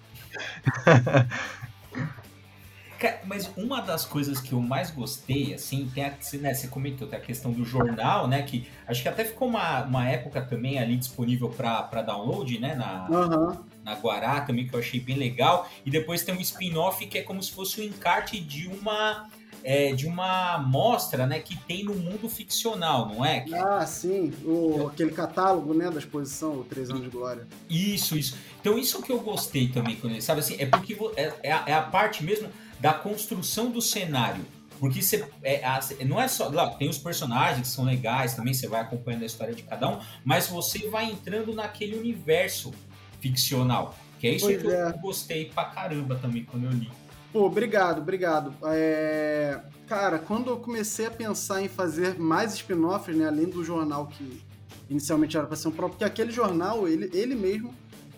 Mas 3.28 3.52
uma 3.56 3.82
das 3.82 4.06
coisas 4.06 4.40
que 4.40 4.54
eu 4.54 4.62
mais 4.62 4.90
gostei, 4.90 5.54
assim, 5.54 5.92
tem 5.94 6.06
a, 6.06 6.14
né, 6.42 6.54
você 6.54 6.68
comentou, 6.68 7.08
tem 7.08 7.20
a 7.20 7.22
questão 7.22 7.52
do 7.52 7.64
jornal, 7.64 8.28
né? 8.28 8.42
Que 8.42 8.68
acho 8.88 9.04
que 9.04 9.10
até 9.10 9.24
ficou 9.24 9.48
uma, 9.48 9.84
uma 9.84 10.10
época 10.10 10.42
também 10.42 10.80
ali 10.80 10.96
disponível 10.96 11.50
para 11.50 12.02
download, 12.02 12.60
né? 12.60 12.74
Na, 12.74 13.08
uhum. 13.10 13.58
Na 13.88 13.96
Guará 13.96 14.42
também, 14.42 14.68
que 14.68 14.74
eu 14.74 14.80
achei 14.80 15.00
bem 15.00 15.16
legal. 15.16 15.70
E 15.86 15.90
depois 15.90 16.22
tem 16.24 16.36
um 16.36 16.42
spin-off 16.42 17.06
que 17.08 17.18
é 17.18 17.22
como 17.22 17.42
se 17.42 17.52
fosse 17.52 17.80
o 17.80 17.84
um 17.84 17.88
encarte 17.88 18.40
de 18.40 18.68
uma 18.68 19.30
é, 19.64 19.92
de 19.92 20.06
uma 20.06 20.60
mostra 20.60 21.26
né, 21.26 21.40
que 21.40 21.58
tem 21.64 21.84
no 21.84 21.94
mundo 21.94 22.30
ficcional, 22.30 23.10
não 23.10 23.26
é? 23.26 23.44
Ah, 23.52 23.86
sim. 23.86 24.32
O, 24.46 24.88
aquele 24.88 25.12
catálogo 25.12 25.74
né, 25.74 25.90
da 25.90 26.00
exposição, 26.00 26.60
o 26.60 26.64
Três 26.64 26.90
Anos 26.90 27.04
de 27.04 27.10
Glória. 27.10 27.46
Isso, 27.70 28.18
isso. 28.18 28.38
Então, 28.62 28.78
isso 28.78 29.02
que 29.02 29.12
eu 29.12 29.20
gostei 29.20 29.68
também, 29.68 29.96
quando 29.96 30.22
sabe 30.22 30.40
assim, 30.40 30.56
é 30.60 30.66
porque 30.66 30.98
é, 31.18 31.34
é, 31.44 31.52
a, 31.52 31.64
é 31.68 31.74
a 31.74 31.82
parte 31.82 32.24
mesmo 32.24 32.50
da 32.80 32.94
construção 32.94 33.70
do 33.70 33.82
cenário. 33.82 34.46
Porque 34.80 35.02
você, 35.02 35.28
é, 35.44 35.62
não 36.06 36.22
é 36.22 36.28
só. 36.28 36.50
Lá, 36.50 36.70
tem 36.70 36.88
os 36.88 37.00
personagens 37.00 37.68
que 37.68 37.74
são 37.74 37.84
legais 37.84 38.36
também, 38.36 38.54
você 38.54 38.68
vai 38.68 38.82
acompanhando 38.82 39.24
a 39.24 39.26
história 39.26 39.54
de 39.54 39.64
cada 39.64 39.90
um, 39.90 40.00
mas 40.24 40.48
você 40.48 40.88
vai 40.88 41.06
entrando 41.06 41.54
naquele 41.54 41.98
universo 41.98 42.74
ficcional. 43.20 43.96
Que 44.20 44.28
é 44.28 44.32
isso 44.36 44.46
pois 44.46 44.62
que 44.62 44.68
é. 44.68 44.90
eu 44.90 44.98
gostei 45.00 45.46
pra 45.46 45.66
caramba 45.66 46.16
também 46.16 46.44
quando 46.44 46.66
eu 46.66 46.72
li. 46.72 46.90
Pô, 47.32 47.46
obrigado, 47.46 48.00
obrigado. 48.00 48.54
É... 48.66 49.60
Cara, 49.88 50.18
quando 50.18 50.50
eu 50.50 50.58
comecei 50.58 51.06
a 51.06 51.12
pensar 51.12 51.62
em 51.62 51.68
fazer 51.68 52.18
mais 52.20 52.54
spin-offs, 52.54 53.16
né, 53.16 53.28
além 53.28 53.46
do 53.46 53.64
jornal 53.64 54.08
que 54.08 54.42
inicialmente 54.90 55.38
era 55.38 55.46
para 55.46 55.56
ser 55.56 55.68
um 55.68 55.72
próprio, 55.72 55.98
porque 55.98 56.04
aquele 56.04 56.32
jornal, 56.32 56.88
ele, 56.88 57.10
ele 57.14 57.36
mesmo, 57.36 57.74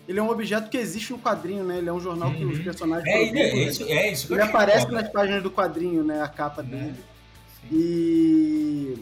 ele 0.08 0.18
é 0.18 0.22
um 0.22 0.30
objeto 0.30 0.70
que 0.70 0.76
existe 0.76 1.12
no 1.12 1.18
quadrinho, 1.18 1.62
né? 1.62 1.78
Ele 1.78 1.88
é 1.88 1.92
um 1.92 2.00
jornal 2.00 2.32
que 2.32 2.44
os 2.44 2.58
uhum. 2.58 2.64
personagens. 2.64 3.06
É, 3.06 3.18
produzem, 3.18 3.42
é, 3.42 3.68
isso, 3.68 3.84
é 3.84 4.12
isso. 4.12 4.34
Ele 4.34 4.42
aparece 4.42 4.90
nas 4.90 5.08
páginas 5.08 5.42
do 5.42 5.50
quadrinho, 5.50 6.02
né? 6.02 6.20
A 6.22 6.28
capa 6.28 6.62
é, 6.62 6.64
dele. 6.64 6.96
E 7.70 8.98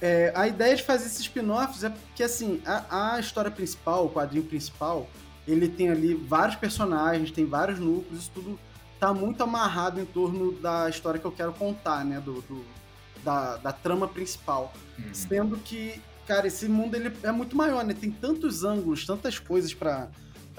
é, 0.00 0.32
a 0.34 0.48
ideia 0.48 0.74
de 0.74 0.82
fazer 0.82 1.06
esses 1.06 1.20
spin-offs 1.20 1.84
é 1.84 1.92
que, 2.14 2.22
assim, 2.22 2.62
a, 2.64 3.14
a, 3.14 3.20
história 3.20 3.50
principal, 3.50 4.06
o 4.06 4.10
quadrinho 4.10 4.44
principal, 4.44 5.08
ele 5.46 5.68
tem 5.68 5.90
ali 5.90 6.14
vários 6.14 6.56
personagens, 6.56 7.30
tem 7.30 7.44
vários 7.44 7.78
núcleos, 7.78 8.22
isso 8.22 8.30
tudo 8.32 8.58
tá 8.98 9.12
muito 9.12 9.42
amarrado 9.42 10.00
em 10.00 10.04
torno 10.04 10.52
da 10.52 10.88
história 10.88 11.18
que 11.18 11.26
eu 11.26 11.32
quero 11.32 11.52
contar, 11.52 12.04
né? 12.04 12.20
Do, 12.20 12.42
do 12.42 12.64
da, 13.24 13.56
da, 13.56 13.72
trama 13.72 14.08
principal. 14.08 14.72
Uhum. 14.98 15.12
Sendo 15.12 15.56
que, 15.58 16.00
cara, 16.26 16.46
esse 16.46 16.66
mundo 16.68 16.94
ele 16.94 17.12
é 17.22 17.32
muito 17.32 17.56
maior, 17.56 17.84
né? 17.84 17.94
Tem 17.94 18.10
tantos 18.10 18.64
ângulos, 18.64 19.06
tantas 19.06 19.38
coisas 19.38 19.74
para 19.74 20.08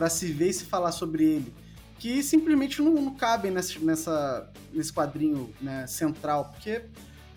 se 0.10 0.32
ver 0.32 0.50
e 0.50 0.54
se 0.54 0.66
falar 0.66 0.92
sobre 0.92 1.24
ele, 1.24 1.54
que 1.98 2.22
simplesmente 2.22 2.82
não, 2.82 2.94
não 2.94 3.16
cabem 3.16 3.52
nessa, 3.52 3.80
nessa, 3.80 4.50
nesse 4.72 4.92
quadrinho 4.92 5.52
né, 5.62 5.86
central, 5.88 6.52
porque 6.54 6.84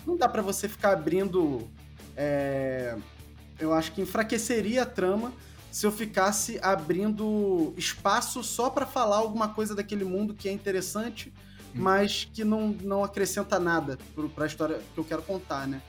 não 0.06 0.16
dá 0.16 0.28
para 0.28 0.42
você 0.42 0.68
ficar 0.68 0.92
abrindo 0.92 1.68
é, 2.16 2.96
eu 3.58 3.72
acho 3.72 3.92
que 3.92 4.00
enfraqueceria 4.00 4.82
a 4.82 4.86
trama 4.86 5.32
se 5.70 5.86
eu 5.86 5.90
ficasse 5.90 6.58
abrindo 6.62 7.74
espaço 7.76 8.44
só 8.44 8.70
para 8.70 8.86
falar 8.86 9.16
alguma 9.16 9.48
coisa 9.48 9.74
daquele 9.74 10.04
mundo 10.04 10.32
que 10.32 10.48
é 10.48 10.52
interessante, 10.52 11.32
hum. 11.74 11.80
mas 11.82 12.28
que 12.32 12.44
não, 12.44 12.68
não 12.68 13.02
acrescenta 13.02 13.58
nada 13.58 13.98
para 14.34 14.44
a 14.44 14.46
história 14.46 14.80
que 14.94 14.98
eu 14.98 15.04
quero 15.04 15.22
contar, 15.22 15.66
né? 15.66 15.82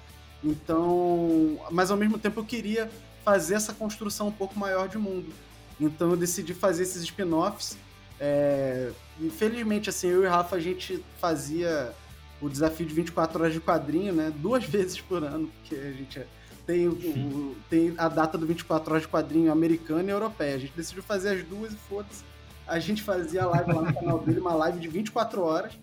Então, 0.44 1.60
mas 1.72 1.92
ao 1.92 1.98
mesmo 1.98 2.18
tempo 2.18 2.40
eu 2.40 2.46
queria 2.46 2.90
fazer 3.24 3.56
essa 3.56 3.74
construção 3.74 4.28
um 4.28 4.32
pouco 4.32 4.58
maior 4.58 4.88
de 4.88 4.98
mundo. 4.98 5.32
Então 5.80 6.12
eu 6.12 6.18
decidi 6.18 6.54
fazer 6.54 6.84
esses 6.84 7.04
spin-offs. 7.04 7.78
É, 8.20 8.92
infelizmente, 9.20 9.90
assim, 9.90 10.08
eu 10.08 10.24
e 10.24 10.28
o 10.28 10.30
Rafa 10.30 10.56
a 10.56 10.60
gente 10.60 11.04
fazia 11.20 11.94
o 12.42 12.50
desafio 12.50 12.86
de 12.86 12.94
24 12.94 13.42
horas 13.42 13.54
de 13.54 13.60
quadrinho, 13.60 14.14
né? 14.14 14.32
Duas 14.36 14.64
vezes 14.68 15.00
por 15.00 15.24
ano, 15.24 15.50
porque 15.60 15.76
a 15.76 15.92
gente 15.92 16.22
tem, 16.66 16.88
o, 16.88 17.56
tem 17.70 17.94
a 17.98 18.08
data 18.10 18.38
do 18.38 18.46
24 18.46 18.92
horas 18.92 19.04
de 19.04 19.10
quadrinho 19.10 19.52
americana 19.52 20.04
e 20.04 20.10
europeia. 20.10 20.56
A 20.56 20.60
gente 20.60 20.74
decidiu 20.76 21.04
fazer 21.04 21.30
as 21.30 21.44
duas 21.44 21.74
e 21.74 21.76
foda-se. 21.76 22.24
A 22.68 22.80
gente 22.80 23.04
fazia 23.04 23.44
a 23.44 23.48
live 23.48 23.74
lá 23.74 23.82
no 23.84 23.94
canal 23.94 24.20
dele, 24.20 24.40
uma 24.40 24.56
live 24.56 24.80
de 24.80 24.88
24 24.88 25.42
horas, 25.42 25.74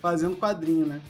fazendo 0.00 0.36
quadrinho, 0.36 0.86
né? 0.86 1.00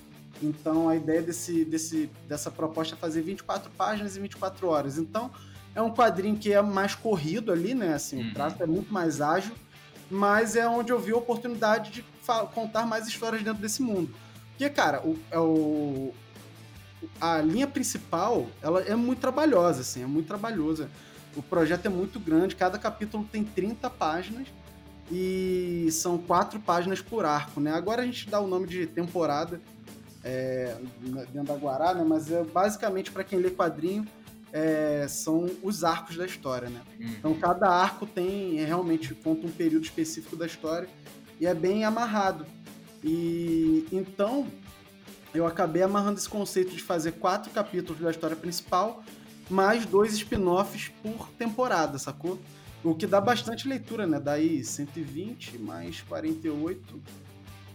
Então 0.42 0.88
a 0.88 0.96
ideia 0.96 1.22
desse, 1.22 1.64
desse, 1.64 2.10
dessa 2.26 2.50
proposta 2.50 2.94
é 2.94 2.98
fazer 2.98 3.22
24 3.22 3.70
páginas 3.76 4.16
e 4.16 4.20
24 4.20 4.66
horas. 4.66 4.98
Então 4.98 5.30
é 5.74 5.80
um 5.80 5.92
quadrinho 5.92 6.36
que 6.36 6.52
é 6.52 6.60
mais 6.60 6.94
corrido 6.94 7.52
ali, 7.52 7.74
né? 7.74 7.94
Assim, 7.94 8.22
uhum. 8.22 8.30
o 8.30 8.34
traço 8.34 8.62
é 8.62 8.66
muito 8.66 8.92
mais 8.92 9.20
ágil, 9.20 9.54
mas 10.10 10.56
é 10.56 10.66
onde 10.66 10.90
eu 10.90 10.98
vi 10.98 11.12
a 11.12 11.16
oportunidade 11.16 11.90
de 11.92 12.04
contar 12.54 12.86
mais 12.86 13.06
histórias 13.06 13.42
dentro 13.42 13.60
desse 13.60 13.82
mundo. 13.82 14.12
Porque, 14.60 14.74
cara, 14.74 15.00
o, 15.02 15.18
é 15.30 15.38
o, 15.38 16.12
a 17.18 17.40
linha 17.40 17.66
principal, 17.66 18.46
ela 18.60 18.82
é 18.82 18.94
muito 18.94 19.18
trabalhosa, 19.18 19.80
assim, 19.80 20.02
é 20.02 20.06
muito 20.06 20.26
trabalhosa. 20.26 20.90
O 21.34 21.42
projeto 21.42 21.86
é 21.86 21.88
muito 21.88 22.20
grande, 22.20 22.54
cada 22.54 22.78
capítulo 22.78 23.26
tem 23.32 23.42
30 23.42 23.88
páginas 23.88 24.48
e 25.10 25.88
são 25.90 26.18
quatro 26.18 26.60
páginas 26.60 27.00
por 27.00 27.24
arco, 27.24 27.58
né? 27.58 27.72
Agora 27.72 28.02
a 28.02 28.04
gente 28.04 28.28
dá 28.28 28.38
o 28.38 28.46
nome 28.46 28.66
de 28.66 28.86
temporada 28.86 29.62
é, 30.22 30.76
dentro 31.32 31.44
da 31.44 31.54
Guará, 31.54 31.94
né? 31.94 32.04
Mas 32.06 32.30
é 32.30 32.44
basicamente 32.44 33.10
para 33.10 33.24
quem 33.24 33.38
lê 33.38 33.50
quadrinho 33.50 34.06
é, 34.52 35.06
são 35.08 35.48
os 35.62 35.84
arcos 35.84 36.18
da 36.18 36.26
história, 36.26 36.68
né? 36.68 36.82
Uhum. 37.00 37.08
Então 37.18 37.34
cada 37.34 37.66
arco 37.66 38.04
tem 38.04 38.60
é, 38.60 38.66
realmente 38.66 39.14
conta 39.14 39.46
um 39.46 39.50
período 39.50 39.84
específico 39.84 40.36
da 40.36 40.44
história 40.44 40.86
e 41.40 41.46
é 41.46 41.54
bem 41.54 41.82
amarrado. 41.82 42.44
E 43.02 43.86
então 43.90 44.46
eu 45.34 45.46
acabei 45.46 45.82
amarrando 45.82 46.18
esse 46.18 46.28
conceito 46.28 46.72
de 46.72 46.82
fazer 46.82 47.12
quatro 47.12 47.50
capítulos 47.50 48.00
da 48.00 48.10
história 48.10 48.36
principal, 48.36 49.02
mais 49.48 49.86
dois 49.86 50.12
spin-offs 50.14 50.90
por 51.02 51.28
temporada, 51.38 51.98
sacou? 51.98 52.38
O 52.82 52.94
que 52.94 53.06
dá 53.06 53.20
bastante 53.20 53.68
leitura, 53.68 54.06
né? 54.06 54.18
Daí 54.18 54.64
120 54.64 55.58
mais 55.58 56.00
48. 56.00 57.00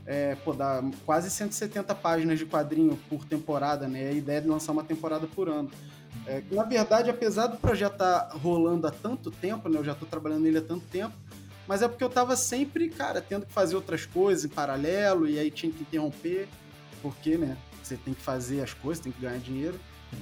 É, 0.07 0.35
pô, 0.35 0.53
dá 0.53 0.83
quase 1.05 1.29
170 1.31 1.93
páginas 1.95 2.37
de 2.37 2.45
quadrinho 2.45 2.97
por 3.09 3.25
temporada, 3.25 3.87
né? 3.87 4.09
A 4.09 4.11
ideia 4.11 4.37
é 4.37 4.41
de 4.41 4.47
lançar 4.47 4.71
uma 4.71 4.83
temporada 4.83 5.27
por 5.27 5.47
ano. 5.47 5.69
É, 6.27 6.41
na 6.51 6.63
verdade, 6.63 7.09
apesar 7.09 7.47
do 7.47 7.57
projeto 7.57 7.93
estar 7.93 8.19
tá 8.21 8.37
rolando 8.37 8.87
há 8.87 8.91
tanto 8.91 9.29
tempo, 9.29 9.69
né? 9.69 9.77
Eu 9.79 9.83
já 9.83 9.91
estou 9.93 10.07
trabalhando 10.07 10.41
nele 10.41 10.59
há 10.59 10.61
tanto 10.61 10.85
tempo, 10.87 11.13
mas 11.67 11.81
é 11.81 11.87
porque 11.87 12.03
eu 12.03 12.09
tava 12.09 12.35
sempre, 12.35 12.89
cara, 12.89 13.21
tendo 13.21 13.45
que 13.45 13.53
fazer 13.53 13.75
outras 13.75 14.05
coisas 14.05 14.45
em 14.45 14.49
paralelo 14.49 15.27
e 15.27 15.39
aí 15.39 15.49
tinha 15.49 15.71
que 15.71 15.81
interromper, 15.81 16.47
porque, 17.01 17.37
né, 17.37 17.57
você 17.81 17.97
tem 17.97 18.13
que 18.13 18.21
fazer 18.21 18.61
as 18.61 18.73
coisas, 18.73 19.03
tem 19.03 19.11
que 19.11 19.21
ganhar 19.21 19.37
dinheiro. 19.39 19.79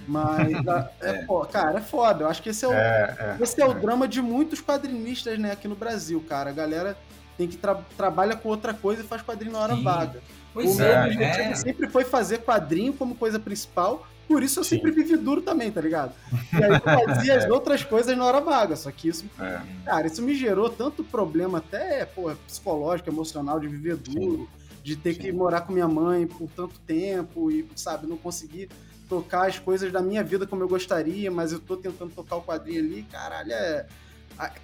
Mas, 0.07 0.51
é, 1.01 1.09
é. 1.09 1.13
Pô, 1.25 1.41
cara, 1.45 1.79
é 1.79 1.81
foda. 1.81 2.23
Eu 2.23 2.29
acho 2.29 2.41
que 2.41 2.49
esse 2.49 2.65
é 2.65 2.67
o, 2.67 2.73
é, 2.73 3.37
é 3.39 3.43
esse 3.43 3.61
é 3.61 3.65
o 3.65 3.71
é. 3.71 3.75
drama 3.75 4.07
de 4.07 4.21
muitos 4.21 4.61
quadrinistas, 4.61 5.37
né, 5.37 5.51
aqui 5.51 5.67
no 5.67 5.75
Brasil, 5.75 6.23
cara. 6.27 6.49
A 6.49 6.53
galera 6.53 6.97
tem 7.37 7.47
que 7.47 7.57
tra 7.57 7.75
trabalha 7.97 8.35
com 8.35 8.49
outra 8.49 8.73
coisa 8.73 9.01
e 9.01 9.05
faz 9.05 9.21
quadrinho 9.21 9.53
na 9.53 9.59
hora 9.59 9.75
Sim. 9.75 9.83
vaga. 9.83 10.21
Pois 10.53 10.75
o 10.75 10.75
meu 10.75 11.03
objetivo 11.05 11.55
sempre 11.55 11.89
foi 11.89 12.03
fazer 12.03 12.39
quadrinho 12.39 12.93
como 12.93 13.15
coisa 13.15 13.39
principal 13.39 14.05
por 14.27 14.41
isso 14.41 14.59
eu 14.59 14.63
sempre 14.63 14.91
vivi 14.91 15.17
duro 15.17 15.41
também, 15.41 15.71
tá 15.71 15.81
ligado? 15.81 16.13
E 16.53 16.63
aí 16.63 16.71
eu 16.71 16.79
fazia 16.81 17.37
as 17.37 17.45
outras 17.49 17.83
coisas 17.83 18.15
na 18.17 18.25
hora 18.25 18.39
vaga. 18.39 18.75
Só 18.75 18.91
que 18.91 19.09
isso, 19.09 19.25
é. 19.39 19.61
cara, 19.85 20.07
isso 20.07 20.21
me 20.21 20.33
gerou 20.35 20.69
tanto 20.69 21.03
problema, 21.03 21.57
até 21.57 22.05
pô, 22.05 22.31
psicológico, 22.47 23.09
emocional, 23.09 23.59
de 23.59 23.67
viver 23.67 23.95
duro, 23.97 24.43
Sim. 24.43 24.47
de 24.83 24.95
ter 24.95 25.13
Sim. 25.15 25.21
que 25.21 25.31
morar 25.31 25.61
com 25.61 25.73
minha 25.73 25.87
mãe 25.87 26.25
por 26.25 26.49
tanto 26.49 26.79
tempo 26.79 27.51
e, 27.51 27.67
sabe, 27.75 28.07
não 28.07 28.17
conseguir 28.17 28.69
tocar 29.09 29.47
as 29.47 29.59
coisas 29.59 29.91
da 29.91 30.01
minha 30.01 30.23
vida 30.23 30.47
como 30.47 30.63
eu 30.63 30.67
gostaria, 30.67 31.29
mas 31.29 31.51
eu 31.51 31.59
tô 31.59 31.75
tentando 31.75 32.11
tocar 32.11 32.37
o 32.37 32.41
quadrinho 32.41 32.79
ali, 32.79 33.03
caralho, 33.03 33.51
é. 33.51 33.85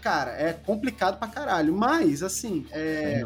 Cara, 0.02 0.32
é 0.32 0.52
complicado 0.52 1.19
pra 1.19 1.28
caralho. 1.28 1.74
Mas, 1.76 2.24
assim, 2.24 2.65
é. 2.72 3.24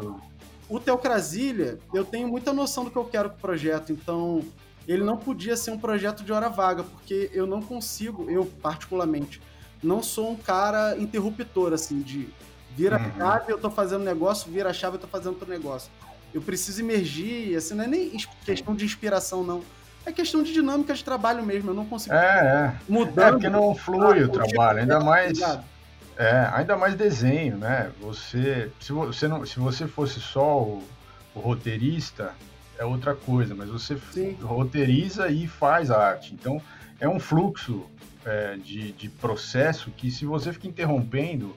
O 0.68 0.80
Teocrasilha, 0.80 1.78
eu 1.92 2.04
tenho 2.04 2.26
muita 2.26 2.52
noção 2.52 2.84
do 2.84 2.90
que 2.90 2.96
eu 2.96 3.04
quero 3.04 3.30
com 3.30 3.36
o 3.36 3.40
projeto, 3.40 3.92
então 3.92 4.42
ele 4.86 5.02
não 5.02 5.16
podia 5.16 5.56
ser 5.56 5.70
um 5.70 5.78
projeto 5.78 6.22
de 6.22 6.32
hora 6.32 6.48
vaga, 6.48 6.82
porque 6.82 7.30
eu 7.32 7.46
não 7.46 7.62
consigo, 7.62 8.30
eu 8.30 8.46
particularmente, 8.62 9.40
não 9.82 10.02
sou 10.02 10.30
um 10.30 10.36
cara 10.36 10.96
interruptor, 10.98 11.72
assim, 11.72 12.00
de 12.00 12.28
vira 12.76 12.98
uhum. 12.98 13.06
a 13.06 13.18
chave, 13.18 13.52
eu 13.52 13.58
tô 13.58 13.70
fazendo 13.70 14.04
negócio, 14.04 14.50
vira 14.50 14.72
chave, 14.72 14.96
eu 14.96 15.00
tô 15.00 15.06
fazendo 15.06 15.32
outro 15.32 15.48
negócio. 15.48 15.90
Eu 16.32 16.42
preciso 16.42 16.80
emergir, 16.82 17.56
assim, 17.56 17.74
não 17.74 17.84
é 17.84 17.86
nem 17.86 18.10
questão 18.44 18.74
de 18.74 18.84
inspiração, 18.84 19.44
não. 19.44 19.62
É 20.04 20.12
questão 20.12 20.42
de 20.42 20.52
dinâmica 20.52 20.92
de 20.92 21.04
trabalho 21.04 21.44
mesmo, 21.44 21.70
eu 21.70 21.74
não 21.74 21.86
consigo 21.86 22.14
é, 22.14 22.18
é. 22.18 22.74
mudar. 22.88 23.28
É 23.28 23.32
porque 23.32 23.48
não 23.48 23.74
flui 23.74 24.22
o 24.22 24.28
trabalho, 24.28 24.80
ainda 24.80 25.00
mais... 25.00 25.38
É, 26.16 26.48
ainda 26.52 26.76
mais 26.76 26.94
desenho, 26.94 27.56
né? 27.56 27.90
Você, 28.00 28.70
se 28.80 28.92
você, 28.92 29.26
não, 29.26 29.44
se 29.44 29.58
você 29.58 29.86
fosse 29.88 30.20
só 30.20 30.60
o, 30.60 30.82
o 31.34 31.40
roteirista, 31.40 32.32
é 32.78 32.84
outra 32.84 33.14
coisa, 33.14 33.54
mas 33.54 33.68
você 33.68 33.96
Sim. 34.12 34.36
roteiriza 34.40 35.28
e 35.28 35.46
faz 35.46 35.90
a 35.90 35.98
arte. 35.98 36.34
Então, 36.34 36.60
é 37.00 37.08
um 37.08 37.20
fluxo 37.20 37.84
é, 38.24 38.56
de, 38.56 38.92
de 38.92 39.08
processo 39.08 39.90
que, 39.90 40.10
se 40.10 40.24
você 40.24 40.52
fica 40.52 40.66
interrompendo, 40.66 41.54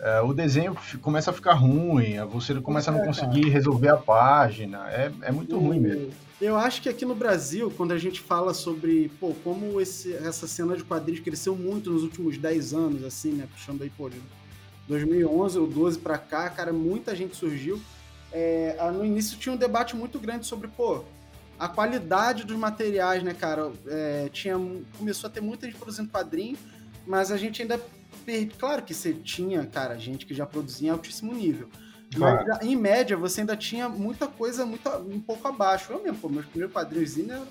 é, 0.00 0.20
o 0.20 0.32
desenho 0.32 0.76
começa 1.00 1.30
a 1.30 1.34
ficar 1.34 1.54
ruim, 1.54 2.16
você 2.30 2.54
começa 2.60 2.90
a 2.90 2.94
não 2.94 3.02
é, 3.02 3.06
conseguir 3.06 3.48
resolver 3.48 3.88
a 3.88 3.96
página. 3.96 4.86
É, 4.90 5.10
é 5.22 5.32
muito 5.32 5.58
ruim 5.58 5.80
mesmo. 5.80 6.10
Eu 6.40 6.56
acho 6.56 6.82
que 6.82 6.88
aqui 6.88 7.06
no 7.06 7.14
Brasil, 7.14 7.72
quando 7.74 7.92
a 7.92 7.98
gente 7.98 8.20
fala 8.20 8.52
sobre 8.52 9.10
pô, 9.18 9.34
como 9.42 9.80
esse, 9.80 10.12
essa 10.14 10.46
cena 10.46 10.76
de 10.76 10.84
quadrinhos 10.84 11.22
cresceu 11.22 11.56
muito 11.56 11.90
nos 11.90 12.02
últimos 12.02 12.36
10 12.36 12.74
anos, 12.74 13.04
assim, 13.04 13.32
né? 13.32 13.48
Puxando 13.50 13.82
aí, 13.82 13.90
pô, 13.90 14.10
de 14.10 14.20
2011 14.88 15.58
ou 15.58 15.66
12 15.66 15.98
para 16.00 16.18
cá, 16.18 16.50
cara, 16.50 16.72
muita 16.72 17.14
gente 17.16 17.34
surgiu 17.36 17.80
é, 18.34 18.76
no 18.92 19.04
início 19.04 19.38
tinha 19.38 19.54
um 19.54 19.56
debate 19.56 19.94
muito 19.94 20.18
grande 20.18 20.44
sobre, 20.44 20.66
pô, 20.66 21.04
a 21.56 21.68
qualidade 21.68 22.44
dos 22.44 22.56
materiais, 22.56 23.22
né, 23.22 23.32
cara? 23.32 23.70
É, 23.86 24.28
tinha, 24.32 24.56
começou 24.98 25.30
a 25.30 25.32
ter 25.32 25.40
muita 25.40 25.66
gente 25.66 25.78
produzindo 25.78 26.10
quadrinho, 26.10 26.58
mas 27.06 27.30
a 27.30 27.36
gente 27.36 27.62
ainda 27.62 27.80
perde. 28.26 28.56
Claro 28.56 28.82
que 28.82 28.92
você 28.92 29.14
tinha, 29.14 29.64
cara, 29.66 29.96
gente 29.96 30.26
que 30.26 30.34
já 30.34 30.44
produzia 30.44 30.88
em 30.88 30.90
altíssimo 30.90 31.32
nível. 31.32 31.68
Claro. 32.12 32.44
Mas, 32.48 32.62
em 32.62 32.74
média, 32.74 33.16
você 33.16 33.42
ainda 33.42 33.56
tinha 33.56 33.88
muita 33.88 34.26
coisa 34.26 34.66
muito, 34.66 34.88
um 34.90 35.20
pouco 35.20 35.46
abaixo. 35.46 35.92
Eu 35.92 36.02
mesmo, 36.02 36.18
pô, 36.18 36.28
meus 36.28 36.46
primeiros 36.46 36.72
quadrinhos 36.72 37.16
eram, 37.16 37.46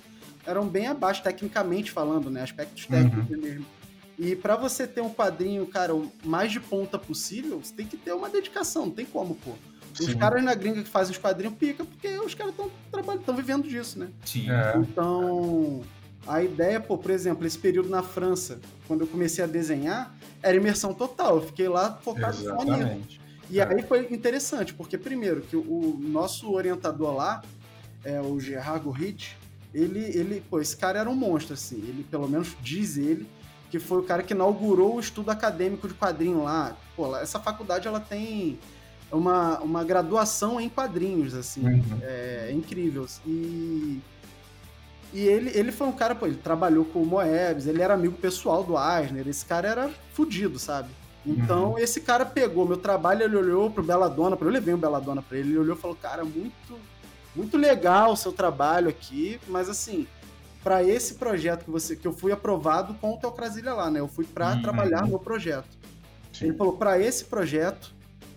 eram 0.46 0.68
bem 0.68 0.88
abaixo, 0.88 1.24
tecnicamente 1.24 1.92
falando, 1.92 2.30
né? 2.30 2.44
Aspectos 2.44 2.86
técnicos 2.86 3.30
uhum. 3.30 3.42
mesmo. 3.42 3.66
E 4.20 4.36
para 4.36 4.58
você 4.58 4.86
ter 4.86 5.02
um 5.02 5.10
quadrinho, 5.10 5.66
cara, 5.66 5.96
o 5.96 6.12
mais 6.24 6.52
de 6.52 6.60
ponta 6.60 7.00
possível, 7.00 7.60
você 7.60 7.74
tem 7.74 7.88
que 7.88 7.98
ter 7.98 8.14
uma 8.14 8.30
dedicação, 8.30 8.88
não 8.88 8.92
tem 8.92 9.06
como, 9.06 9.36
pô. 9.36 9.54
Os 10.00 10.06
Sim. 10.06 10.18
caras 10.18 10.44
na 10.44 10.56
gringa 10.56 10.82
que 10.82 10.90
fazem 10.90 11.12
os 11.12 11.18
quadrinhos 11.18 11.56
pica, 11.56 11.86
porque 11.86 12.08
os 12.20 12.34
caras 12.34 12.52
estão 12.52 12.70
trabalhando, 12.92 13.22
estão 13.22 13.36
vivendo 13.36 13.68
disso, 13.68 14.00
né? 14.00 14.10
Sim. 14.26 14.50
É. 14.50 14.78
Então, 14.78 15.82
a 16.26 16.42
ideia, 16.42 16.80
pô, 16.80 16.98
por 16.98 17.12
exemplo, 17.12 17.46
esse 17.46 17.58
período 17.58 17.90
na 17.90 18.02
França, 18.02 18.60
quando 18.88 19.02
eu 19.02 19.08
comecei 19.08 19.44
a 19.44 19.48
desenhar, 19.48 20.16
era 20.42 20.58
imersão 20.58 20.94
total. 20.94 21.38
Eu 21.38 21.42
fiquei 21.44 21.68
lá 21.68 21.96
focado 22.02 22.36
só 22.38 22.64
nisso. 22.64 23.20
E 23.50 23.60
é. 23.60 23.68
aí 23.68 23.84
foi 23.84 24.08
interessante, 24.12 24.74
porque 24.74 24.98
primeiro, 24.98 25.42
que 25.42 25.56
o 25.56 25.98
nosso 26.02 26.52
orientador 26.52 27.16
lá, 27.16 27.44
é 28.04 28.20
o 28.20 28.40
Gerardo 28.40 28.90
Rich, 28.90 29.38
ele, 29.74 30.00
ele, 30.00 30.44
pô, 30.50 30.60
esse 30.60 30.76
cara 30.76 31.00
era 31.00 31.10
um 31.10 31.16
monstro, 31.16 31.54
assim. 31.54 31.78
Ele, 31.78 32.06
pelo 32.10 32.28
menos, 32.28 32.56
diz 32.62 32.98
ele, 32.98 33.28
que 33.70 33.80
foi 33.80 34.00
o 34.00 34.04
cara 34.04 34.24
que 34.24 34.34
inaugurou 34.34 34.96
o 34.96 35.00
estudo 35.00 35.32
acadêmico 35.32 35.88
de 35.88 35.94
quadrinho 35.94 36.44
lá. 36.44 36.78
Pô, 36.96 37.16
essa 37.18 37.40
faculdade, 37.40 37.88
ela 37.88 38.00
tem 38.00 38.60
uma, 39.14 39.60
uma 39.60 39.84
graduação 39.84 40.60
em 40.60 40.70
quadrinhos, 40.70 41.34
assim. 41.34 41.66
Uhum. 41.66 42.00
É, 42.02 42.48
é, 42.50 42.52
incrível. 42.52 43.08
E, 43.26 44.02
e 45.14 45.22
ele, 45.22 45.52
ele 45.54 45.72
foi 45.72 45.88
um 45.88 45.92
cara, 45.92 46.16
pô, 46.16 46.26
ele 46.26 46.38
trabalhou 46.38 46.86
com 46.86 47.02
o 47.02 47.06
Moebius, 47.06 47.68
ele 47.68 47.82
era 47.82 47.94
amigo 47.94 48.18
pessoal 48.18 48.64
do 48.64 48.76
Eisner, 48.78 49.28
esse 49.28 49.46
cara 49.46 49.68
era 49.68 49.90
fudido, 50.14 50.58
sabe? 50.58 50.90
Então, 51.26 51.72
uhum. 51.72 51.80
esse 51.80 52.02
cara 52.02 52.26
pegou 52.26 52.68
meu 52.68 52.78
trabalho, 52.78 53.24
ele 53.24 53.38
olhou 53.38 53.72
pro 53.72 53.82
Belladonna, 53.82 54.38
eu 54.40 54.50
levei 54.50 54.74
o 54.74 54.78
Belladonna 54.78 55.22
pra 55.22 55.38
ele, 55.38 55.52
ele 55.52 55.60
olhou 55.60 55.78
e 55.78 55.80
falou, 55.80 55.96
cara, 55.96 56.26
muito 56.26 56.78
muito 57.36 57.58
legal 57.58 58.12
o 58.12 58.18
seu 58.18 58.32
trabalho 58.32 58.90
aqui, 58.90 59.40
mas 59.48 59.68
assim, 59.68 60.06
para 60.64 60.84
esse 60.84 61.16
projeto 61.16 61.66
que 61.66 61.72
você 61.72 61.96
que 61.96 62.08
eu 62.08 62.14
fui 62.14 62.32
aprovado 62.32 62.94
com 62.96 63.14
o 63.14 63.18
Teocrasilha 63.18 63.74
lá, 63.74 63.90
né? 63.90 64.00
Eu 64.00 64.08
fui 64.08 64.26
para 64.26 64.54
uhum. 64.54 64.62
trabalhar 64.62 65.08
no 65.08 65.20
projeto. 65.20 65.78
Sim. 66.32 66.46
Ele 66.46 66.58
falou: 66.58 66.78
para 66.78 67.00
esse 67.00 67.26
projeto, 67.26 67.94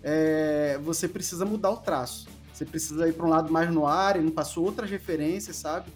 é, 0.09 0.79
você 0.81 1.05
precisa 1.05 1.43
mudar 1.43 1.69
o 1.71 1.77
traço. 1.77 2.29
Você 2.53 2.63
precisa 2.63 3.09
ir 3.09 3.13
para 3.13 3.25
um 3.25 3.29
lado 3.29 3.51
mais 3.51 3.69
no 3.69 3.85
ar, 3.85 4.15
ele 4.15 4.23
não 4.23 4.31
passou 4.31 4.63
outras 4.63 4.89
referências, 4.89 5.57
sabe? 5.57 5.91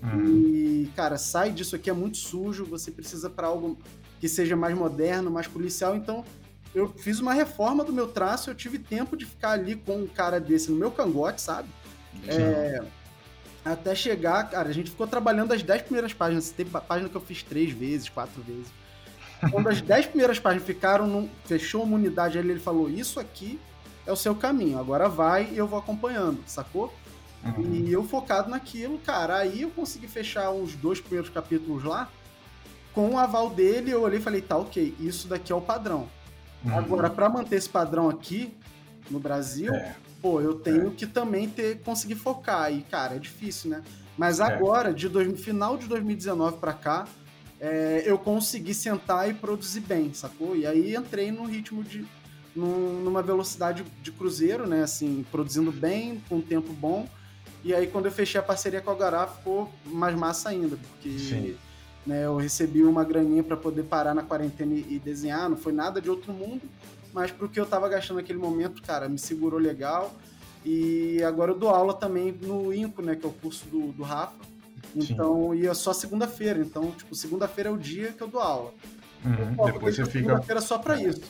Uhum. 0.00 0.24
E, 0.24 0.92
cara, 0.94 1.18
sai 1.18 1.50
disso 1.50 1.74
aqui, 1.74 1.90
é 1.90 1.92
muito 1.92 2.16
sujo, 2.16 2.64
você 2.64 2.92
precisa 2.92 3.28
para 3.28 3.48
algo 3.48 3.76
que 4.20 4.28
seja 4.28 4.54
mais 4.54 4.74
moderno, 4.76 5.32
mais 5.32 5.48
policial. 5.48 5.96
Então, 5.96 6.24
eu 6.72 6.88
fiz 6.96 7.18
uma 7.18 7.34
reforma 7.34 7.82
do 7.82 7.92
meu 7.92 8.06
traço, 8.06 8.50
eu 8.50 8.54
tive 8.54 8.78
tempo 8.78 9.16
de 9.16 9.26
ficar 9.26 9.50
ali 9.50 9.74
com 9.74 9.96
um 9.96 10.06
cara 10.06 10.38
desse 10.38 10.70
no 10.70 10.76
meu 10.76 10.92
cangote, 10.92 11.42
sabe? 11.42 11.68
É, 12.28 12.80
até 13.64 13.96
chegar, 13.96 14.48
cara, 14.48 14.68
a 14.68 14.72
gente 14.72 14.90
ficou 14.90 15.08
trabalhando 15.08 15.52
as 15.52 15.62
10 15.64 15.82
primeiras 15.82 16.12
páginas. 16.12 16.50
Teve 16.50 16.70
página 16.70 17.08
que 17.08 17.16
eu 17.16 17.20
fiz 17.20 17.42
três 17.42 17.72
vezes, 17.72 18.08
quatro 18.08 18.40
vezes. 18.42 18.68
Quando 19.50 19.68
as 19.68 19.80
10 19.80 20.06
primeiras 20.06 20.38
páginas 20.38 20.66
ficaram, 20.66 21.06
num, 21.06 21.28
fechou 21.44 21.82
uma 21.82 21.96
unidade 21.96 22.38
ali, 22.38 22.50
ele 22.50 22.60
falou: 22.60 22.88
Isso 22.88 23.20
aqui 23.20 23.60
é 24.06 24.12
o 24.12 24.16
seu 24.16 24.34
caminho, 24.34 24.78
agora 24.78 25.08
vai 25.08 25.50
e 25.52 25.58
eu 25.58 25.66
vou 25.66 25.78
acompanhando, 25.78 26.42
sacou? 26.46 26.92
Uhum. 27.44 27.74
E 27.74 27.92
eu 27.92 28.02
focado 28.02 28.50
naquilo, 28.50 28.98
cara. 28.98 29.36
Aí 29.36 29.62
eu 29.62 29.70
consegui 29.70 30.08
fechar 30.08 30.50
os 30.50 30.74
dois 30.74 31.00
primeiros 31.00 31.30
capítulos 31.30 31.84
lá. 31.84 32.08
Com 32.92 33.10
o 33.10 33.18
aval 33.18 33.50
dele, 33.50 33.90
eu 33.90 34.02
olhei 34.02 34.18
e 34.18 34.22
falei: 34.22 34.40
Tá, 34.40 34.56
ok, 34.56 34.94
isso 34.98 35.28
daqui 35.28 35.52
é 35.52 35.54
o 35.54 35.60
padrão. 35.60 36.08
Uhum. 36.64 36.76
Agora, 36.76 37.10
para 37.10 37.28
manter 37.28 37.56
esse 37.56 37.68
padrão 37.68 38.08
aqui 38.08 38.56
no 39.10 39.20
Brasil, 39.20 39.72
é 39.74 39.94
pô, 40.26 40.40
eu 40.40 40.54
tenho 40.56 40.88
é. 40.88 40.90
que 40.90 41.06
também 41.06 41.48
ter 41.48 41.80
conseguir 41.82 42.16
focar. 42.16 42.72
E, 42.72 42.82
cara, 42.82 43.14
é 43.14 43.18
difícil, 43.18 43.70
né? 43.70 43.82
Mas 44.18 44.40
agora, 44.40 44.92
de 44.92 45.08
dois, 45.08 45.40
final 45.40 45.76
de 45.76 45.86
2019 45.86 46.56
para 46.56 46.72
cá, 46.72 47.06
é, 47.60 48.02
eu 48.04 48.18
consegui 48.18 48.74
sentar 48.74 49.28
e 49.30 49.34
produzir 49.34 49.80
bem, 49.80 50.12
sacou? 50.12 50.56
E 50.56 50.66
aí 50.66 50.94
entrei 50.94 51.30
no 51.30 51.44
ritmo 51.44 51.82
de. 51.82 52.04
Num, 52.54 53.02
numa 53.02 53.20
velocidade 53.22 53.84
de 54.02 54.10
cruzeiro, 54.10 54.66
né? 54.66 54.82
Assim, 54.82 55.26
produzindo 55.30 55.70
bem, 55.70 56.22
com 56.26 56.36
um 56.36 56.40
tempo 56.40 56.72
bom. 56.72 57.06
E 57.62 57.74
aí, 57.74 57.86
quando 57.86 58.06
eu 58.06 58.12
fechei 58.12 58.40
a 58.40 58.42
parceria 58.42 58.80
com 58.80 58.90
a 58.90 58.94
Gará, 58.94 59.26
ficou 59.26 59.70
mais 59.84 60.16
massa 60.16 60.48
ainda, 60.48 60.76
porque 60.76 61.54
né, 62.06 62.24
eu 62.24 62.36
recebi 62.36 62.82
uma 62.82 63.04
graninha 63.04 63.42
para 63.42 63.56
poder 63.56 63.82
parar 63.82 64.14
na 64.14 64.22
quarentena 64.22 64.74
e 64.74 64.98
desenhar, 64.98 65.50
não 65.50 65.56
foi 65.56 65.72
nada 65.72 66.00
de 66.00 66.08
outro 66.08 66.32
mundo 66.32 66.62
mas 67.16 67.30
pro 67.30 67.48
que 67.48 67.58
eu 67.58 67.64
tava 67.64 67.88
gastando 67.88 68.18
naquele 68.18 68.38
momento, 68.38 68.82
cara, 68.82 69.08
me 69.08 69.18
segurou 69.18 69.58
legal. 69.58 70.14
E 70.62 71.22
agora 71.22 71.52
eu 71.52 71.58
dou 71.58 71.70
aula 71.70 71.94
também 71.94 72.30
no 72.30 72.74
INCO, 72.74 73.00
né, 73.00 73.16
que 73.16 73.24
é 73.24 73.28
o 73.28 73.32
curso 73.32 73.66
do, 73.68 73.90
do 73.92 74.02
Rafa. 74.02 74.34
Então, 74.96 75.50
Sim. 75.52 75.58
e 75.58 75.66
é 75.66 75.74
só 75.74 75.92
segunda-feira. 75.92 76.58
Então, 76.58 76.90
tipo, 76.92 77.14
segunda-feira 77.14 77.68
é 77.68 77.72
o 77.72 77.76
dia 77.76 78.12
que 78.12 78.22
eu 78.22 78.28
dou 78.28 78.40
aula. 78.40 78.72
Uhum, 79.24 79.66
eu, 79.66 79.72
depois 79.72 79.94
você 79.94 80.04
fica. 80.06 80.18
Segunda-feira 80.18 80.60
só 80.60 80.78
pra 80.78 81.00
isso. 81.00 81.20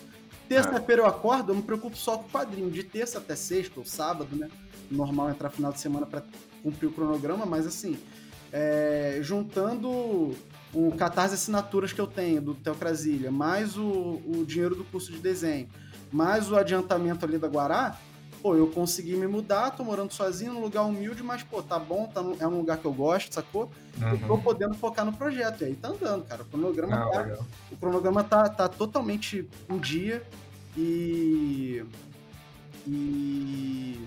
Terça-feira 0.48 1.02
eu 1.02 1.06
acordo, 1.06 1.50
eu 1.50 1.56
me 1.56 1.62
preocupo 1.62 1.96
só 1.96 2.16
com 2.18 2.28
o 2.28 2.30
quadrinho. 2.30 2.70
De 2.70 2.84
terça 2.84 3.18
até 3.18 3.34
sexta, 3.34 3.80
ou 3.80 3.84
sábado, 3.84 4.36
né? 4.36 4.48
Normal 4.88 5.30
entrar 5.30 5.50
final 5.50 5.72
de 5.72 5.80
semana 5.80 6.06
para 6.06 6.22
cumprir 6.62 6.86
o 6.86 6.92
cronograma, 6.92 7.44
mas 7.44 7.66
assim, 7.66 7.98
é, 8.52 9.18
juntando 9.22 10.36
o 10.72 10.92
Catarse 10.96 11.34
Assinaturas 11.34 11.92
que 11.92 12.00
eu 12.00 12.06
tenho 12.06 12.40
do 12.40 12.54
Teocrasilha, 12.54 13.30
mais 13.30 13.76
o, 13.76 14.20
o 14.24 14.44
dinheiro 14.46 14.76
do 14.76 14.84
curso 14.84 15.10
de 15.10 15.18
desenho, 15.18 15.68
mais 16.12 16.50
o 16.50 16.56
adiantamento 16.56 17.24
ali 17.24 17.38
da 17.38 17.48
Guará, 17.48 17.98
pô, 18.46 18.54
eu 18.54 18.68
consegui 18.68 19.16
me 19.16 19.26
mudar, 19.26 19.72
tô 19.72 19.82
morando 19.82 20.12
sozinho 20.12 20.52
num 20.52 20.60
lugar 20.60 20.82
humilde, 20.82 21.20
mas, 21.20 21.42
pô, 21.42 21.60
tá 21.60 21.80
bom, 21.80 22.06
tá 22.06 22.22
no, 22.22 22.36
é 22.38 22.46
um 22.46 22.58
lugar 22.58 22.78
que 22.78 22.84
eu 22.84 22.92
gosto, 22.92 23.34
sacou? 23.34 23.68
Uhum. 24.00 24.10
Eu 24.10 24.18
tô 24.20 24.38
podendo 24.38 24.74
focar 24.74 25.04
no 25.04 25.12
projeto. 25.12 25.62
E 25.62 25.64
aí 25.64 25.74
tá 25.74 25.88
andando, 25.88 26.24
cara. 26.24 26.42
O 26.42 26.44
cronograma, 26.44 26.96
Não, 26.96 27.10
tá, 27.10 27.38
o 27.72 27.76
cronograma 27.76 28.22
tá, 28.22 28.48
tá 28.48 28.68
totalmente 28.68 29.48
um 29.68 29.78
dia 29.78 30.22
e. 30.76 31.84
E 32.86 33.98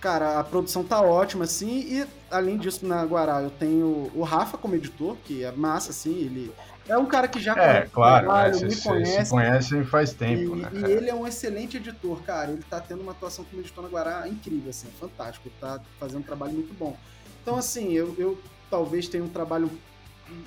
Cara, 0.00 0.40
a 0.40 0.44
produção 0.44 0.82
tá 0.82 1.00
ótima, 1.00 1.44
assim, 1.44 1.80
e 1.80 2.06
além 2.30 2.56
disso, 2.56 2.86
na 2.86 3.04
Guará, 3.04 3.42
eu 3.42 3.50
tenho 3.50 4.10
o 4.14 4.22
Rafa 4.22 4.56
como 4.56 4.76
editor, 4.76 5.16
que 5.24 5.42
é 5.42 5.50
massa, 5.50 5.90
assim, 5.90 6.14
ele 6.14 6.52
é 6.88 6.96
um 6.96 7.06
cara 7.06 7.28
que 7.28 7.38
já 7.38 7.52
é, 7.52 7.82
claro, 7.86 8.24
trabalho, 8.26 8.60
né? 8.60 8.68
me 8.68 8.76
conhece. 8.76 9.24
Se 9.24 9.30
conhece 9.30 9.84
faz 9.84 10.12
tempo, 10.12 10.56
e, 10.56 10.60
né? 10.60 10.70
E 10.72 10.84
ele 10.90 11.10
é 11.10 11.14
um 11.14 11.26
excelente 11.26 11.76
editor, 11.76 12.22
cara. 12.22 12.50
Ele 12.50 12.62
tá 12.68 12.80
tendo 12.80 13.02
uma 13.02 13.12
atuação 13.12 13.44
como 13.44 13.60
editor 13.60 13.84
na 13.84 13.90
Guará 13.90 14.26
incrível, 14.26 14.70
assim, 14.70 14.88
fantástico. 14.98 15.48
Ele 15.48 15.54
tá 15.60 15.80
fazendo 16.00 16.20
um 16.20 16.22
trabalho 16.22 16.52
muito 16.52 16.74
bom. 16.74 16.96
Então, 17.42 17.56
assim, 17.56 17.92
eu, 17.92 18.14
eu 18.18 18.38
talvez 18.70 19.06
tenha 19.06 19.22
um 19.22 19.28
trabalho 19.28 19.70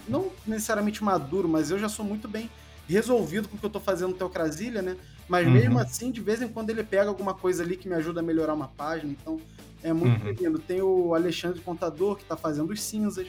não 0.08 0.32
necessariamente 0.46 1.04
maduro, 1.04 1.48
mas 1.48 1.72
eu 1.72 1.80
já 1.80 1.90
sou 1.90 2.06
muito 2.06 2.28
bem 2.28 2.50
resolvido 2.88 3.48
com 3.48 3.56
o 3.56 3.60
que 3.60 3.66
eu 3.66 3.70
tô 3.70 3.80
fazendo 3.80 4.10
no 4.10 4.18
Teocrasilha, 4.18 4.82
né? 4.82 4.98
Mas 5.28 5.48
uhum. 5.48 5.54
mesmo 5.54 5.80
assim, 5.80 6.12
de 6.12 6.20
vez 6.20 6.42
em 6.42 6.48
quando 6.48 6.70
ele 6.72 6.84
pega 6.84 7.08
alguma 7.08 7.34
coisa 7.34 7.64
ali 7.64 7.78
que 7.78 7.88
me 7.88 7.96
ajuda 7.96 8.20
a 8.20 8.24
melhorar 8.24 8.54
uma 8.54 8.68
página. 8.68 9.12
Então, 9.12 9.40
é 9.82 9.94
muito 9.94 10.20
uhum. 10.20 10.26
bem-vindo. 10.26 10.60
Tem 10.60 10.82
o 10.82 11.16
Alexandre 11.16 11.62
Contador, 11.62 12.18
que 12.18 12.24
está 12.24 12.36
fazendo 12.36 12.72
os 12.72 12.82
cinzas. 12.82 13.28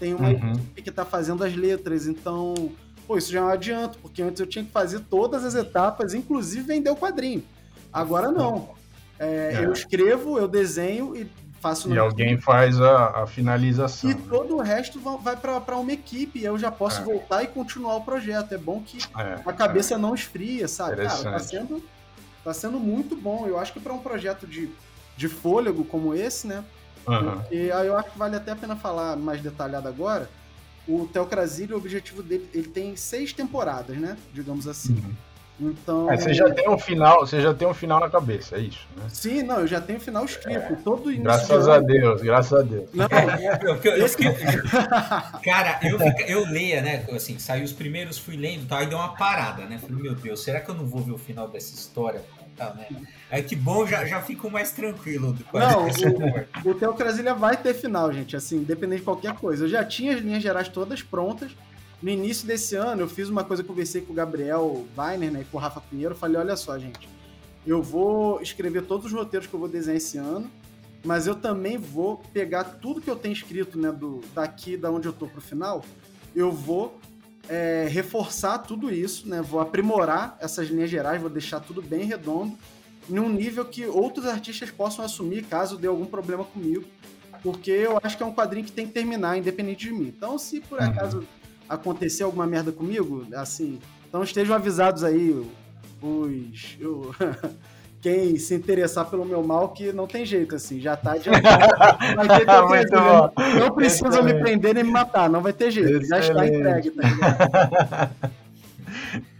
Tem 0.00 0.14
uma 0.14 0.30
uhum. 0.30 0.52
equipe 0.52 0.82
que 0.82 0.88
está 0.88 1.04
fazendo 1.04 1.44
as 1.44 1.54
letras. 1.54 2.06
Então, 2.06 2.72
pô, 3.06 3.18
isso 3.18 3.30
já 3.30 3.40
é 3.40 3.42
um 3.42 3.48
adianto, 3.48 3.98
porque 3.98 4.22
antes 4.22 4.40
eu 4.40 4.46
tinha 4.46 4.64
que 4.64 4.70
fazer 4.72 5.00
todas 5.00 5.44
as 5.44 5.54
etapas, 5.54 6.14
inclusive 6.14 6.66
vender 6.66 6.88
o 6.88 6.96
quadrinho. 6.96 7.44
Agora 7.92 8.32
não. 8.32 8.70
É, 9.18 9.56
é. 9.56 9.64
Eu 9.66 9.72
escrevo, 9.72 10.38
eu 10.38 10.48
desenho 10.48 11.14
e 11.14 11.30
faço. 11.60 11.92
E 11.92 11.98
alguém 11.98 12.38
faz 12.38 12.80
a, 12.80 13.22
a, 13.22 13.26
finalização. 13.26 14.10
E 14.10 14.14
né? 14.14 14.20
todo 14.26 14.56
o 14.56 14.60
resto 14.62 14.98
vai 15.22 15.36
para 15.36 15.76
uma 15.76 15.92
equipe. 15.92 16.38
E 16.38 16.44
eu 16.44 16.58
já 16.58 16.70
posso 16.70 17.02
é. 17.02 17.04
voltar 17.04 17.42
e 17.42 17.48
continuar 17.48 17.96
o 17.96 18.00
projeto. 18.00 18.52
É 18.52 18.58
bom 18.58 18.80
que 18.80 18.98
é, 19.18 19.40
a 19.44 19.52
cabeça 19.52 19.96
é. 19.96 19.98
não 19.98 20.14
esfria, 20.14 20.66
sabe? 20.66 20.96
Cara, 20.96 21.32
tá 21.32 21.38
sendo, 21.38 21.84
tá 22.42 22.54
sendo 22.54 22.80
muito 22.80 23.14
bom. 23.14 23.46
Eu 23.46 23.58
acho 23.58 23.74
que 23.74 23.80
para 23.80 23.92
um 23.92 23.98
projeto 23.98 24.46
de, 24.46 24.70
de 25.14 25.28
fôlego 25.28 25.84
como 25.84 26.14
esse, 26.14 26.46
né? 26.46 26.64
Uhum. 27.06 27.42
E 27.50 27.70
aí 27.72 27.86
eu 27.86 27.96
acho 27.96 28.10
que 28.10 28.18
vale 28.18 28.36
até 28.36 28.52
a 28.52 28.56
pena 28.56 28.76
falar 28.76 29.16
mais 29.16 29.40
detalhado 29.40 29.88
agora. 29.88 30.28
O 30.86 31.06
Teocrasilho, 31.06 31.76
o 31.76 31.78
objetivo 31.78 32.22
dele, 32.22 32.48
ele 32.52 32.68
tem 32.68 32.96
seis 32.96 33.32
temporadas, 33.32 33.96
né? 33.96 34.16
Digamos 34.32 34.66
assim. 34.66 34.94
Uhum. 34.94 35.14
Então. 35.60 36.10
É, 36.10 36.16
você 36.16 36.32
já 36.32 36.50
tem 36.50 36.68
um 36.70 36.78
final, 36.78 37.20
você 37.20 37.40
já 37.40 37.52
tem 37.52 37.68
um 37.68 37.74
final 37.74 38.00
na 38.00 38.08
cabeça, 38.08 38.56
é 38.56 38.60
isso, 38.60 38.86
né? 38.96 39.04
Sim, 39.08 39.42
não, 39.42 39.60
eu 39.60 39.66
já 39.66 39.80
tenho 39.80 39.98
o 39.98 40.02
final 40.02 40.24
escrito. 40.24 40.72
É. 40.72 40.76
Todo 40.82 41.14
graças 41.18 41.68
a 41.68 41.78
Deus, 41.78 42.22
graças 42.22 42.58
a 42.58 42.62
Deus. 42.62 42.88
Não, 42.94 43.06
eu, 43.62 43.76
eu, 43.76 43.92
eu, 43.98 44.08
fiquei, 44.08 44.32
cara, 45.44 45.78
eu, 45.82 45.98
eu 46.26 46.50
leia, 46.50 46.80
né? 46.80 47.04
Assim, 47.12 47.38
saiu 47.38 47.64
os 47.64 47.72
primeiros, 47.72 48.16
fui 48.16 48.36
lendo, 48.36 48.66
tá, 48.66 48.78
aí 48.78 48.86
deu 48.86 48.96
uma 48.96 49.14
parada, 49.14 49.66
né? 49.66 49.78
Falei, 49.78 50.02
meu 50.02 50.14
Deus, 50.14 50.42
será 50.42 50.60
que 50.60 50.70
eu 50.70 50.74
não 50.74 50.86
vou 50.86 51.02
ver 51.02 51.12
o 51.12 51.18
final 51.18 51.46
dessa 51.46 51.74
história? 51.74 52.22
Tá, 52.56 52.74
né? 52.74 52.88
Aí 53.30 53.42
que 53.42 53.54
bom, 53.54 53.86
já, 53.86 54.04
já 54.06 54.20
fico 54.20 54.50
mais 54.50 54.72
tranquilo. 54.72 55.36
Não, 55.52 55.86
o, 55.86 56.70
o 56.70 56.74
Teocrasilha 56.74 57.34
vai 57.34 57.56
ter 57.56 57.74
final, 57.74 58.12
gente, 58.12 58.34
assim, 58.34 58.56
independente 58.56 59.00
de 59.00 59.04
qualquer 59.04 59.34
coisa. 59.34 59.64
Eu 59.64 59.68
já 59.68 59.84
tinha 59.84 60.14
as 60.14 60.20
linhas 60.20 60.42
gerais 60.42 60.68
todas 60.68 61.02
prontas. 61.02 61.52
No 62.02 62.08
início 62.08 62.46
desse 62.46 62.74
ano, 62.76 63.02
eu 63.02 63.08
fiz 63.08 63.28
uma 63.28 63.44
coisa, 63.44 63.62
conversei 63.62 64.00
com 64.00 64.12
o 64.12 64.16
Gabriel 64.16 64.86
Weiner 64.96 65.30
né, 65.30 65.42
e 65.42 65.44
com 65.44 65.58
o 65.58 65.60
Rafa 65.60 65.80
Pinheiro. 65.80 66.14
Falei: 66.14 66.38
olha 66.38 66.56
só, 66.56 66.78
gente, 66.78 67.08
eu 67.66 67.82
vou 67.82 68.40
escrever 68.40 68.82
todos 68.86 69.06
os 69.06 69.12
roteiros 69.12 69.46
que 69.46 69.54
eu 69.54 69.60
vou 69.60 69.68
desenhar 69.68 69.98
esse 69.98 70.16
ano, 70.16 70.50
mas 71.04 71.26
eu 71.26 71.34
também 71.34 71.76
vou 71.76 72.18
pegar 72.32 72.64
tudo 72.64 73.00
que 73.00 73.10
eu 73.10 73.16
tenho 73.16 73.32
escrito 73.32 73.78
né, 73.78 73.92
do, 73.92 74.22
daqui, 74.34 74.76
da 74.76 74.90
onde 74.90 75.06
eu 75.06 75.12
tô 75.12 75.26
pro 75.26 75.40
final, 75.42 75.84
eu 76.34 76.50
vou 76.50 76.98
é, 77.48 77.86
reforçar 77.90 78.58
tudo 78.58 78.90
isso, 78.90 79.28
né? 79.28 79.42
Vou 79.42 79.60
aprimorar 79.60 80.38
essas 80.40 80.68
linhas 80.68 80.88
gerais, 80.88 81.20
vou 81.20 81.28
deixar 81.30 81.60
tudo 81.60 81.82
bem 81.82 82.04
redondo, 82.04 82.56
num 83.08 83.28
nível 83.28 83.64
que 83.64 83.84
outros 83.86 84.24
artistas 84.24 84.70
possam 84.70 85.04
assumir 85.04 85.44
caso 85.44 85.76
dê 85.76 85.88
algum 85.88 86.06
problema 86.06 86.44
comigo, 86.44 86.84
porque 87.42 87.70
eu 87.70 87.98
acho 88.02 88.16
que 88.16 88.22
é 88.22 88.26
um 88.26 88.34
quadrinho 88.34 88.64
que 88.64 88.72
tem 88.72 88.86
que 88.86 88.92
terminar, 88.92 89.36
independente 89.36 89.88
de 89.88 89.92
mim. 89.92 90.12
Então, 90.16 90.38
se 90.38 90.60
por 90.60 90.78
uhum. 90.78 90.86
acaso 90.86 91.26
acontecer 91.70 92.24
alguma 92.24 92.46
merda 92.46 92.72
comigo, 92.72 93.24
assim, 93.34 93.78
então 94.08 94.22
estejam 94.24 94.56
avisados 94.56 95.04
aí, 95.04 95.30
os. 96.02 96.76
Eu, 96.80 97.14
quem 98.02 98.36
se 98.36 98.54
interessar 98.54 99.08
pelo 99.08 99.24
meu 99.24 99.42
mal, 99.42 99.68
que 99.68 99.92
não 99.92 100.06
tem 100.06 100.26
jeito, 100.26 100.56
assim, 100.56 100.80
já 100.80 100.96
tá 100.96 101.12
adiantado. 101.12 101.76
Muito 102.68 102.92
bom. 102.92 103.30
Não 103.58 103.70
precisa 103.72 104.20
me 104.20 104.34
prender 104.34 104.74
nem 104.74 104.82
me 104.82 104.90
matar, 104.90 105.30
não 105.30 105.40
vai 105.40 105.52
ter 105.52 105.70
jeito, 105.70 106.02
Excelente. 106.02 106.08
já 106.08 106.18
está 106.18 106.46
entregue, 106.46 106.90
tá 106.90 107.08
ligado? 107.08 108.30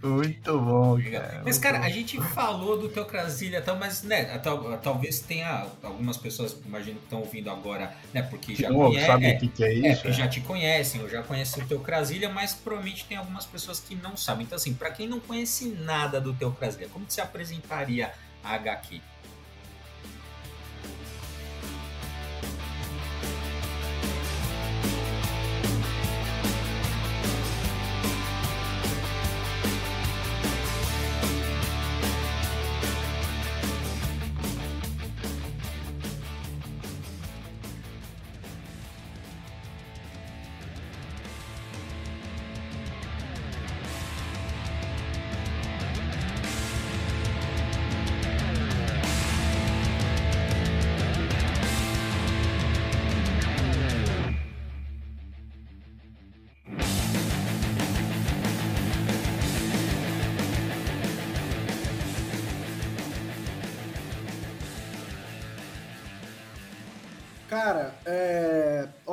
Muito 0.03 0.59
bom, 0.59 0.99
cara. 1.11 1.43
Mas, 1.45 1.59
cara, 1.59 1.81
a 1.81 1.89
gente 1.89 2.21
falou 2.21 2.79
do 2.79 2.89
teu 2.89 3.05
Crasília, 3.05 3.61
tal, 3.61 3.77
mas, 3.77 4.03
né, 4.03 4.25
tal, 4.39 4.79
talvez 4.79 5.21
tenha 5.21 5.67
algumas 5.83 6.17
pessoas, 6.17 6.57
imagino, 6.65 6.99
que 6.99 7.05
estão 7.05 7.21
ouvindo 7.21 7.51
agora, 7.51 7.95
né, 8.13 8.23
porque 8.23 8.55
já 8.55 8.69
conhecem. 8.69 9.07
sabe 9.07 9.31
o 9.31 9.39
que, 9.39 9.49
que, 9.49 9.65
é, 9.65 9.69
é 9.69 9.75
isso? 9.75 10.07
É, 10.07 10.11
que 10.11 10.13
já 10.13 10.29
te 10.29 10.41
conhecem, 10.41 11.03
ou 11.03 11.09
já 11.09 11.23
conhecem 11.23 11.63
o 11.63 11.67
teu 11.67 11.81
Crasília, 11.81 12.29
mas 12.29 12.55
provavelmente 12.55 13.05
tem 13.05 13.17
algumas 13.17 13.47
pessoas 13.47 13.81
que 13.81 13.95
não 13.95 14.17
sabem. 14.17 14.45
Então, 14.45 14.57
assim, 14.57 14.75
para 14.75 14.91
quem 14.91 15.07
não 15.07 15.21
conhece 15.21 15.69
nada 15.69 16.21
do 16.21 16.33
teu 16.33 16.51
Crasília, 16.53 16.89
como 16.89 17.05
que 17.05 17.13
você 17.13 17.21
apresentaria 17.21 18.13
a 18.43 18.55
HQ? 18.55 19.01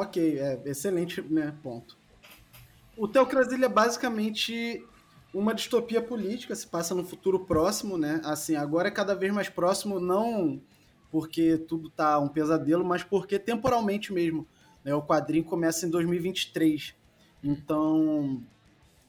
Ok, 0.07 0.39
é 0.39 0.61
excelente 0.65 1.21
né, 1.21 1.53
ponto. 1.61 1.97
O 2.97 3.07
Teocrasilha 3.07 3.65
é 3.65 3.69
basicamente 3.69 4.83
uma 5.33 5.53
distopia 5.53 6.01
política, 6.01 6.55
se 6.55 6.65
passa 6.65 6.95
no 6.95 7.03
futuro 7.03 7.45
próximo, 7.45 7.97
né? 7.97 8.21
Assim, 8.23 8.55
agora 8.55 8.87
é 8.87 8.91
cada 8.91 9.13
vez 9.13 9.31
mais 9.31 9.49
próximo, 9.49 9.99
não 9.99 10.59
porque 11.11 11.57
tudo 11.57 11.89
tá 11.89 12.19
um 12.19 12.27
pesadelo, 12.27 12.83
mas 12.83 13.03
porque 13.03 13.39
temporalmente 13.39 14.11
mesmo. 14.11 14.47
Né? 14.83 14.93
O 14.93 15.01
quadrinho 15.01 15.43
começa 15.43 15.85
em 15.85 15.89
2023. 15.89 16.95
Então, 17.43 18.43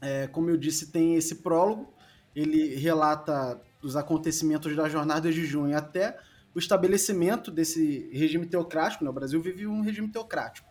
é, 0.00 0.26
como 0.28 0.50
eu 0.50 0.56
disse, 0.56 0.92
tem 0.92 1.16
esse 1.16 1.36
prólogo. 1.36 1.92
Ele 2.34 2.76
relata 2.76 3.60
os 3.82 3.96
acontecimentos 3.96 4.74
da 4.76 4.88
jornada 4.88 5.30
de 5.32 5.44
junho 5.44 5.76
até 5.76 6.18
o 6.54 6.58
estabelecimento 6.58 7.50
desse 7.50 8.08
regime 8.12 8.46
teocrático. 8.46 9.04
Né? 9.04 9.10
O 9.10 9.12
Brasil 9.12 9.40
vive 9.40 9.66
um 9.66 9.80
regime 9.80 10.08
teocrático. 10.08 10.67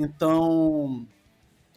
Então, 0.00 1.06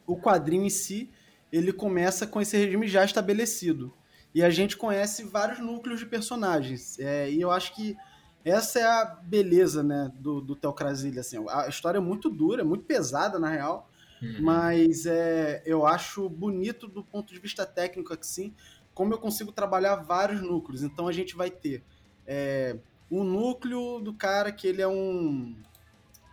o 0.06 0.18
quadrinho 0.18 0.66
em 0.66 0.70
si, 0.70 1.10
ele 1.52 1.72
começa 1.72 2.26
com 2.26 2.42
esse 2.42 2.58
regime 2.58 2.88
já 2.88 3.04
estabelecido. 3.04 3.94
E 4.34 4.42
a 4.42 4.50
gente 4.50 4.76
conhece 4.76 5.24
vários 5.24 5.60
núcleos 5.60 6.00
de 6.00 6.06
personagens. 6.06 6.98
É, 7.00 7.30
e 7.30 7.40
eu 7.40 7.52
acho 7.52 7.76
que 7.76 7.96
essa 8.44 8.80
é 8.80 8.84
a 8.84 9.06
beleza 9.06 9.84
né, 9.84 10.12
do, 10.16 10.42
do 10.42 10.56
Teocrasilha. 10.56 11.22
Assim, 11.22 11.44
a 11.50 11.68
história 11.68 11.98
é 12.00 12.02
muito 12.02 12.30
dura, 12.30 12.64
muito 12.64 12.86
pesada, 12.86 13.38
na 13.38 13.50
real. 13.50 13.90
Uhum. 14.22 14.38
Mas 14.42 15.06
é, 15.06 15.62
eu 15.66 15.86
acho 15.86 16.30
bonito 16.30 16.88
do 16.88 17.04
ponto 17.04 17.34
de 17.34 17.40
vista 17.40 17.66
técnico, 17.66 18.14
assim, 18.14 18.54
como 18.94 19.14
eu 19.14 19.18
consigo 19.18 19.52
trabalhar 19.52 19.98
vários 19.98 20.42
núcleos. 20.42 20.82
Então 20.82 21.08
a 21.08 21.12
gente 21.12 21.36
vai 21.36 21.52
ter 21.52 21.84
é, 22.26 22.78
o 23.10 23.24
núcleo 23.24 24.00
do 24.00 24.14
cara 24.14 24.52
que 24.52 24.68
ele 24.68 24.82
é 24.82 24.88
um, 24.88 25.56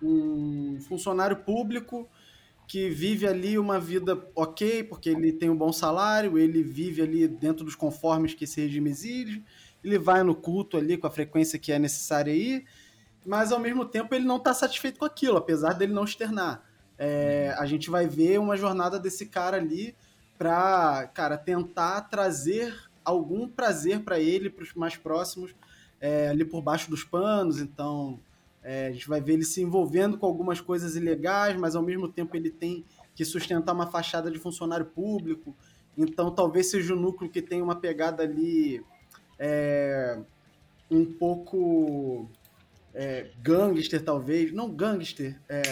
um 0.03 0.79
funcionário 0.81 1.37
público 1.37 2.09
que 2.67 2.89
vive 2.89 3.27
ali 3.27 3.59
uma 3.59 3.81
vida 3.81 4.17
ok, 4.35 4.85
porque 4.85 5.11
ele 5.11 5.33
tem 5.33 5.51
um 5.51 5.57
bom 5.57 5.73
salário, 5.73 6.39
ele 6.39 6.63
vive 6.63 7.03
ali 7.03 7.27
dentro 7.27 7.65
dos 7.65 7.75
conformes 7.75 8.33
que 8.33 8.45
esse 8.45 8.61
regime 8.61 8.91
exige, 8.91 9.45
ele 9.83 9.99
vai 9.99 10.23
no 10.23 10.35
culto 10.35 10.77
ali 10.77 10.97
com 10.97 11.07
a 11.07 11.11
frequência 11.11 11.59
que 11.59 11.73
é 11.73 11.79
necessária 11.81 12.33
aí, 12.33 12.65
mas 13.27 13.51
ao 13.51 13.59
mesmo 13.59 13.85
tempo 13.85 14.15
ele 14.15 14.25
não 14.25 14.37
está 14.37 14.55
satisfeito 14.55 15.01
com 15.01 15.05
aquilo, 15.05 15.37
apesar 15.37 15.73
dele 15.73 15.93
não 15.93 16.05
externar. 16.05 16.63
É, 16.97 17.55
a 17.59 17.67
gente 17.67 17.91
vai 17.91 18.07
ver 18.07 18.39
uma 18.39 18.57
jornada 18.57 19.01
desse 19.01 19.27
cara 19.27 19.57
ali 19.57 19.97
para, 20.39 21.11
cara, 21.13 21.37
tentar 21.37 22.03
trazer 22.03 22.75
algum 23.05 23.49
prazer 23.49 24.01
para 24.01 24.21
ele, 24.21 24.49
para 24.49 24.63
os 24.63 24.75
mais 24.75 24.97
próximos, 24.97 25.55
é, 26.01 26.29
ali 26.29 26.45
por 26.45 26.63
baixo 26.63 26.89
dos 26.89 27.03
panos, 27.03 27.61
então 27.61 28.21
é, 28.62 28.88
a 28.88 28.92
gente 28.92 29.09
vai 29.09 29.20
ver 29.20 29.35
ele 29.35 29.44
se 29.44 29.62
envolvendo 29.62 30.18
com 30.18 30.27
algumas 30.27 30.61
coisas 30.61 30.96
ilegais, 30.96 31.57
mas 31.57 31.75
ao 31.75 31.83
mesmo 31.83 32.09
tempo 32.09 32.37
ele 32.37 32.51
tem 32.51 32.85
que 33.14 33.25
sustentar 33.25 33.73
uma 33.73 33.87
fachada 33.87 34.31
de 34.31 34.38
funcionário 34.38 34.87
público, 34.87 35.55
então 35.96 36.31
talvez 36.31 36.70
seja 36.70 36.94
um 36.94 37.01
núcleo 37.01 37.31
que 37.31 37.42
tem 37.42 37.61
uma 37.62 37.77
pegada 37.77 38.23
ali 38.23 38.85
é, 39.38 40.18
um 40.90 41.05
pouco 41.05 42.29
é, 42.94 43.31
gangster, 43.42 44.03
talvez, 44.03 44.53
não 44.53 44.70
gangster, 44.70 45.38
é, 45.49 45.62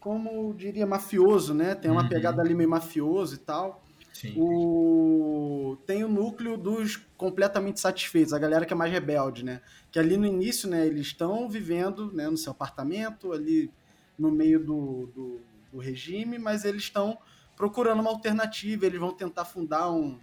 como 0.00 0.52
diria, 0.54 0.86
mafioso, 0.86 1.54
né? 1.54 1.74
Tem 1.74 1.90
uma 1.90 2.02
uhum. 2.02 2.08
pegada 2.08 2.42
ali 2.42 2.54
meio 2.54 2.68
mafioso 2.68 3.36
e 3.36 3.38
tal. 3.38 3.81
Sim. 4.12 4.34
O... 4.36 5.76
Tem 5.86 6.04
o 6.04 6.08
núcleo 6.08 6.56
dos 6.56 6.96
completamente 7.16 7.80
satisfeitos, 7.80 8.32
a 8.32 8.38
galera 8.38 8.66
que 8.66 8.72
é 8.72 8.76
mais 8.76 8.92
rebelde, 8.92 9.44
né? 9.44 9.60
Que 9.90 9.98
ali 9.98 10.16
no 10.16 10.26
início, 10.26 10.68
né, 10.68 10.86
eles 10.86 11.06
estão 11.06 11.48
vivendo 11.48 12.12
né, 12.12 12.28
no 12.28 12.36
seu 12.36 12.52
apartamento, 12.52 13.32
ali 13.32 13.70
no 14.18 14.30
meio 14.30 14.60
do, 14.60 15.06
do, 15.14 15.40
do 15.72 15.78
regime, 15.78 16.38
mas 16.38 16.64
eles 16.64 16.82
estão 16.82 17.18
procurando 17.56 18.00
uma 18.00 18.10
alternativa, 18.10 18.86
eles 18.86 19.00
vão 19.00 19.12
tentar 19.12 19.44
fundar 19.44 19.90
um, 19.90 20.18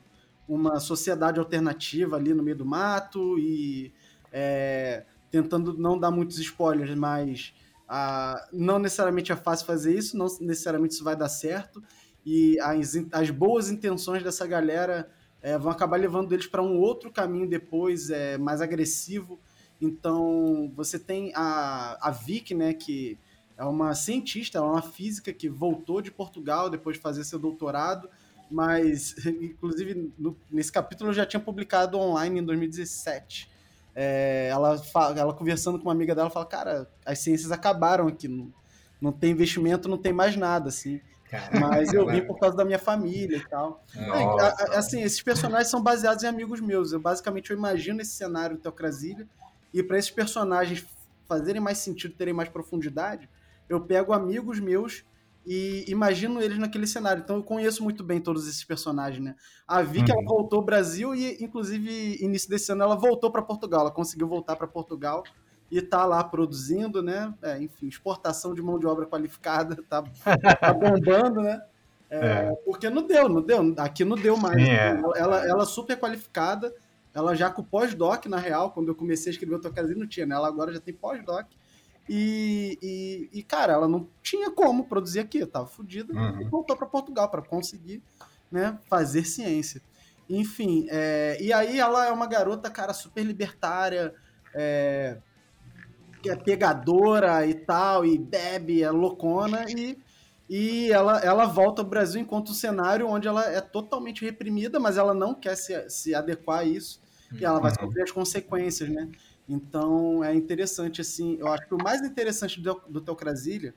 uma 0.48 0.80
sociedade 0.80 1.40
alternativa 1.40 2.16
ali 2.16 2.34
no 2.34 2.44
meio 2.44 2.58
do 2.58 2.66
mato 2.66 3.38
e 3.40 3.94
é, 4.32 5.06
tentando 5.32 5.78
não 5.78 5.98
dar 5.98 6.12
muitos 6.12 6.38
spoilers, 6.40 6.96
mas 6.96 7.54
ah, 7.88 8.48
não 8.52 8.80
necessariamente 8.80 9.32
é 9.32 9.36
fácil 9.36 9.66
fazer 9.66 9.98
isso, 9.98 10.18
não 10.18 10.28
necessariamente 10.42 10.94
isso 10.94 11.04
vai 11.04 11.16
dar 11.16 11.30
certo 11.30 11.82
e 12.32 12.60
as, 12.60 12.96
as 13.12 13.32
boas 13.32 13.72
intenções 13.72 14.22
dessa 14.22 14.46
galera 14.46 15.10
é, 15.42 15.58
vão 15.58 15.72
acabar 15.72 16.00
levando 16.00 16.32
eles 16.32 16.46
para 16.46 16.62
um 16.62 16.78
outro 16.78 17.12
caminho 17.12 17.50
depois, 17.50 18.12
é, 18.12 18.38
mais 18.38 18.62
agressivo. 18.62 19.40
Então, 19.82 20.72
você 20.76 21.00
tem 21.00 21.32
a, 21.34 21.98
a 22.00 22.12
Vic, 22.12 22.54
né, 22.54 22.72
que 22.76 23.18
é 23.58 23.64
uma 23.64 23.96
cientista, 23.96 24.60
ela 24.60 24.68
é 24.68 24.72
uma 24.74 24.82
física 24.84 25.34
que 25.34 25.50
voltou 25.50 26.02
de 26.02 26.12
Portugal 26.12 26.70
depois 26.70 26.98
de 26.98 27.02
fazer 27.02 27.24
seu 27.24 27.40
doutorado, 27.40 28.08
mas, 28.52 29.16
inclusive, 29.26 30.14
no, 30.16 30.38
nesse 30.52 30.72
capítulo 30.72 31.10
eu 31.10 31.16
já 31.16 31.26
tinha 31.26 31.40
publicado 31.40 31.98
online 31.98 32.42
em 32.42 32.44
2017. 32.44 33.50
É, 33.96 34.50
ela, 34.52 34.80
ela 35.18 35.34
conversando 35.34 35.80
com 35.80 35.86
uma 35.86 35.94
amiga 35.94 36.14
dela, 36.14 36.30
fala, 36.30 36.46
cara, 36.46 36.92
as 37.04 37.18
ciências 37.18 37.52
acabaram 37.52 38.06
aqui, 38.08 38.28
não, 38.28 38.54
não 39.02 39.12
tem 39.12 39.32
investimento, 39.32 39.90
não 39.90 39.98
tem 39.98 40.14
mais 40.14 40.36
nada, 40.36 40.70
assim. 40.70 41.02
Mas 41.60 41.94
eu 41.94 42.08
vim 42.08 42.22
por 42.22 42.40
causa 42.40 42.56
da 42.56 42.66
minha 42.66 42.80
família 42.80 43.38
e 43.38 43.48
tal. 43.48 43.84
É, 43.96 44.78
assim, 44.78 45.02
esses 45.02 45.22
personagens 45.22 45.70
são 45.70 45.82
baseados 45.82 46.24
em 46.24 46.28
amigos 46.28 46.60
meus. 46.60 46.92
Eu 46.92 47.00
basicamente 47.00 47.52
eu 47.52 47.58
imagino 47.58 48.02
esse 48.02 48.12
cenário 48.12 48.56
do 48.56 48.62
Teocrasilha 48.62 49.28
e 49.74 49.84
para 49.84 49.98
esses 49.98 50.12
personagens 50.12 50.86
fazerem 51.28 51.62
mais 51.62 51.78
sentido, 51.78 52.16
terem 52.16 52.34
mais 52.34 52.50
profundidade, 52.50 53.30
eu 53.68 53.80
pego 53.80 54.14
amigos 54.14 54.60
meus 54.60 55.06
e 55.46 55.86
imagino 55.88 56.42
eles 56.42 56.58
naquele 56.58 56.88
cenário. 56.88 57.22
Então 57.24 57.38
eu 57.38 57.44
conheço 57.44 57.84
muito 57.84 58.04
bem 58.04 58.20
todos 58.20 58.48
esses 58.48 58.64
personagens, 58.64 59.24
né? 59.24 59.36
A 59.68 59.82
Vicky, 59.82 60.12
uhum. 60.12 60.20
ela 60.20 60.28
voltou 60.28 60.60
ao 60.60 60.66
Brasil 60.66 61.14
e, 61.14 61.38
inclusive, 61.44 62.18
início 62.20 62.50
desse 62.50 62.72
ano 62.72 62.84
ela 62.84 62.96
voltou 62.96 63.32
para 63.32 63.42
Portugal. 63.42 63.82
Ela 63.82 63.92
conseguiu 63.92 64.28
voltar 64.28 64.56
para 64.56 64.68
Portugal 64.68 65.24
e 65.72 65.82
tá 65.82 66.06
lá 66.06 66.24
produzindo, 66.24 67.02
né? 67.02 67.34
É, 67.42 67.62
enfim, 67.62 67.88
exportação 67.88 68.54
de 68.54 68.62
mão 68.62 68.80
de 68.80 68.88
obra 68.88 69.06
qualificada 69.06 69.78
tá, 69.88 70.04
tá 70.60 70.74
bombando, 70.74 71.42
né? 71.42 71.62
É, 72.10 72.18
é. 72.18 72.52
Porque 72.66 72.90
não 72.90 73.06
deu, 73.06 73.30
não 73.30 73.42
deu. 73.42 73.74
Aqui 73.78 74.04
não 74.04 74.18
deu 74.18 74.36
mais. 74.36 74.58
É. 74.58 75.00
ela, 75.16 75.48
ela 75.48 75.66
super 75.66 75.98
qualificada, 75.98 76.74
ela 77.14 77.36
já 77.36 77.50
com 77.50 77.64
pós-doc, 77.64 78.26
na 78.26 78.38
real, 78.38 78.72
quando 78.72 78.88
eu 78.88 78.96
comecei 78.96 79.30
a 79.30 79.34
escrever 79.34 79.56
o 79.56 79.62
Tocazinho, 79.62 80.00
não 80.00 80.08
tinha, 80.08 80.26
né? 80.26 80.36
Ela 80.36 80.48
agora 80.48 80.74
já 80.74 80.80
tem 80.80 80.94
pós-doc. 80.94 81.46
E, 82.10 82.80
e, 82.82 83.30
e, 83.40 83.44
cara, 83.44 83.74
ela 83.74 83.88
não 83.88 84.08
tinha 84.24 84.50
como 84.50 84.86
produzir 84.86 85.20
aqui, 85.20 85.46
tava 85.46 85.68
fodida, 85.68 86.12
uhum. 86.12 86.42
e 86.42 86.44
voltou 86.46 86.76
para 86.76 86.88
Portugal 86.88 87.30
para 87.30 87.44
conseguir 87.44 88.02
né, 88.52 88.80
fazer 88.90 89.24
ciência. 89.26 89.80
Enfim, 90.28 90.88
é, 90.90 91.38
e 91.40 91.54
aí 91.54 91.80
ela 91.80 92.08
é 92.08 92.12
uma 92.12 92.26
garota, 92.26 92.68
cara, 92.70 92.94
super 92.94 93.24
libertária, 93.24 94.16
é, 94.56 95.18
que 96.22 96.30
é 96.30 96.36
pegadora 96.36 97.46
e 97.46 97.54
tal, 97.54 98.06
e 98.06 98.18
bebe, 98.18 98.84
é 98.84 98.92
loucona, 98.92 99.66
e, 99.70 99.98
e 100.50 100.92
ela, 100.92 101.20
ela 101.20 101.46
volta 101.46 101.82
ao 101.82 101.88
Brasil 101.88 102.22
enquanto 102.22 102.52
um 102.52 102.56
cenário 102.56 103.08
onde 103.08 103.28
ela 103.28 103.46
é 103.46 103.62
totalmente 103.62 104.24
reprimida, 104.24 104.80
mas 104.80 104.98
ela 104.98 105.14
não 105.14 105.34
quer 105.34 105.56
se, 105.56 105.90
se 105.90 106.14
adequar 106.14 106.60
a 106.60 106.64
isso, 106.64 107.02
e 107.34 107.46
ela 107.46 107.60
vai 107.60 107.72
uhum. 107.72 107.86
sofrer 107.86 108.04
as 108.04 108.12
consequências, 108.12 108.90
né? 108.90 109.10
Então 109.48 110.24
é 110.24 110.34
interessante, 110.34 111.02
assim, 111.02 111.38
eu 111.40 111.48
acho 111.48 111.68
que 111.68 111.74
o 111.74 111.84
mais 111.84 112.02
interessante 112.02 112.62
do, 112.62 112.82
do 112.88 113.02
Teocrasília, 113.02 113.74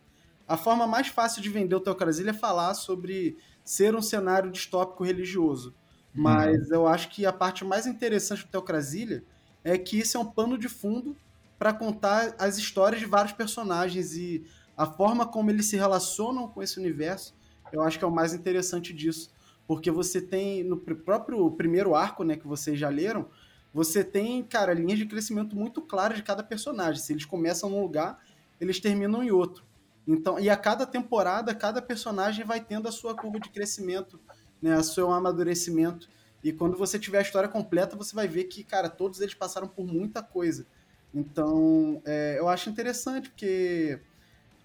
a 0.46 0.56
forma 0.56 0.86
mais 0.86 1.08
fácil 1.08 1.40
de 1.40 1.48
vender 1.48 1.74
o 1.74 1.80
Teocrasília 1.80 2.30
é 2.30 2.34
falar 2.34 2.74
sobre 2.74 3.38
ser 3.64 3.94
um 3.94 4.02
cenário 4.02 4.50
distópico 4.50 5.04
religioso. 5.04 5.74
Uhum. 6.14 6.22
Mas 6.22 6.70
eu 6.70 6.86
acho 6.86 7.08
que 7.08 7.24
a 7.24 7.32
parte 7.32 7.64
mais 7.64 7.86
interessante 7.86 8.44
do 8.44 8.50
Teocrasília 8.50 9.24
é 9.64 9.78
que 9.78 9.98
isso 9.98 10.16
é 10.16 10.20
um 10.20 10.26
pano 10.26 10.58
de 10.58 10.68
fundo 10.68 11.16
para 11.62 11.72
contar 11.72 12.34
as 12.40 12.58
histórias 12.58 13.00
de 13.00 13.06
vários 13.06 13.32
personagens 13.32 14.16
e 14.16 14.44
a 14.76 14.84
forma 14.84 15.24
como 15.24 15.48
eles 15.48 15.66
se 15.66 15.76
relacionam 15.76 16.48
com 16.48 16.60
esse 16.60 16.76
universo, 16.76 17.36
eu 17.72 17.82
acho 17.82 18.00
que 18.00 18.04
é 18.04 18.08
o 18.08 18.10
mais 18.10 18.34
interessante 18.34 18.92
disso. 18.92 19.30
Porque 19.64 19.88
você 19.88 20.20
tem, 20.20 20.64
no 20.64 20.76
próprio 20.76 21.48
primeiro 21.52 21.94
arco, 21.94 22.24
né, 22.24 22.34
que 22.34 22.48
vocês 22.48 22.76
já 22.76 22.88
leram, 22.88 23.28
você 23.72 24.02
tem, 24.02 24.42
cara, 24.42 24.74
linhas 24.74 24.98
de 24.98 25.06
crescimento 25.06 25.54
muito 25.54 25.80
claras 25.80 26.16
de 26.16 26.24
cada 26.24 26.42
personagem. 26.42 27.00
Se 27.00 27.12
eles 27.12 27.24
começam 27.24 27.70
num 27.70 27.80
lugar, 27.80 28.18
eles 28.60 28.80
terminam 28.80 29.22
em 29.22 29.30
outro. 29.30 29.64
Então, 30.04 30.40
e 30.40 30.50
a 30.50 30.56
cada 30.56 30.84
temporada, 30.84 31.54
cada 31.54 31.80
personagem 31.80 32.44
vai 32.44 32.60
tendo 32.60 32.88
a 32.88 32.92
sua 32.92 33.14
curva 33.14 33.38
de 33.38 33.50
crescimento, 33.50 34.18
né, 34.60 34.76
o 34.76 34.82
seu 34.82 35.12
amadurecimento. 35.12 36.08
E 36.42 36.52
quando 36.52 36.76
você 36.76 36.98
tiver 36.98 37.18
a 37.18 37.22
história 37.22 37.48
completa, 37.48 37.94
você 37.94 38.16
vai 38.16 38.26
ver 38.26 38.44
que, 38.46 38.64
cara, 38.64 38.88
todos 38.88 39.20
eles 39.20 39.34
passaram 39.34 39.68
por 39.68 39.86
muita 39.86 40.20
coisa. 40.20 40.66
Então, 41.14 42.00
é, 42.04 42.38
eu 42.38 42.48
acho 42.48 42.70
interessante, 42.70 43.28
porque 43.28 43.98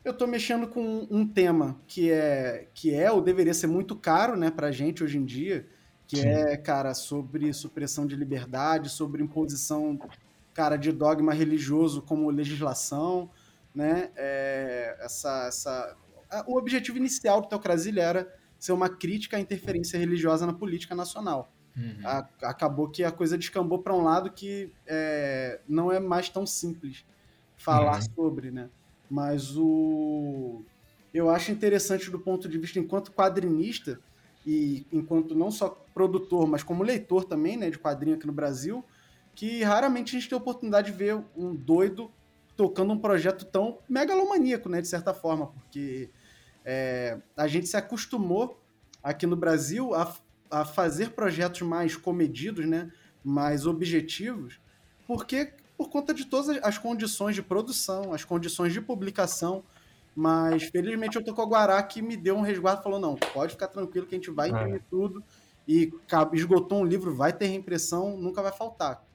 eu 0.04 0.12
estou 0.12 0.28
mexendo 0.28 0.68
com 0.68 1.06
um 1.12 1.28
tema 1.28 1.78
que 1.88 2.10
é, 2.10 2.68
que 2.74 2.93
é 2.93 3.12
ou 3.12 3.22
deveria 3.22 3.54
ser 3.54 3.68
muito 3.68 3.95
caro 3.95 4.38
né, 4.38 4.50
para 4.50 4.68
a 4.68 4.72
gente 4.72 5.04
hoje 5.04 5.18
em 5.18 5.26
dia, 5.26 5.68
que 6.08 6.18
Sim. 6.18 6.28
é, 6.28 6.56
cara, 6.56 6.93
sobre 6.93 7.52
supressão 7.52 8.08
de 8.08 8.16
liberdade, 8.16 8.89
sobre 8.89 9.22
imposição, 9.22 10.00
cara, 10.54 10.78
de 10.78 10.93
dogma 10.93 11.34
religioso 11.34 12.02
como 12.02 12.30
legislação, 12.30 13.30
né? 13.76 14.10
É, 14.16 14.98
essa, 15.02 15.48
essa... 15.48 15.98
O 16.48 16.58
objetivo 16.58 16.98
inicial 16.98 17.41
do 17.41 17.48
Teocrasilha 17.48 18.02
era 18.02 18.36
ser 18.58 18.72
uma 18.72 18.89
crítica 18.89 19.36
à 19.36 19.39
interferência 19.39 20.00
religiosa 20.00 20.45
na 20.45 20.54
política 20.54 20.95
nacional. 20.95 21.52
Uhum. 21.78 22.00
A, 22.04 22.28
acabou 22.44 22.90
que 22.90 23.04
a 23.04 23.12
coisa 23.12 23.38
descambou 23.38 23.80
para 23.80 23.94
um 23.94 24.04
lado 24.04 24.32
que 24.32 24.72
é, 24.86 25.60
não 25.68 25.92
é 25.92 26.00
mais 26.00 26.28
tão 26.28 26.46
simples 26.46 27.06
falar 27.56 28.02
uhum. 28.02 28.08
sobre, 28.16 28.52
né? 28.52 28.70
Mas 29.10 29.56
o 29.56 30.64
eu 31.14 31.30
acho 31.30 31.52
interessante 31.52 32.12
do 32.12 32.20
ponto 32.20 32.50
de 32.50 32.58
vista 32.58 32.80
enquanto 32.80 33.12
quadrinista 33.12 34.00
e 34.46 34.86
enquanto 34.92 35.34
não 35.34 35.50
só 35.50 35.70
produtor, 35.94 36.48
mas 36.48 36.64
como 36.64 36.84
leitor 36.84 37.26
também, 37.26 37.58
né, 37.58 37.70
de 37.70 37.80
quadrinho 37.80 38.16
aqui 38.16 38.28
no 38.28 38.34
Brasil, 38.34 38.84
que 39.34 39.64
raramente 39.64 40.16
a 40.16 40.20
gente 40.20 40.30
tem 40.30 40.38
a 40.38 40.42
oportunidade 40.42 40.92
de 40.92 40.98
ver 40.98 41.22
um 41.36 41.56
doido 41.56 42.12
tocando 42.56 42.94
um 42.94 42.98
projeto 42.98 43.46
tão 43.46 43.80
megalomaníaco, 43.88 44.70
né, 44.70 44.82
de 44.82 44.88
certa 44.88 45.14
forma, 45.14 45.48
porque 45.48 46.10
é, 46.66 47.18
a 47.36 47.48
gente 47.48 47.68
se 47.68 47.78
acostumou 47.78 48.62
aqui 49.02 49.26
no 49.26 49.36
Brasil 49.36 49.94
a, 49.94 50.14
a 50.50 50.66
fazer 50.66 51.12
projetos 51.12 51.62
mais 51.62 51.95
comedidos, 51.95 52.66
né, 52.66 52.91
mais 53.24 53.66
objetivos, 53.66 54.60
porque 55.06 55.54
por 55.78 55.89
conta 55.89 56.14
de 56.14 56.26
todas 56.26 56.58
as 56.64 56.78
condições 56.78 57.36
de 57.36 57.41
produção, 57.41 58.14
as 58.14 58.26
condições 58.26 58.74
de 58.74 58.82
publicação, 58.82 59.64
mas 60.16 60.64
felizmente 60.64 61.16
eu 61.16 61.24
tô 61.24 61.34
com 61.34 61.43
a 61.43 61.45
Guará 61.45 61.84
que 61.84 62.02
me 62.02 62.18
deu 62.18 62.36
um 62.36 62.41
resguardo 62.41 62.82
falou: 62.82 63.00
não, 63.00 63.16
pode 63.16 63.54
ficar 63.54 63.68
tranquilo 63.68 64.08
que 64.08 64.16
a 64.16 64.18
gente 64.18 64.32
vai 64.32 64.50
imprimir 64.50 64.78
é. 64.78 64.82
tudo. 64.89 65.24
E 65.68 65.93
esgotou 66.34 66.80
um 66.80 66.86
livro, 66.86 67.14
vai 67.14 67.32
ter 67.34 67.45
reimpressão, 67.45 68.18
nunca 68.18 68.41
vai 68.41 68.52
faltar. 68.52 69.06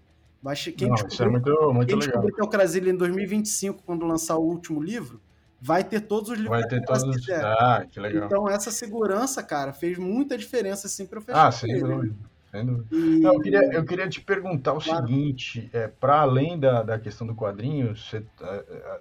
Vai 0.40 0.54
quem 0.54 0.88
não, 0.88 0.94
isso 0.94 1.22
é 1.22 1.28
muito, 1.28 1.72
muito 1.72 1.88
quem 1.88 1.98
legal. 1.98 2.22
que 2.22 2.40
é 2.40 2.44
o 2.44 2.48
Brasília 2.48 2.92
em 2.92 2.96
2025, 2.96 3.82
quando 3.84 4.04
lançar 4.04 4.36
o 4.36 4.42
último 4.42 4.82
livro, 4.82 5.20
vai 5.62 5.84
ter 5.84 6.00
todos 6.00 6.28
os 6.30 6.36
livros. 6.36 6.60
Vai 6.60 6.68
ter 6.68 6.84
todos 6.84 7.04
os. 7.04 7.30
Ah, 7.30 7.86
que 7.88 8.00
legal. 8.00 8.26
Então, 8.26 8.48
essa 8.48 8.70
segurança, 8.70 9.42
cara, 9.42 9.72
fez 9.72 9.96
muita 9.96 10.36
diferença, 10.36 10.88
assim, 10.88 11.06
para 11.06 11.20
o 11.20 11.22
fechar. 11.22 11.46
Ah, 11.46 11.52
sem 11.52 11.78
dúvida. 11.78 12.14
E... 12.52 12.62
Não, 12.64 13.32
eu, 13.32 13.40
queria, 13.40 13.72
eu 13.72 13.84
queria 13.84 14.08
te 14.08 14.20
perguntar 14.20 14.74
o 14.74 14.80
claro. 14.80 15.06
seguinte: 15.06 15.70
é, 15.72 15.86
para 15.86 16.20
além 16.20 16.58
da, 16.58 16.82
da 16.82 16.98
questão 16.98 17.26
do 17.26 17.34
quadrinho, 17.34 17.96
você, 17.96 18.24
é, 18.42 18.64
é, 18.70 19.00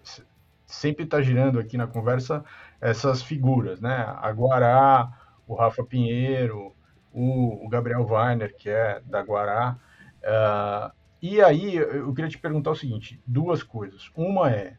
sempre 0.66 1.03
está 1.03 1.22
girando 1.22 1.59
aqui 1.59 1.76
na 1.76 1.88
conversa 1.88 2.45
essas 2.80 3.22
figuras, 3.22 3.82
né? 3.82 4.05
A 4.22 4.32
Guará, 4.32 5.12
o 5.47 5.55
Rafa 5.55 5.84
Pinheiro, 5.84 6.74
o, 7.12 7.66
o 7.66 7.68
Gabriel 7.68 8.05
Weiner, 8.05 8.55
que 8.55 8.70
é 8.70 9.01
da 9.05 9.22
Guará. 9.22 9.78
Uh, 10.22 10.91
e 11.22 11.41
aí 11.41 11.76
eu 11.76 12.14
queria 12.14 12.30
te 12.30 12.38
perguntar 12.38 12.72
o 12.72 12.76
seguinte: 12.76 13.20
duas 13.26 13.64
coisas. 13.64 14.09
Uma 14.16 14.51
é 14.51 14.76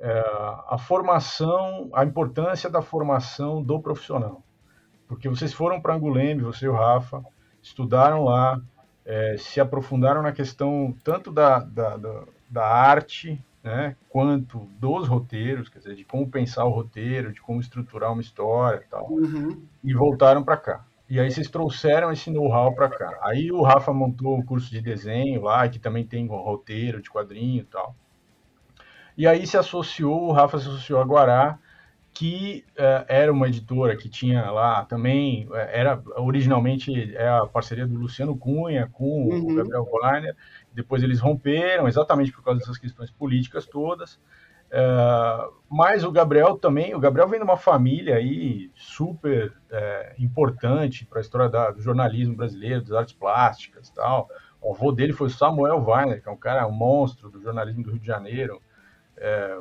uh, 0.00 0.74
a 0.74 0.78
formação, 0.78 1.88
a 1.92 2.04
importância 2.04 2.68
da 2.68 2.82
formação 2.82 3.62
do 3.62 3.80
profissional. 3.80 4.42
Porque 5.06 5.28
vocês 5.28 5.52
foram 5.52 5.80
para 5.80 5.94
Anguleme, 5.94 6.42
você 6.42 6.66
e 6.66 6.68
o 6.68 6.74
Rafa, 6.74 7.24
estudaram 7.62 8.24
lá, 8.24 8.60
é, 9.04 9.36
se 9.38 9.58
aprofundaram 9.60 10.22
na 10.22 10.32
questão 10.32 10.94
tanto 11.02 11.32
da, 11.32 11.60
da, 11.60 11.96
da, 11.96 12.24
da 12.50 12.66
arte 12.66 13.42
né, 13.62 13.96
quanto 14.08 14.68
dos 14.78 15.08
roteiros, 15.08 15.68
quer 15.68 15.78
dizer, 15.78 15.94
de 15.94 16.04
como 16.04 16.28
pensar 16.28 16.64
o 16.64 16.70
roteiro, 16.70 17.32
de 17.32 17.40
como 17.40 17.60
estruturar 17.60 18.12
uma 18.12 18.20
história 18.20 18.82
e 18.84 18.88
tal, 18.88 19.10
uhum. 19.10 19.62
e 19.82 19.94
voltaram 19.94 20.42
para 20.42 20.56
cá. 20.56 20.84
E 21.08 21.18
aí 21.18 21.30
vocês 21.30 21.48
trouxeram 21.48 22.12
esse 22.12 22.30
know-how 22.30 22.74
para 22.74 22.90
cá. 22.90 23.18
Aí 23.22 23.50
o 23.50 23.62
Rafa 23.62 23.94
montou 23.94 24.38
o 24.38 24.44
curso 24.44 24.70
de 24.70 24.82
desenho 24.82 25.42
lá, 25.42 25.66
que 25.66 25.78
também 25.78 26.06
tem 26.06 26.26
roteiro 26.26 27.00
de 27.00 27.10
quadrinho 27.10 27.62
e 27.62 27.64
tal. 27.64 27.96
E 29.18 29.26
aí 29.26 29.44
se 29.48 29.56
associou, 29.56 30.28
o 30.28 30.32
Rafa 30.32 30.60
se 30.60 30.68
associou 30.68 31.00
a 31.00 31.04
Guará, 31.04 31.58
que 32.14 32.64
uh, 32.78 33.04
era 33.08 33.32
uma 33.32 33.48
editora 33.48 33.96
que 33.96 34.08
tinha 34.08 34.48
lá 34.52 34.84
também, 34.84 35.48
uh, 35.48 35.54
era 35.54 36.00
originalmente 36.16 37.16
é 37.16 37.28
a 37.28 37.44
parceria 37.44 37.84
do 37.84 37.98
Luciano 37.98 38.38
Cunha 38.38 38.88
com 38.92 39.28
uhum. 39.28 39.52
o 39.52 39.54
Gabriel 39.56 39.88
Weiner, 39.92 40.36
depois 40.72 41.02
eles 41.02 41.18
romperam, 41.18 41.88
exatamente 41.88 42.30
por 42.30 42.44
causa 42.44 42.60
dessas 42.60 42.78
questões 42.78 43.10
políticas 43.10 43.66
todas, 43.66 44.14
uh, 44.70 45.52
mas 45.68 46.04
o 46.04 46.12
Gabriel 46.12 46.56
também, 46.56 46.94
o 46.94 47.00
Gabriel 47.00 47.28
vem 47.28 47.40
de 47.40 47.44
uma 47.44 47.56
família 47.56 48.14
aí 48.14 48.70
super 48.76 49.52
importante 50.16 51.04
para 51.04 51.18
a 51.18 51.22
história 51.22 51.48
da, 51.48 51.72
do 51.72 51.82
jornalismo 51.82 52.36
brasileiro, 52.36 52.82
das 52.82 52.92
artes 52.92 53.14
plásticas 53.14 53.90
tal, 53.90 54.28
o 54.60 54.72
avô 54.72 54.92
dele 54.92 55.12
foi 55.12 55.28
Samuel 55.28 55.84
Weiner, 55.84 56.22
que 56.22 56.28
é 56.28 56.32
um 56.32 56.36
cara, 56.36 56.66
um 56.68 56.72
monstro 56.72 57.30
do 57.30 57.42
jornalismo 57.42 57.82
do 57.82 57.90
Rio 57.90 58.00
de 58.00 58.06
Janeiro, 58.06 58.62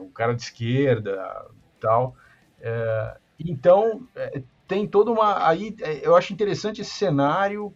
um 0.01 0.09
cara 0.09 0.33
de 0.33 0.41
esquerda 0.41 1.45
tal, 1.79 2.15
é, 2.59 3.17
então, 3.39 4.07
é, 4.15 4.41
tem 4.67 4.87
toda 4.87 5.11
uma. 5.11 5.47
Aí 5.47 5.75
é, 5.81 6.05
eu 6.05 6.15
acho 6.15 6.33
interessante 6.33 6.81
esse 6.81 6.91
cenário 6.91 7.67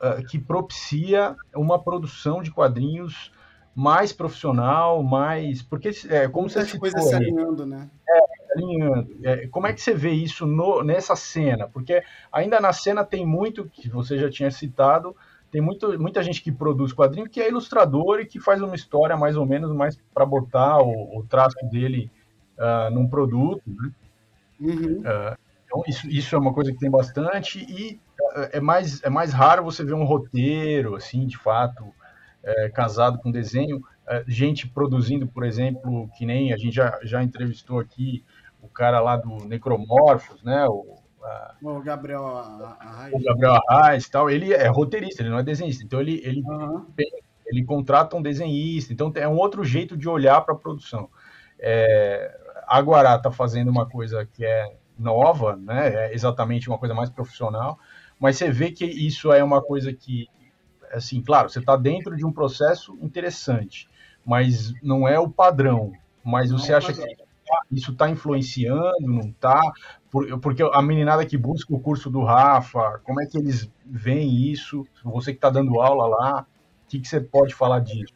uh, 0.00 0.24
que 0.28 0.38
propicia 0.38 1.36
uma 1.54 1.82
produção 1.82 2.42
de 2.42 2.50
quadrinhos 2.50 3.32
mais 3.74 4.12
profissional, 4.12 5.02
mais. 5.02 5.62
Porque, 5.62 5.90
é, 6.08 6.28
como 6.28 6.46
Muitas 6.46 6.70
você 6.70 6.78
coisas 6.78 7.04
se 7.04 7.14
alinhando, 7.14 7.64
né? 7.64 7.88
É, 8.08 8.52
alinhando. 8.52 9.16
É, 9.22 9.46
como 9.48 9.66
é 9.66 9.72
que 9.72 9.80
você 9.80 9.94
vê 9.94 10.10
isso 10.10 10.46
no, 10.46 10.82
nessa 10.82 11.14
cena? 11.16 11.68
Porque 11.68 12.02
ainda 12.32 12.60
na 12.60 12.72
cena 12.72 13.04
tem 13.04 13.24
muito, 13.24 13.66
que 13.66 13.88
você 13.88 14.18
já 14.18 14.28
tinha 14.28 14.50
citado, 14.50 15.16
tem 15.54 15.62
muito, 15.62 15.96
muita 16.00 16.20
gente 16.20 16.42
que 16.42 16.50
produz 16.50 16.92
quadrinho 16.92 17.30
que 17.30 17.40
é 17.40 17.48
ilustrador 17.48 18.18
e 18.18 18.26
que 18.26 18.40
faz 18.40 18.60
uma 18.60 18.74
história 18.74 19.16
mais 19.16 19.36
ou 19.36 19.46
menos 19.46 19.72
mais 19.72 19.96
para 20.12 20.26
botar 20.26 20.82
o, 20.82 21.16
o 21.16 21.24
traço 21.24 21.64
dele 21.70 22.10
uh, 22.58 22.92
num 22.92 23.06
produto, 23.06 23.62
né? 23.64 23.92
Uhum. 24.58 24.98
Uh, 24.98 25.38
então, 25.64 25.84
isso, 25.86 26.08
isso 26.08 26.34
é 26.34 26.38
uma 26.40 26.52
coisa 26.52 26.72
que 26.72 26.78
tem 26.80 26.90
bastante 26.90 27.60
e 27.60 28.00
uh, 28.20 28.48
é, 28.50 28.58
mais, 28.58 29.00
é 29.04 29.08
mais 29.08 29.32
raro 29.32 29.62
você 29.62 29.84
ver 29.84 29.94
um 29.94 30.02
roteiro, 30.02 30.96
assim, 30.96 31.24
de 31.24 31.38
fato, 31.38 31.84
é, 32.42 32.68
casado 32.70 33.20
com 33.20 33.30
desenho. 33.30 33.76
Uh, 33.76 34.24
gente 34.26 34.66
produzindo, 34.66 35.24
por 35.28 35.44
exemplo, 35.44 36.10
que 36.18 36.26
nem 36.26 36.52
a 36.52 36.56
gente 36.56 36.74
já, 36.74 36.98
já 37.04 37.22
entrevistou 37.22 37.78
aqui 37.78 38.24
o 38.60 38.66
cara 38.66 39.00
lá 39.00 39.16
do 39.16 39.44
Necromorphos, 39.44 40.42
né? 40.42 40.66
O, 40.66 40.98
o 41.62 41.80
Gabriel 41.80 42.26
Arraes. 42.80 43.14
O 43.14 43.22
Gabriel 43.22 43.60
Arraes 43.68 44.08
tal, 44.08 44.30
ele 44.30 44.52
é 44.52 44.66
roteirista, 44.68 45.22
ele 45.22 45.30
não 45.30 45.38
é 45.38 45.42
desenhista. 45.42 45.84
Então 45.84 46.00
ele, 46.00 46.20
ele, 46.24 46.42
uhum. 46.42 46.86
ele 47.46 47.64
contrata 47.64 48.16
um 48.16 48.22
desenhista. 48.22 48.92
Então 48.92 49.12
é 49.14 49.28
um 49.28 49.36
outro 49.36 49.64
jeito 49.64 49.96
de 49.96 50.08
olhar 50.08 50.40
para 50.42 50.54
a 50.54 50.58
produção. 50.58 51.08
É, 51.58 52.38
a 52.66 52.80
Guará 52.80 53.16
está 53.16 53.30
fazendo 53.30 53.70
uma 53.70 53.86
coisa 53.86 54.26
que 54.26 54.44
é 54.44 54.76
nova, 54.98 55.56
né? 55.56 56.08
É 56.08 56.14
exatamente 56.14 56.68
uma 56.68 56.78
coisa 56.78 56.94
mais 56.94 57.10
profissional, 57.10 57.78
mas 58.18 58.36
você 58.36 58.50
vê 58.50 58.70
que 58.70 58.84
isso 58.84 59.32
é 59.32 59.42
uma 59.42 59.62
coisa 59.62 59.92
que, 59.92 60.28
assim, 60.92 61.20
claro, 61.20 61.48
você 61.48 61.58
está 61.58 61.76
dentro 61.76 62.16
de 62.16 62.24
um 62.24 62.32
processo 62.32 62.96
interessante, 63.00 63.88
mas 64.24 64.72
não 64.82 65.06
é 65.06 65.18
o 65.18 65.28
padrão. 65.28 65.92
Mas 66.22 66.50
não 66.50 66.58
você 66.58 66.72
é 66.72 66.76
acha 66.76 66.88
padrão. 66.88 67.06
que 67.06 67.23
isso 67.70 67.92
está 67.92 68.08
influenciando, 68.08 68.94
não 69.00 69.28
está? 69.28 69.60
Porque 70.40 70.62
a 70.62 70.80
meninada 70.80 71.26
que 71.26 71.36
busca 71.36 71.74
o 71.74 71.80
curso 71.80 72.08
do 72.08 72.22
Rafa, 72.22 73.00
como 73.04 73.20
é 73.20 73.26
que 73.26 73.36
eles 73.36 73.68
veem 73.84 74.50
isso? 74.50 74.86
Você 75.02 75.32
que 75.32 75.38
está 75.38 75.50
dando 75.50 75.80
aula 75.80 76.06
lá, 76.06 76.46
o 76.84 76.88
que, 76.88 77.00
que 77.00 77.08
você 77.08 77.20
pode 77.20 77.54
falar 77.54 77.80
disso? 77.80 78.14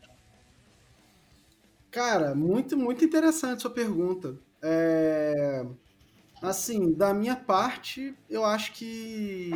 Cara, 1.91 2.35
muito, 2.35 2.76
muito 2.76 3.05
interessante 3.05 3.62
sua 3.62 3.70
pergunta. 3.70 4.37
É... 4.62 5.66
Assim, 6.41 6.93
da 6.93 7.12
minha 7.12 7.35
parte, 7.35 8.14
eu 8.31 8.45
acho 8.45 8.72
que 8.72 9.51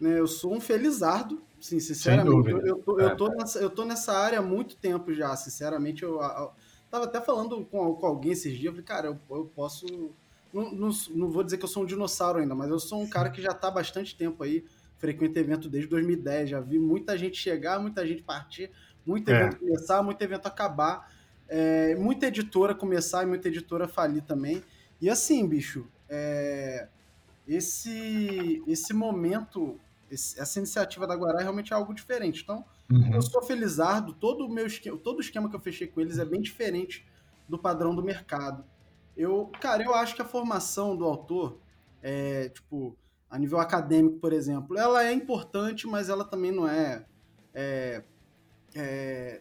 né, 0.00 0.20
eu 0.20 0.26
sou 0.28 0.54
um 0.54 0.60
felizardo, 0.60 1.42
sim, 1.60 1.80
sinceramente. 1.80 2.50
Eu, 2.50 2.60
eu, 2.60 2.76
tô, 2.76 3.00
é. 3.00 3.04
eu, 3.04 3.16
tô 3.16 3.28
nessa, 3.28 3.58
eu 3.58 3.70
tô 3.70 3.84
nessa 3.84 4.12
área 4.12 4.38
há 4.38 4.42
muito 4.42 4.76
tempo 4.76 5.12
já, 5.12 5.34
sinceramente. 5.34 6.04
Eu 6.04 6.20
tava 6.94 7.06
até 7.06 7.20
falando 7.20 7.64
com, 7.64 7.92
com 7.94 8.06
alguém 8.06 8.32
esses 8.32 8.52
dias, 8.52 8.66
eu 8.66 8.72
falei, 8.72 8.84
cara, 8.84 9.06
eu, 9.08 9.36
eu 9.36 9.50
posso. 9.54 9.84
Não, 10.52 10.70
não, 10.70 10.90
não, 11.10 11.28
vou 11.28 11.42
dizer 11.42 11.58
que 11.58 11.64
eu 11.64 11.68
sou 11.68 11.82
um 11.82 11.86
dinossauro 11.86 12.38
ainda, 12.38 12.54
mas 12.54 12.70
eu 12.70 12.78
sou 12.78 13.02
um 13.02 13.08
cara 13.08 13.30
que 13.30 13.42
já 13.42 13.52
tá 13.52 13.66
há 13.66 13.70
bastante 13.72 14.16
tempo 14.16 14.44
aí, 14.44 14.64
frequento 14.98 15.36
evento 15.36 15.68
desde 15.68 15.90
2010, 15.90 16.50
já 16.50 16.60
vi 16.60 16.78
muita 16.78 17.18
gente 17.18 17.36
chegar, 17.36 17.80
muita 17.80 18.06
gente 18.06 18.22
partir, 18.22 18.70
muito 19.04 19.28
é. 19.28 19.34
evento 19.34 19.58
começar, 19.58 20.02
muito 20.04 20.22
evento 20.22 20.46
acabar, 20.46 21.12
é, 21.48 21.96
muita 21.96 22.28
editora 22.28 22.72
começar 22.72 23.24
e 23.24 23.26
muita 23.26 23.48
editora 23.48 23.88
falir 23.88 24.22
também. 24.22 24.62
E 25.00 25.10
assim, 25.10 25.44
bicho, 25.48 25.88
é, 26.08 26.86
esse, 27.48 28.62
esse 28.68 28.94
momento, 28.94 29.80
esse, 30.08 30.40
essa 30.40 30.60
iniciativa 30.60 31.08
da 31.08 31.16
Guará 31.16 31.40
é 31.40 31.42
realmente 31.42 31.74
algo 31.74 31.92
diferente. 31.92 32.42
Então, 32.44 32.64
uhum. 32.90 33.14
eu 33.14 33.22
sou 33.22 33.42
felizardo, 33.42 34.12
todo 34.12 34.46
o 34.46 34.48
meu 34.48 34.66
esquema, 34.66 34.98
todo 34.98 35.18
o 35.18 35.20
esquema 35.20 35.48
que 35.48 35.56
eu 35.56 35.60
fechei 35.60 35.86
com 35.86 36.00
eles 36.00 36.18
é 36.18 36.24
bem 36.24 36.40
diferente 36.40 37.06
do 37.48 37.58
padrão 37.58 37.94
do 37.94 38.02
mercado. 38.02 38.64
Eu, 39.16 39.50
cara, 39.60 39.82
eu 39.82 39.94
acho 39.94 40.14
que 40.14 40.22
a 40.22 40.24
formação 40.24 40.96
do 40.96 41.04
autor, 41.04 41.58
é, 42.02 42.48
tipo, 42.48 42.96
a 43.30 43.38
nível 43.38 43.58
acadêmico, 43.58 44.18
por 44.18 44.32
exemplo, 44.32 44.78
ela 44.78 45.04
é 45.04 45.12
importante, 45.12 45.86
mas 45.86 46.08
ela 46.08 46.24
também 46.24 46.52
não 46.52 46.68
é, 46.68 47.04
é, 47.54 48.02
é 48.74 49.40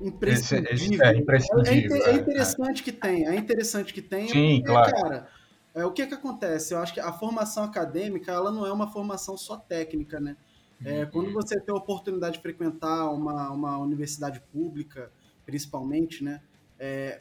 imprescindível. 0.00 1.06
É, 1.06 1.16
imprescindível. 1.16 1.96
É, 1.96 2.10
é, 2.10 2.14
interessante 2.14 2.82
que 2.82 2.92
tenha, 2.92 3.30
é 3.30 3.36
interessante 3.36 3.94
que 3.94 4.02
tenha. 4.02 4.28
Sim, 4.28 4.56
porque, 4.58 4.72
claro. 4.72 4.92
Cara, 4.92 5.28
é, 5.74 5.84
o 5.84 5.92
que 5.92 6.06
que 6.06 6.14
acontece? 6.14 6.74
Eu 6.74 6.78
acho 6.78 6.94
que 6.94 7.00
a 7.00 7.12
formação 7.12 7.64
acadêmica, 7.64 8.32
ela 8.32 8.50
não 8.50 8.66
é 8.66 8.72
uma 8.72 8.90
formação 8.90 9.36
só 9.36 9.56
técnica, 9.56 10.20
né? 10.20 10.36
É, 10.84 11.04
uhum. 11.04 11.10
quando 11.10 11.32
você 11.32 11.60
tem 11.60 11.74
a 11.74 11.78
oportunidade 11.78 12.36
de 12.36 12.42
frequentar 12.42 13.10
uma, 13.10 13.50
uma 13.50 13.78
universidade 13.78 14.40
pública, 14.52 15.10
principalmente, 15.44 16.24
né? 16.24 16.40
É, 16.78 17.20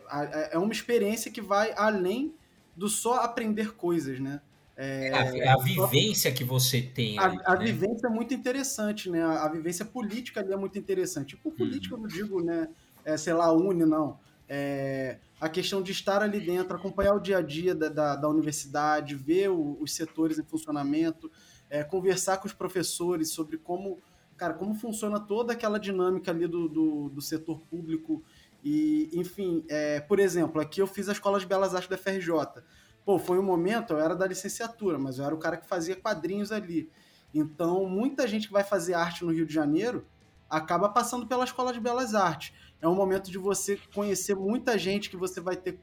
é 0.51 0.57
uma 0.57 0.71
experiência 0.71 1.31
que 1.31 1.41
vai 1.41 1.73
além 1.75 2.33
do 2.75 2.89
só 2.89 3.15
aprender 3.15 3.75
coisas, 3.75 4.19
né? 4.19 4.41
É, 4.75 5.09
é 5.09 5.47
a, 5.47 5.53
a, 5.53 5.57
vivência 5.57 6.31
que 6.31 6.43
você 6.43 6.81
tem. 6.81 7.19
A, 7.19 7.25
a 7.45 7.55
né? 7.55 7.65
vivência 7.65 8.07
é 8.07 8.09
muito 8.09 8.33
interessante, 8.33 9.09
né? 9.09 9.21
A, 9.21 9.45
a, 9.45 9.49
vivência 9.49 9.85
política 9.85 10.39
ali 10.39 10.51
é 10.51 10.57
muito 10.57 10.79
interessante. 10.79 11.37
Por 11.37 11.53
política, 11.53 11.95
uhum. 11.95 12.01
eu 12.01 12.07
não 12.07 12.15
digo, 12.15 12.41
né? 12.41 12.69
É, 13.05 13.15
sei 13.15 13.33
lá, 13.33 13.51
une, 13.53 13.85
não. 13.85 14.17
É, 14.49 15.19
a 15.39 15.47
questão 15.47 15.81
de 15.81 15.91
estar 15.91 16.21
ali 16.23 16.39
dentro, 16.39 16.75
acompanhar 16.75 17.13
o 17.13 17.19
dia 17.19 17.37
a 17.37 17.41
dia 17.41 17.75
da, 17.75 17.89
da, 17.89 18.15
da 18.15 18.29
universidade, 18.29 19.15
ver 19.15 19.49
o, 19.49 19.77
os 19.79 19.93
setores 19.93 20.39
em 20.39 20.43
funcionamento, 20.43 21.31
é, 21.73 21.83
conversar 21.83 22.37
com 22.37 22.45
os 22.45 22.53
professores 22.53 23.31
sobre 23.31 23.57
como, 23.57 23.99
cara, 24.37 24.53
como 24.53 24.75
funciona 24.75 25.19
toda 25.19 25.53
aquela 25.53 25.79
dinâmica 25.79 26.29
ali 26.29 26.45
do, 26.45 26.69
do, 26.69 27.09
do 27.09 27.19
setor 27.19 27.61
público. 27.61 28.23
E, 28.63 29.09
enfim, 29.11 29.65
é, 29.67 29.99
por 29.99 30.19
exemplo, 30.19 30.61
aqui 30.61 30.83
eu 30.83 30.85
fiz 30.85 31.09
a 31.09 31.13
Escola 31.13 31.39
de 31.39 31.47
Belas 31.47 31.73
Artes 31.73 31.89
da 31.89 31.97
FRJ. 31.97 32.61
Pô, 33.03 33.17
foi 33.17 33.39
um 33.39 33.43
momento, 33.43 33.93
eu 33.93 33.99
era 33.99 34.15
da 34.15 34.27
licenciatura, 34.27 34.99
mas 34.99 35.17
eu 35.17 35.25
era 35.25 35.33
o 35.33 35.39
cara 35.39 35.57
que 35.57 35.67
fazia 35.67 35.95
quadrinhos 35.95 36.51
ali. 36.51 36.91
Então, 37.33 37.89
muita 37.89 38.27
gente 38.27 38.45
que 38.45 38.53
vai 38.53 38.63
fazer 38.63 38.93
arte 38.93 39.25
no 39.25 39.31
Rio 39.31 39.45
de 39.47 39.53
Janeiro 39.53 40.05
acaba 40.47 40.87
passando 40.89 41.25
pela 41.25 41.43
Escola 41.43 41.73
de 41.73 41.79
Belas 41.79 42.13
Artes. 42.13 42.53
É 42.79 42.87
um 42.87 42.93
momento 42.93 43.31
de 43.31 43.39
você 43.39 43.79
conhecer 43.95 44.35
muita 44.35 44.77
gente 44.77 45.09
que 45.09 45.17
você 45.17 45.41
vai 45.41 45.57
ter, 45.57 45.79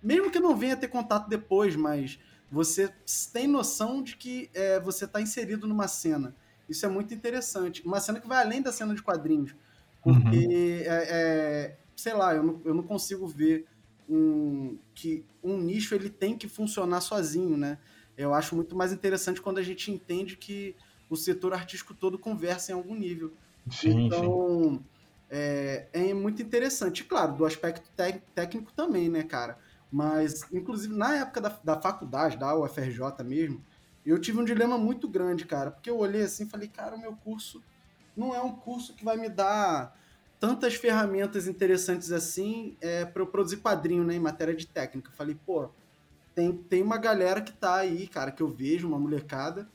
mesmo 0.00 0.30
que 0.30 0.38
não 0.38 0.56
venha 0.56 0.76
ter 0.76 0.86
contato 0.86 1.28
depois, 1.28 1.74
mas 1.74 2.20
você 2.52 2.92
tem 3.32 3.48
noção 3.48 4.02
de 4.02 4.14
que 4.14 4.50
é, 4.52 4.78
você 4.78 5.06
está 5.06 5.22
inserido 5.22 5.66
numa 5.66 5.88
cena. 5.88 6.36
Isso 6.68 6.84
é 6.84 6.88
muito 6.88 7.14
interessante. 7.14 7.82
Uma 7.84 7.98
cena 7.98 8.20
que 8.20 8.28
vai 8.28 8.44
além 8.44 8.60
da 8.60 8.70
cena 8.70 8.94
de 8.94 9.02
quadrinhos. 9.02 9.54
Porque, 10.02 10.26
uhum. 10.26 10.52
é, 10.52 11.06
é, 11.08 11.76
sei 11.96 12.12
lá, 12.12 12.34
eu 12.34 12.42
não, 12.42 12.60
eu 12.62 12.74
não 12.74 12.82
consigo 12.82 13.26
ver 13.26 13.64
um, 14.06 14.76
que 14.94 15.24
um 15.42 15.56
nicho 15.56 15.94
ele 15.94 16.10
tem 16.10 16.36
que 16.36 16.46
funcionar 16.46 17.00
sozinho, 17.00 17.56
né? 17.56 17.78
Eu 18.18 18.34
acho 18.34 18.54
muito 18.54 18.76
mais 18.76 18.92
interessante 18.92 19.40
quando 19.40 19.56
a 19.56 19.62
gente 19.62 19.90
entende 19.90 20.36
que 20.36 20.76
o 21.08 21.16
setor 21.16 21.54
artístico 21.54 21.94
todo 21.94 22.18
conversa 22.18 22.72
em 22.72 22.74
algum 22.74 22.94
nível. 22.94 23.32
Sim, 23.70 24.06
então, 24.06 24.74
sim. 24.74 24.84
É, 25.30 25.86
é, 25.94 26.12
muito 26.12 26.42
interessante. 26.42 27.02
Claro, 27.02 27.34
do 27.34 27.46
aspecto 27.46 27.90
técnico 28.34 28.70
também, 28.74 29.08
né, 29.08 29.22
cara? 29.22 29.58
Mas, 29.92 30.46
inclusive, 30.50 30.94
na 30.94 31.16
época 31.16 31.40
da, 31.40 31.58
da 31.62 31.80
faculdade, 31.80 32.38
da 32.38 32.56
UFRJ 32.56 33.22
mesmo, 33.22 33.62
eu 34.06 34.18
tive 34.18 34.40
um 34.40 34.44
dilema 34.44 34.78
muito 34.78 35.06
grande, 35.06 35.44
cara. 35.44 35.70
Porque 35.70 35.90
eu 35.90 35.98
olhei 35.98 36.22
assim 36.22 36.44
e 36.44 36.48
falei, 36.48 36.66
cara, 36.66 36.96
o 36.96 37.00
meu 37.00 37.14
curso 37.14 37.62
não 38.16 38.34
é 38.34 38.40
um 38.40 38.52
curso 38.52 38.94
que 38.94 39.04
vai 39.04 39.18
me 39.18 39.28
dar 39.28 39.94
tantas 40.40 40.74
ferramentas 40.74 41.46
interessantes 41.46 42.10
assim 42.10 42.76
é, 42.80 43.04
para 43.04 43.22
eu 43.22 43.26
produzir 43.26 43.58
quadrinho, 43.58 44.02
né, 44.02 44.14
em 44.14 44.20
matéria 44.20 44.54
de 44.54 44.66
técnica. 44.66 45.10
Eu 45.10 45.14
falei, 45.14 45.38
pô, 45.46 45.68
tem, 46.34 46.52
tem 46.52 46.82
uma 46.82 46.96
galera 46.96 47.42
que 47.42 47.52
tá 47.52 47.76
aí, 47.76 48.08
cara, 48.08 48.32
que 48.32 48.42
eu 48.42 48.48
vejo, 48.48 48.88
uma 48.88 48.98
molecada, 48.98 49.68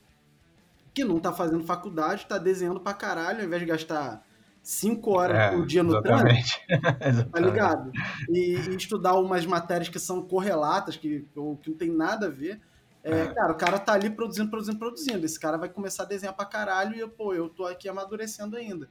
que 0.92 1.04
não 1.04 1.20
tá 1.20 1.32
fazendo 1.32 1.64
faculdade, 1.64 2.26
tá 2.26 2.38
desenhando 2.38 2.80
pra 2.80 2.92
caralho, 2.92 3.38
ao 3.38 3.46
invés 3.46 3.60
de 3.60 3.66
gastar 3.66 4.26
cinco 4.68 5.12
horas 5.12 5.38
é, 5.38 5.50
por 5.50 5.64
dia 5.64 5.82
no 5.82 6.02
trânsito, 6.02 6.58
tá 7.32 7.40
ligado? 7.40 7.90
E, 8.28 8.54
e, 8.54 8.76
estudar 8.76 9.14
umas 9.14 9.46
matérias 9.46 9.88
que 9.88 9.98
são 9.98 10.20
correlatas, 10.20 10.94
que, 10.94 11.26
que 11.62 11.70
não 11.70 11.76
tem 11.78 11.90
nada 11.90 12.26
a 12.26 12.30
ver. 12.30 12.60
É, 13.02 13.20
é. 13.20 13.26
Cara, 13.28 13.52
o 13.52 13.56
cara 13.56 13.78
tá 13.78 13.94
ali 13.94 14.10
produzindo, 14.10 14.50
produzindo, 14.50 14.78
produzindo. 14.78 15.24
Esse 15.24 15.40
cara 15.40 15.56
vai 15.56 15.70
começar 15.70 16.02
a 16.02 16.06
desenhar 16.06 16.36
pra 16.36 16.44
caralho 16.44 16.94
e 16.94 17.00
eu, 17.00 17.08
pô, 17.08 17.32
eu 17.32 17.48
tô 17.48 17.64
aqui 17.64 17.88
amadurecendo 17.88 18.58
ainda. 18.58 18.90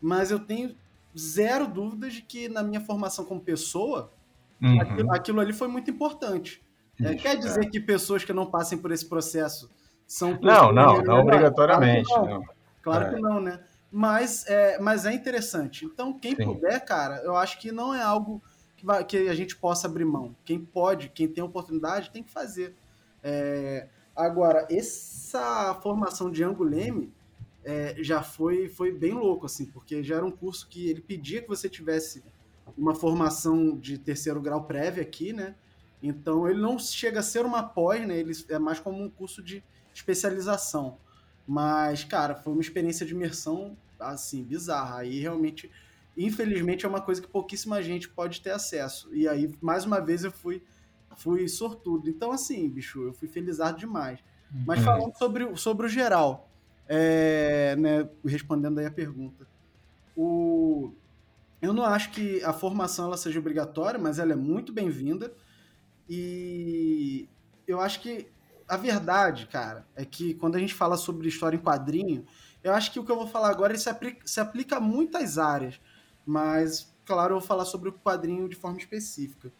Mas 0.00 0.30
eu 0.30 0.38
tenho 0.38 0.76
zero 1.18 1.66
dúvidas 1.66 2.14
de 2.14 2.22
que 2.22 2.48
na 2.48 2.62
minha 2.62 2.80
formação 2.80 3.24
como 3.24 3.40
pessoa, 3.40 4.12
uhum. 4.62 4.80
aquilo, 4.80 5.12
aquilo, 5.12 5.40
ali 5.40 5.52
foi 5.52 5.66
muito 5.66 5.90
importante. 5.90 6.62
É, 7.02 7.16
quer 7.16 7.36
dizer 7.36 7.64
é. 7.64 7.68
que 7.68 7.80
pessoas 7.80 8.22
que 8.22 8.32
não 8.32 8.46
passem 8.46 8.78
por 8.78 8.92
esse 8.92 9.08
processo 9.08 9.68
são 10.06 10.38
Não, 10.40 10.70
não, 10.70 11.02
não 11.02 11.18
obrigatoriamente. 11.18 12.06
Claro 12.06 12.24
que 12.24 12.32
não, 12.32 12.44
claro 12.80 13.04
é. 13.04 13.14
que 13.14 13.20
não 13.20 13.40
né? 13.40 13.60
Mas 13.96 14.44
é, 14.46 14.78
mas 14.78 15.06
é 15.06 15.14
interessante. 15.14 15.86
Então, 15.86 16.12
quem 16.12 16.36
Sim. 16.36 16.44
puder, 16.44 16.84
cara, 16.84 17.22
eu 17.24 17.34
acho 17.34 17.58
que 17.58 17.72
não 17.72 17.94
é 17.94 18.02
algo 18.02 18.42
que, 18.76 18.84
vai, 18.84 19.02
que, 19.02 19.16
a 19.26 19.34
gente 19.34 19.56
possa 19.56 19.86
abrir 19.86 20.04
mão. 20.04 20.36
Quem 20.44 20.62
pode, 20.62 21.08
quem 21.08 21.26
tem 21.26 21.42
oportunidade, 21.42 22.10
tem 22.10 22.22
que 22.22 22.30
fazer. 22.30 22.76
É, 23.24 23.88
agora, 24.14 24.68
essa 24.70 25.74
formação 25.82 26.30
de 26.30 26.44
Anguleme, 26.44 27.10
é, 27.64 27.96
já 28.00 28.22
foi, 28.22 28.68
foi 28.68 28.92
bem 28.92 29.14
louco, 29.14 29.46
assim, 29.46 29.64
porque 29.64 30.04
já 30.04 30.16
era 30.16 30.26
um 30.26 30.30
curso 30.30 30.68
que 30.68 30.90
ele 30.90 31.00
pedia 31.00 31.40
que 31.40 31.48
você 31.48 31.66
tivesse 31.66 32.22
uma 32.76 32.94
formação 32.94 33.78
de 33.78 33.96
terceiro 33.96 34.42
grau 34.42 34.64
prévia 34.64 35.02
aqui, 35.02 35.32
né? 35.32 35.54
Então 36.02 36.46
ele 36.46 36.60
não 36.60 36.78
chega 36.78 37.20
a 37.20 37.22
ser 37.22 37.46
uma 37.46 37.62
pós, 37.62 38.06
né? 38.06 38.18
Ele 38.18 38.32
é 38.50 38.58
mais 38.58 38.78
como 38.78 39.02
um 39.02 39.08
curso 39.08 39.42
de 39.42 39.64
especialização. 39.94 40.98
Mas, 41.46 42.04
cara, 42.04 42.34
foi 42.34 42.52
uma 42.52 42.60
experiência 42.60 43.06
de 43.06 43.14
imersão, 43.14 43.74
assim, 43.98 44.42
bizarra. 44.42 44.98
Aí 44.98 45.20
realmente, 45.20 45.70
infelizmente, 46.16 46.84
é 46.84 46.88
uma 46.88 47.00
coisa 47.00 47.20
que 47.20 47.28
pouquíssima 47.28 47.82
gente 47.82 48.08
pode 48.08 48.40
ter 48.40 48.50
acesso. 48.50 49.08
E 49.14 49.28
aí, 49.28 49.52
mais 49.60 49.84
uma 49.84 50.00
vez, 50.00 50.24
eu 50.24 50.32
fui, 50.32 50.62
fui 51.16 51.48
sortudo. 51.48 52.08
Então, 52.08 52.32
assim, 52.32 52.68
bicho, 52.68 53.02
eu 53.02 53.12
fui 53.12 53.28
felizardo 53.28 53.78
demais. 53.78 54.18
Mas 54.64 54.78
uhum. 54.78 54.84
falando 54.84 55.16
sobre, 55.16 55.56
sobre 55.56 55.86
o 55.86 55.88
geral, 55.88 56.50
é, 56.88 57.74
né, 57.76 58.08
respondendo 58.24 58.78
aí 58.78 58.86
a 58.86 58.90
pergunta. 58.90 59.46
O, 60.16 60.92
eu 61.60 61.72
não 61.72 61.84
acho 61.84 62.10
que 62.10 62.42
a 62.42 62.52
formação 62.52 63.06
ela 63.06 63.16
seja 63.16 63.38
obrigatória, 63.38 63.98
mas 63.98 64.18
ela 64.18 64.32
é 64.32 64.36
muito 64.36 64.72
bem-vinda. 64.72 65.32
E 66.08 67.28
eu 67.66 67.80
acho 67.80 68.00
que 68.00 68.28
a 68.68 68.76
verdade, 68.76 69.46
cara, 69.46 69.86
é 69.94 70.04
que 70.04 70.34
quando 70.34 70.56
a 70.56 70.58
gente 70.58 70.74
fala 70.74 70.96
sobre 70.96 71.28
história 71.28 71.56
em 71.56 71.60
quadrinho, 71.60 72.24
eu 72.66 72.74
acho 72.74 72.92
que 72.92 72.98
o 72.98 73.04
que 73.04 73.12
eu 73.12 73.16
vou 73.16 73.26
falar 73.26 73.50
agora 73.50 73.76
se 73.78 73.88
aplica, 73.88 74.26
se 74.26 74.40
aplica 74.40 74.76
a 74.76 74.80
muitas 74.80 75.38
áreas, 75.38 75.80
mas, 76.24 76.92
claro, 77.04 77.34
eu 77.34 77.38
vou 77.38 77.46
falar 77.46 77.64
sobre 77.64 77.88
o 77.88 77.92
quadrinho 77.92 78.48
de 78.48 78.56
forma 78.56 78.78
específica. 78.78 79.52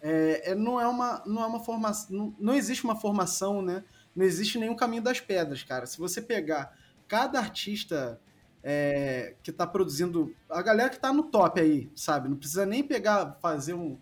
É, 0.00 0.52
é, 0.52 0.54
não 0.54 0.80
é 0.80 0.86
uma, 0.86 1.22
não 1.26 1.42
é 1.42 1.46
uma 1.46 1.60
formação, 1.60 2.16
não, 2.16 2.36
não 2.38 2.54
existe 2.54 2.84
uma 2.84 2.96
formação, 2.96 3.60
né, 3.60 3.84
não 4.14 4.24
existe 4.24 4.58
nenhum 4.58 4.76
caminho 4.76 5.02
das 5.02 5.20
pedras, 5.20 5.62
cara. 5.62 5.86
Se 5.86 5.98
você 5.98 6.22
pegar 6.22 6.76
cada 7.06 7.38
artista 7.38 8.20
é, 8.62 9.34
que 9.42 9.52
tá 9.52 9.66
produzindo. 9.66 10.34
A 10.48 10.62
galera 10.62 10.88
que 10.88 10.98
tá 10.98 11.12
no 11.12 11.24
top 11.24 11.60
aí, 11.60 11.90
sabe? 11.94 12.30
Não 12.30 12.36
precisa 12.36 12.64
nem 12.64 12.82
pegar, 12.82 13.36
fazer 13.42 13.74
um, 13.74 13.98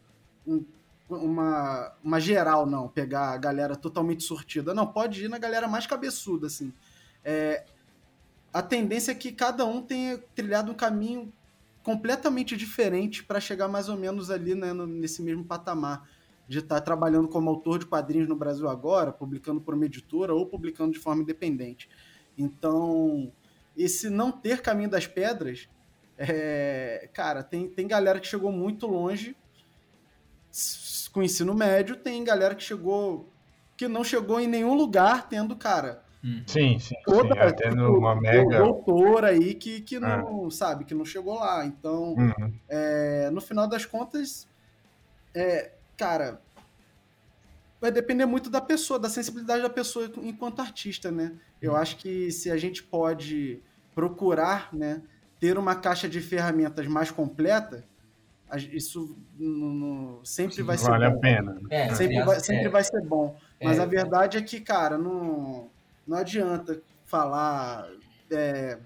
um 0.47 0.65
uma, 1.09 1.93
uma 2.03 2.21
geral, 2.21 2.65
não. 2.65 2.89
Pegar 2.89 3.31
a 3.31 3.37
galera 3.37 3.77
totalmente 3.77 4.23
sortida. 4.23 4.73
Não, 4.73 4.87
pode 4.87 5.25
ir 5.25 5.29
na 5.29 5.39
galera 5.39 5.67
mais 5.67 5.87
cabeçuda, 5.87 6.47
assim. 6.47 6.73
É, 7.25 7.65
a 8.53 8.63
tendência 8.63 9.13
é 9.13 9.15
que 9.15 9.33
cada 9.33 9.65
um 9.65 9.81
tenha 9.81 10.19
trilhado 10.35 10.71
um 10.71 10.75
caminho 10.75 11.33
completamente 11.83 12.57
diferente 12.57 13.25
para 13.25 13.41
chegar 13.41 13.67
mais 13.69 13.89
ou 13.89 13.97
menos 13.97 14.31
ali 14.31 14.55
né, 14.55 14.73
nesse 14.73 15.23
mesmo 15.23 15.45
patamar 15.45 16.09
de 16.47 16.59
estar 16.59 16.77
tá 16.77 16.81
trabalhando 16.81 17.29
como 17.29 17.49
autor 17.49 17.79
de 17.79 17.87
quadrinhos 17.87 18.29
no 18.29 18.37
Brasil 18.37 18.69
agora, 18.69 19.13
publicando 19.13 19.61
por 19.61 19.75
uma 19.75 19.87
editora 19.87 20.35
ou 20.35 20.47
publicando 20.47 20.93
de 20.93 20.99
forma 20.99 21.23
independente. 21.23 21.89
Então, 22.37 23.33
esse 23.77 24.11
não 24.11 24.31
ter 24.31 24.61
caminho 24.61 24.91
das 24.91 25.07
pedras, 25.07 25.69
é, 26.19 27.09
cara, 27.13 27.43
tem, 27.43 27.69
tem 27.69 27.89
galera 27.89 28.21
que 28.21 28.27
chegou 28.27 28.53
muito 28.53 28.87
longe 28.87 29.35
com 31.11 31.21
o 31.21 31.23
ensino 31.23 31.55
médio, 31.55 31.97
tem 31.97 32.23
galera 32.23 32.55
que 32.55 32.63
chegou 32.63 33.29
que 33.77 33.89
não 33.89 34.05
chegou 34.05 34.39
em 34.39 34.47
nenhum 34.47 34.75
lugar 34.75 35.29
tendo, 35.29 35.57
cara. 35.57 36.02
Hum. 36.25 36.43
Sim, 36.47 36.79
sim, 36.79 36.95
toda, 37.05 37.35
sim. 37.35 37.41
É, 37.41 37.53
tendo 37.53 37.87
tipo, 37.87 37.99
uma 37.99 38.15
mega 38.15 38.59
doutora 38.59 39.29
aí 39.29 39.55
que, 39.55 39.81
que 39.81 39.99
não, 39.99 40.47
é. 40.47 40.51
sabe, 40.51 40.85
que 40.85 40.95
não 40.95 41.05
chegou 41.05 41.35
lá. 41.35 41.67
Então, 41.67 42.15
uhum. 42.15 42.55
é, 42.69 43.29
no 43.31 43.41
final 43.41 43.67
das 43.67 43.85
contas, 43.85 44.47
é, 45.35 45.73
cara, 45.97 46.41
vai 47.81 47.91
depender 47.91 48.25
muito 48.25 48.49
da 48.49 48.61
pessoa, 48.61 49.01
da 49.01 49.09
sensibilidade 49.09 49.63
da 49.63 49.71
pessoa 49.71 50.09
enquanto 50.19 50.61
artista, 50.61 51.11
né? 51.11 51.33
Eu 51.61 51.75
acho 51.75 51.97
que 51.97 52.31
se 52.31 52.51
a 52.51 52.57
gente 52.57 52.83
pode 52.83 53.61
procurar, 53.93 54.73
né, 54.73 55.03
ter 55.41 55.59
uma 55.59 55.75
caixa 55.75 56.09
de 56.09 56.21
ferramentas 56.21 56.87
mais 56.87 57.11
completa, 57.11 57.85
isso 58.73 59.19
no, 59.37 59.75
no, 59.75 60.25
sempre 60.25 60.57
Sim, 60.57 60.63
vai 60.63 60.79
ser 60.79 60.91
vale 60.91 61.11
bom. 61.11 61.17
a 61.17 61.21
pena. 61.21 61.61
É, 61.71 61.95
sempre, 61.95 62.23
vai, 62.23 62.41
sempre 62.41 62.67
é. 62.67 62.69
vai 62.69 62.85
ser 62.85 63.01
bom. 63.03 63.37
Mas 63.61 63.79
é. 63.79 63.83
a 63.83 63.87
verdade 63.87 64.39
é 64.39 64.43
que, 64.43 64.61
cara, 64.61 64.97
não, 64.97 65.71
não 66.07 66.17
adianta 66.17 66.81
falar. 67.05 67.89
É, 68.31 68.79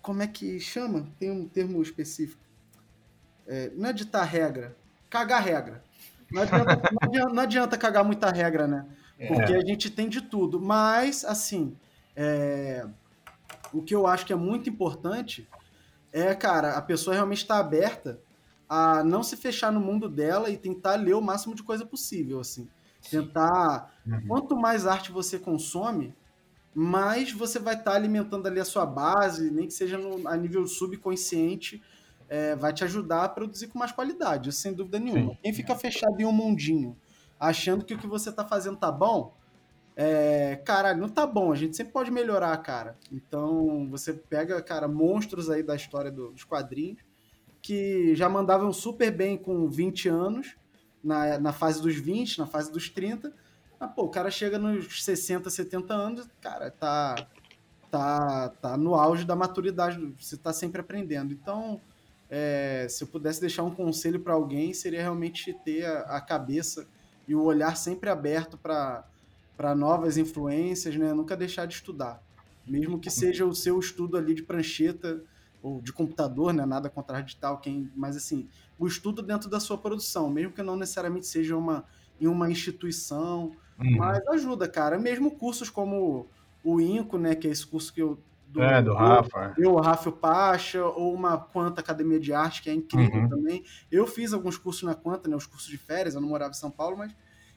como 0.00 0.22
é 0.22 0.26
que 0.26 0.58
chama? 0.58 1.06
Tem 1.18 1.30
um 1.30 1.46
termo 1.46 1.80
específico. 1.82 2.42
É, 3.46 3.70
não 3.74 3.88
é 3.88 3.92
ditar 3.92 4.24
regra, 4.24 4.76
cagar 5.10 5.42
regra. 5.42 5.82
Não 6.30 6.42
adianta, 6.42 6.90
não 6.90 7.08
adianta, 7.08 7.34
não 7.34 7.42
adianta 7.42 7.78
cagar 7.78 8.04
muita 8.04 8.30
regra, 8.30 8.66
né? 8.66 8.86
É. 9.18 9.26
Porque 9.26 9.52
a 9.54 9.60
gente 9.60 9.90
tem 9.90 10.08
de 10.08 10.22
tudo. 10.22 10.60
Mas, 10.60 11.24
assim, 11.24 11.76
é, 12.16 12.86
o 13.72 13.82
que 13.82 13.94
eu 13.94 14.06
acho 14.06 14.24
que 14.24 14.32
é 14.32 14.36
muito 14.36 14.70
importante 14.70 15.46
é, 16.12 16.34
cara, 16.34 16.76
a 16.76 16.82
pessoa 16.82 17.14
realmente 17.14 17.38
estar 17.38 17.54
tá 17.54 17.60
aberta 17.60 18.20
a 18.68 19.02
não 19.02 19.22
se 19.22 19.36
fechar 19.36 19.72
no 19.72 19.80
mundo 19.80 20.08
dela 20.08 20.50
e 20.50 20.58
tentar 20.58 20.96
ler 20.96 21.14
o 21.14 21.22
máximo 21.22 21.54
de 21.54 21.62
coisa 21.62 21.86
possível, 21.86 22.38
assim. 22.38 22.68
Tentar. 23.10 23.91
Uhum. 24.06 24.26
Quanto 24.28 24.56
mais 24.56 24.86
arte 24.86 25.12
você 25.12 25.38
consome, 25.38 26.14
mais 26.74 27.32
você 27.32 27.58
vai 27.58 27.74
estar 27.74 27.92
tá 27.92 27.96
alimentando 27.96 28.46
ali 28.46 28.60
a 28.60 28.64
sua 28.64 28.86
base, 28.86 29.50
nem 29.50 29.66
que 29.66 29.74
seja 29.74 29.98
no, 29.98 30.26
a 30.26 30.36
nível 30.36 30.66
subconsciente, 30.66 31.82
é, 32.28 32.56
vai 32.56 32.72
te 32.72 32.82
ajudar 32.84 33.24
a 33.24 33.28
produzir 33.28 33.68
com 33.68 33.78
mais 33.78 33.92
qualidade, 33.92 34.52
sem 34.52 34.72
dúvida 34.72 34.98
nenhuma. 34.98 35.32
Sim. 35.32 35.38
Quem 35.42 35.52
fica 35.52 35.74
fechado 35.76 36.18
em 36.18 36.24
um 36.24 36.32
mundinho, 36.32 36.96
achando 37.38 37.84
que 37.84 37.94
o 37.94 37.98
que 37.98 38.06
você 38.06 38.30
está 38.30 38.44
fazendo 38.44 38.76
tá 38.76 38.90
bom, 38.90 39.36
é, 39.94 40.56
caralho, 40.64 41.00
não 41.00 41.08
tá 41.08 41.26
bom, 41.26 41.52
a 41.52 41.56
gente 41.56 41.76
sempre 41.76 41.92
pode 41.92 42.10
melhorar, 42.10 42.56
cara. 42.58 42.96
Então, 43.12 43.86
você 43.90 44.14
pega, 44.14 44.62
cara, 44.62 44.88
monstros 44.88 45.50
aí 45.50 45.62
da 45.62 45.76
história 45.76 46.10
do, 46.10 46.32
dos 46.32 46.44
quadrinhos, 46.44 47.02
que 47.60 48.14
já 48.16 48.28
mandavam 48.28 48.72
super 48.72 49.10
bem 49.10 49.36
com 49.36 49.68
20 49.68 50.08
anos, 50.08 50.56
na, 51.04 51.38
na 51.38 51.52
fase 51.52 51.82
dos 51.82 51.96
20, 51.96 52.38
na 52.38 52.46
fase 52.46 52.72
dos 52.72 52.88
30. 52.88 53.32
Mas, 53.82 53.90
pô, 53.94 54.04
o 54.04 54.08
cara 54.08 54.30
chega 54.30 54.60
nos 54.60 55.02
60, 55.02 55.50
70 55.50 55.92
anos, 55.92 56.28
cara, 56.40 56.70
tá, 56.70 57.26
tá, 57.90 58.48
tá 58.48 58.76
no 58.76 58.94
auge 58.94 59.24
da 59.24 59.34
maturidade, 59.34 59.98
você 60.20 60.36
tá 60.36 60.52
sempre 60.52 60.80
aprendendo. 60.80 61.32
Então, 61.32 61.80
é, 62.30 62.86
se 62.88 63.02
eu 63.02 63.08
pudesse 63.08 63.40
deixar 63.40 63.64
um 63.64 63.74
conselho 63.74 64.20
para 64.20 64.34
alguém, 64.34 64.72
seria 64.72 65.02
realmente 65.02 65.52
ter 65.64 65.84
a, 65.84 66.02
a, 66.02 66.20
cabeça 66.20 66.86
e 67.26 67.34
o 67.34 67.42
olhar 67.42 67.76
sempre 67.76 68.08
aberto 68.08 68.56
para 68.56 69.74
novas 69.74 70.16
influências, 70.16 70.94
né? 70.94 71.12
Nunca 71.12 71.36
deixar 71.36 71.66
de 71.66 71.74
estudar. 71.74 72.22
Mesmo 72.64 73.00
que 73.00 73.10
seja 73.10 73.44
o 73.44 73.52
seu 73.52 73.80
estudo 73.80 74.16
ali 74.16 74.32
de 74.32 74.44
prancheta, 74.44 75.24
ou 75.60 75.82
de 75.82 75.92
computador, 75.92 76.52
né? 76.52 76.64
Nada 76.64 76.88
contra 76.88 77.20
digital, 77.20 77.58
quem, 77.58 77.90
mas 77.96 78.16
assim, 78.16 78.48
o 78.78 78.86
estudo 78.86 79.22
dentro 79.22 79.50
da 79.50 79.58
sua 79.58 79.76
produção, 79.76 80.30
mesmo 80.30 80.52
que 80.52 80.62
não 80.62 80.76
necessariamente 80.76 81.26
seja 81.26 81.56
uma 81.56 81.84
em 82.20 82.28
uma 82.28 82.48
instituição, 82.48 83.56
uhum. 83.78 83.96
mas 83.96 84.26
ajuda, 84.28 84.68
cara. 84.68 84.98
Mesmo 84.98 85.30
cursos 85.30 85.70
como 85.70 86.26
o 86.62 86.80
INCO, 86.80 87.18
né, 87.18 87.34
que 87.34 87.48
é 87.48 87.50
esse 87.50 87.66
curso 87.66 87.92
que 87.92 88.02
eu 88.02 88.18
do, 88.48 88.62
é, 88.62 88.82
do 88.82 88.92
Rafa. 88.92 89.54
Eu, 89.56 89.72
o 89.72 89.80
Rafa 89.80 90.12
Pacha, 90.12 90.84
ou 90.84 91.14
uma 91.14 91.38
Quanta 91.38 91.80
Academia 91.80 92.20
de 92.20 92.34
Arte, 92.34 92.62
que 92.62 92.68
é 92.68 92.74
incrível 92.74 93.22
uhum. 93.22 93.28
também. 93.28 93.64
Eu 93.90 94.06
fiz 94.06 94.32
alguns 94.34 94.58
cursos 94.58 94.82
na 94.82 94.94
Quanta, 94.94 95.28
né, 95.28 95.34
os 95.34 95.46
cursos 95.46 95.68
de 95.68 95.78
férias, 95.78 96.14
eu 96.14 96.20
não 96.20 96.28
morava 96.28 96.50
em 96.50 96.54
São 96.54 96.70
Paulo, 96.70 96.98
mas 96.98 97.14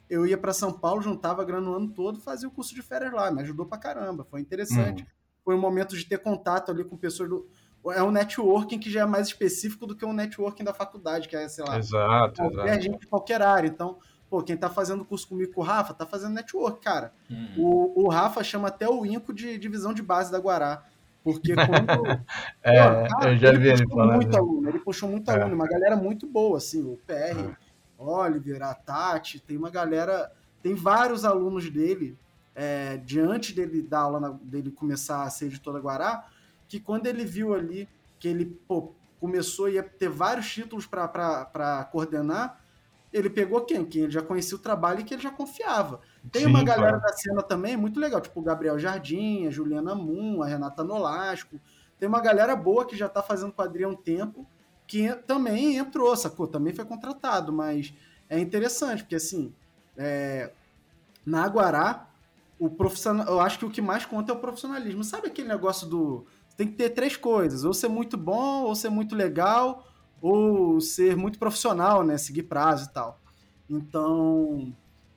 eu 0.08 0.26
ia 0.26 0.38
para 0.38 0.54
São 0.54 0.72
Paulo, 0.72 1.02
juntava 1.02 1.44
grana 1.44 1.68
o 1.68 1.74
ano 1.74 1.88
todo, 1.88 2.18
fazia 2.18 2.48
o 2.48 2.50
curso 2.50 2.74
de 2.74 2.80
férias 2.80 3.12
lá, 3.12 3.30
me 3.30 3.42
ajudou 3.42 3.66
pra 3.66 3.76
caramba, 3.76 4.24
foi 4.24 4.40
interessante. 4.40 5.02
Uhum. 5.02 5.08
Foi 5.44 5.54
um 5.54 5.60
momento 5.60 5.96
de 5.96 6.04
ter 6.04 6.18
contato 6.18 6.70
ali 6.70 6.82
com 6.82 6.96
pessoas 6.96 7.28
do, 7.28 7.46
é 7.92 8.02
um 8.02 8.10
networking 8.10 8.78
que 8.78 8.90
já 8.90 9.02
é 9.02 9.06
mais 9.06 9.28
específico 9.28 9.86
do 9.86 9.94
que 9.94 10.04
um 10.04 10.12
networking 10.12 10.64
da 10.64 10.74
faculdade, 10.74 11.28
que 11.28 11.36
é, 11.36 11.48
sei 11.48 11.64
lá, 11.64 11.78
exato, 11.78 12.40
qualquer 12.40 12.66
exato. 12.66 12.82
gente 12.82 12.98
de 13.00 13.06
qualquer 13.06 13.42
área. 13.42 13.68
Então, 13.68 13.98
pô, 14.28 14.42
quem 14.42 14.56
tá 14.56 14.68
fazendo 14.68 15.04
curso 15.04 15.28
comigo 15.28 15.52
com 15.52 15.60
o 15.60 15.64
Rafa, 15.64 15.94
tá 15.94 16.06
fazendo 16.06 16.34
network, 16.34 16.80
cara. 16.80 17.12
Hum. 17.30 17.48
O, 17.56 18.04
o 18.04 18.08
Rafa 18.08 18.42
chama 18.42 18.68
até 18.68 18.88
o 18.88 19.04
Inco 19.06 19.32
de 19.32 19.58
divisão 19.58 19.92
de 19.92 20.02
base 20.02 20.30
da 20.30 20.38
Guará. 20.38 20.82
Porque 21.22 21.54
quando. 21.54 22.06
é, 22.62 23.02
pô, 23.02 23.08
cara, 23.08 23.32
eu 23.32 23.38
já 23.38 23.52
vi 23.52 23.68
ele 23.68 23.88
falando. 23.88 24.16
Muito 24.16 24.36
aluno, 24.36 24.68
ele 24.68 24.78
puxou 24.78 25.08
muito 25.08 25.30
é. 25.30 25.34
aluno, 25.34 25.54
uma 25.56 25.66
galera 25.66 25.96
muito 25.96 26.26
boa, 26.26 26.58
assim, 26.58 26.82
o 26.82 26.96
PR, 27.06 27.40
é. 27.40 27.56
Oliver, 27.98 28.62
a 28.62 28.74
Tati, 28.74 29.40
tem 29.40 29.56
uma 29.56 29.70
galera. 29.70 30.30
Tem 30.62 30.74
vários 30.74 31.24
alunos 31.24 31.68
dele, 31.70 32.16
é, 32.54 32.96
diante 32.98 33.52
dele 33.52 33.82
da 33.82 34.00
aula 34.00 34.38
dele 34.42 34.70
começar 34.70 35.22
a 35.22 35.30
ser 35.30 35.46
editor 35.46 35.74
da 35.74 35.80
Guará, 35.80 36.26
que 36.68 36.80
quando 36.80 37.06
ele 37.06 37.24
viu 37.24 37.54
ali 37.54 37.88
que 38.18 38.28
ele 38.28 38.46
pô, 38.66 38.92
começou 39.20 39.66
a 39.66 39.82
ter 39.82 40.08
vários 40.08 40.50
títulos 40.52 40.86
para 40.86 41.88
coordenar, 41.90 42.60
ele 43.12 43.30
pegou 43.30 43.62
quem? 43.62 43.84
Quem 43.84 44.02
ele 44.02 44.12
já 44.12 44.22
conhecia 44.22 44.56
o 44.56 44.60
trabalho 44.60 45.00
e 45.00 45.04
que 45.04 45.14
ele 45.14 45.22
já 45.22 45.30
confiava. 45.30 46.00
Tem 46.30 46.42
Sim, 46.42 46.48
uma 46.48 46.62
galera 46.62 46.98
da 46.98 47.12
cena 47.12 47.42
também 47.42 47.76
muito 47.76 48.00
legal, 48.00 48.20
tipo 48.20 48.40
o 48.40 48.42
Gabriel 48.42 48.78
Jardim, 48.78 49.46
a 49.46 49.50
Juliana 49.50 49.94
Moon, 49.94 50.42
a 50.42 50.46
Renata 50.46 50.84
Nolasco. 50.84 51.60
Tem 51.98 52.08
uma 52.08 52.20
galera 52.20 52.54
boa 52.54 52.84
que 52.86 52.96
já 52.96 53.06
está 53.06 53.22
fazendo 53.22 53.52
quadrinho 53.52 53.88
há 53.88 53.92
um 53.92 53.96
tempo, 53.96 54.46
que 54.86 55.14
também 55.26 55.76
entrou, 55.76 56.14
sacou? 56.16 56.46
Também 56.46 56.74
foi 56.74 56.84
contratado, 56.84 57.52
mas 57.52 57.94
é 58.28 58.38
interessante, 58.38 59.02
porque 59.02 59.16
assim, 59.16 59.54
é... 59.96 60.52
na 61.24 61.44
Aguará, 61.44 62.08
o 62.58 62.68
profissional, 62.70 63.26
eu 63.26 63.40
acho 63.40 63.58
que 63.58 63.64
o 63.64 63.70
que 63.70 63.80
mais 63.80 64.04
conta 64.04 64.32
é 64.32 64.34
o 64.34 64.38
profissionalismo. 64.38 65.04
Sabe 65.04 65.28
aquele 65.28 65.48
negócio 65.48 65.86
do 65.86 66.26
tem 66.56 66.66
que 66.66 66.74
ter 66.74 66.90
três 66.90 67.16
coisas: 67.16 67.64
ou 67.64 67.74
ser 67.74 67.88
muito 67.88 68.16
bom, 68.16 68.62
ou 68.62 68.74
ser 68.74 68.88
muito 68.88 69.14
legal, 69.14 69.86
ou 70.20 70.80
ser 70.80 71.16
muito 71.16 71.38
profissional, 71.38 72.02
né? 72.02 72.18
Seguir 72.18 72.44
prazo 72.44 72.88
e 72.88 72.92
tal. 72.92 73.20
Então, 73.68 74.72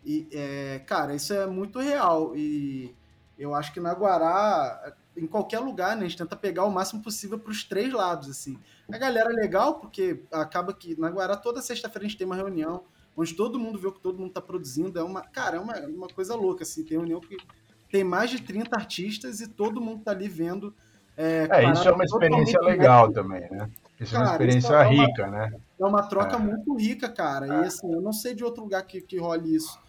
e, 0.05 0.27
é, 0.31 0.79
cara, 0.85 1.15
isso 1.15 1.33
é 1.33 1.45
muito 1.45 1.79
real. 1.79 2.35
E 2.35 2.95
eu 3.37 3.53
acho 3.53 3.73
que 3.73 3.79
na 3.79 3.93
Guará, 3.93 4.93
em 5.15 5.27
qualquer 5.27 5.59
lugar, 5.59 5.95
né, 5.95 6.05
a 6.05 6.07
gente 6.07 6.17
tenta 6.17 6.35
pegar 6.35 6.65
o 6.65 6.71
máximo 6.71 7.01
possível 7.01 7.39
para 7.39 7.51
os 7.51 7.63
três 7.63 7.91
lados, 7.93 8.29
assim. 8.29 8.57
A 8.91 8.97
galera 8.97 9.31
é 9.31 9.35
legal, 9.35 9.75
porque 9.75 10.23
acaba 10.31 10.73
que 10.73 10.99
na 10.99 11.09
Guará 11.09 11.35
toda 11.35 11.61
sexta-feira 11.61 12.05
a 12.05 12.09
gente 12.09 12.17
tem 12.17 12.27
uma 12.27 12.35
reunião 12.35 12.83
onde 13.15 13.33
todo 13.33 13.59
mundo 13.59 13.77
vê 13.77 13.87
o 13.87 13.91
que 13.91 13.99
todo 13.99 14.17
mundo 14.17 14.29
está 14.29 14.41
produzindo. 14.41 14.97
É 14.97 15.03
uma, 15.03 15.21
cara, 15.21 15.57
é 15.57 15.59
uma, 15.59 15.75
uma 15.87 16.07
coisa 16.07 16.35
louca, 16.35 16.63
assim. 16.63 16.83
Tem 16.83 16.97
reunião 16.97 17.19
que 17.19 17.37
tem 17.91 18.03
mais 18.03 18.29
de 18.29 18.41
30 18.41 18.75
artistas 18.75 19.41
e 19.41 19.47
todo 19.47 19.81
mundo 19.81 19.99
está 19.99 20.11
ali 20.11 20.29
vendo 20.29 20.73
é, 21.21 21.49
é 21.51 21.71
isso 21.73 21.85
é 21.85 21.91
uma 21.91 22.05
experiência 22.05 22.61
legal 22.61 23.11
também, 23.11 23.41
né? 23.51 23.69
Isso 23.99 24.13
cara, 24.13 24.23
é 24.23 24.27
uma 24.27 24.31
experiência 24.31 24.73
é 24.73 24.77
uma, 24.77 24.83
rica, 24.83 25.27
né? 25.27 25.53
É 25.79 25.85
uma 25.85 26.03
troca 26.03 26.35
é. 26.35 26.39
muito 26.39 26.73
rica, 26.75 27.09
cara. 27.09 27.47
E 27.47 27.51
é. 27.51 27.67
assim, 27.67 27.91
eu 27.91 28.01
não 28.01 28.13
sei 28.13 28.33
de 28.33 28.43
outro 28.43 28.63
lugar 28.63 28.81
que, 28.83 29.01
que 29.01 29.17
role 29.17 29.53
isso. 29.53 29.79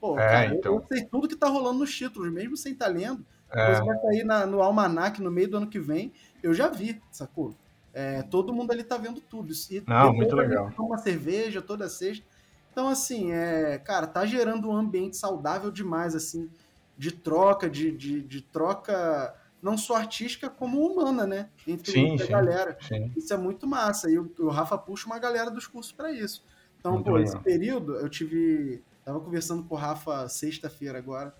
Pô, 0.00 0.18
é, 0.18 0.26
cara, 0.26 0.54
então... 0.54 0.74
eu, 0.74 0.84
sei 0.88 1.04
tudo 1.04 1.28
que 1.28 1.36
tá 1.36 1.48
rolando 1.48 1.78
nos 1.78 1.94
títulos, 1.94 2.32
mesmo 2.32 2.56
sem 2.56 2.72
estar 2.72 2.86
tá 2.86 2.90
lendo. 2.90 3.24
É. 3.52 3.80
vai 3.80 3.98
sair 3.98 4.24
na, 4.24 4.46
no 4.46 4.62
Almanac 4.62 5.20
no 5.20 5.30
meio 5.30 5.48
do 5.48 5.56
ano 5.58 5.66
que 5.66 5.78
vem. 5.78 6.12
Eu 6.42 6.54
já 6.54 6.68
vi, 6.68 7.00
sacou? 7.10 7.54
É, 7.92 8.22
todo 8.22 8.52
mundo 8.52 8.70
ali 8.70 8.84
tá 8.84 8.96
vendo 8.96 9.20
tudo. 9.20 9.52
E 9.70 9.82
não, 9.86 10.12
muito 10.12 10.34
legal. 10.34 10.72
Uma 10.78 10.98
cerveja 10.98 11.60
toda 11.60 11.88
sexta. 11.88 12.24
Então, 12.72 12.88
assim, 12.88 13.32
é, 13.32 13.78
cara, 13.78 14.06
tá 14.06 14.24
gerando 14.24 14.68
um 14.70 14.76
ambiente 14.76 15.16
saudável 15.16 15.70
demais, 15.70 16.14
assim, 16.14 16.48
de 16.96 17.10
troca, 17.10 17.68
de, 17.68 17.90
de, 17.90 18.22
de 18.22 18.40
troca 18.40 19.34
não 19.62 19.76
só 19.76 19.96
artística, 19.96 20.48
como 20.48 20.80
humana, 20.86 21.26
né? 21.26 21.50
Entre 21.66 21.92
sim, 21.92 22.14
a 22.14 22.18
sim, 22.18 22.30
galera. 22.30 22.78
Sim. 22.80 23.12
Isso 23.16 23.32
é 23.32 23.36
muito 23.36 23.66
massa. 23.66 24.10
E 24.10 24.18
o, 24.18 24.32
o 24.38 24.48
Rafa 24.48 24.78
puxa 24.78 25.06
uma 25.06 25.18
galera 25.18 25.50
dos 25.50 25.66
cursos 25.66 25.92
para 25.92 26.10
isso. 26.12 26.44
Então, 26.78 26.92
muito 26.92 27.06
pô, 27.06 27.16
legal. 27.16 27.34
esse 27.34 27.42
período 27.42 27.96
eu 27.96 28.08
tive. 28.08 28.82
Tava 29.04 29.20
conversando 29.20 29.64
com 29.64 29.74
o 29.74 29.78
Rafa 29.78 30.28
sexta-feira 30.28 30.98
agora. 30.98 31.34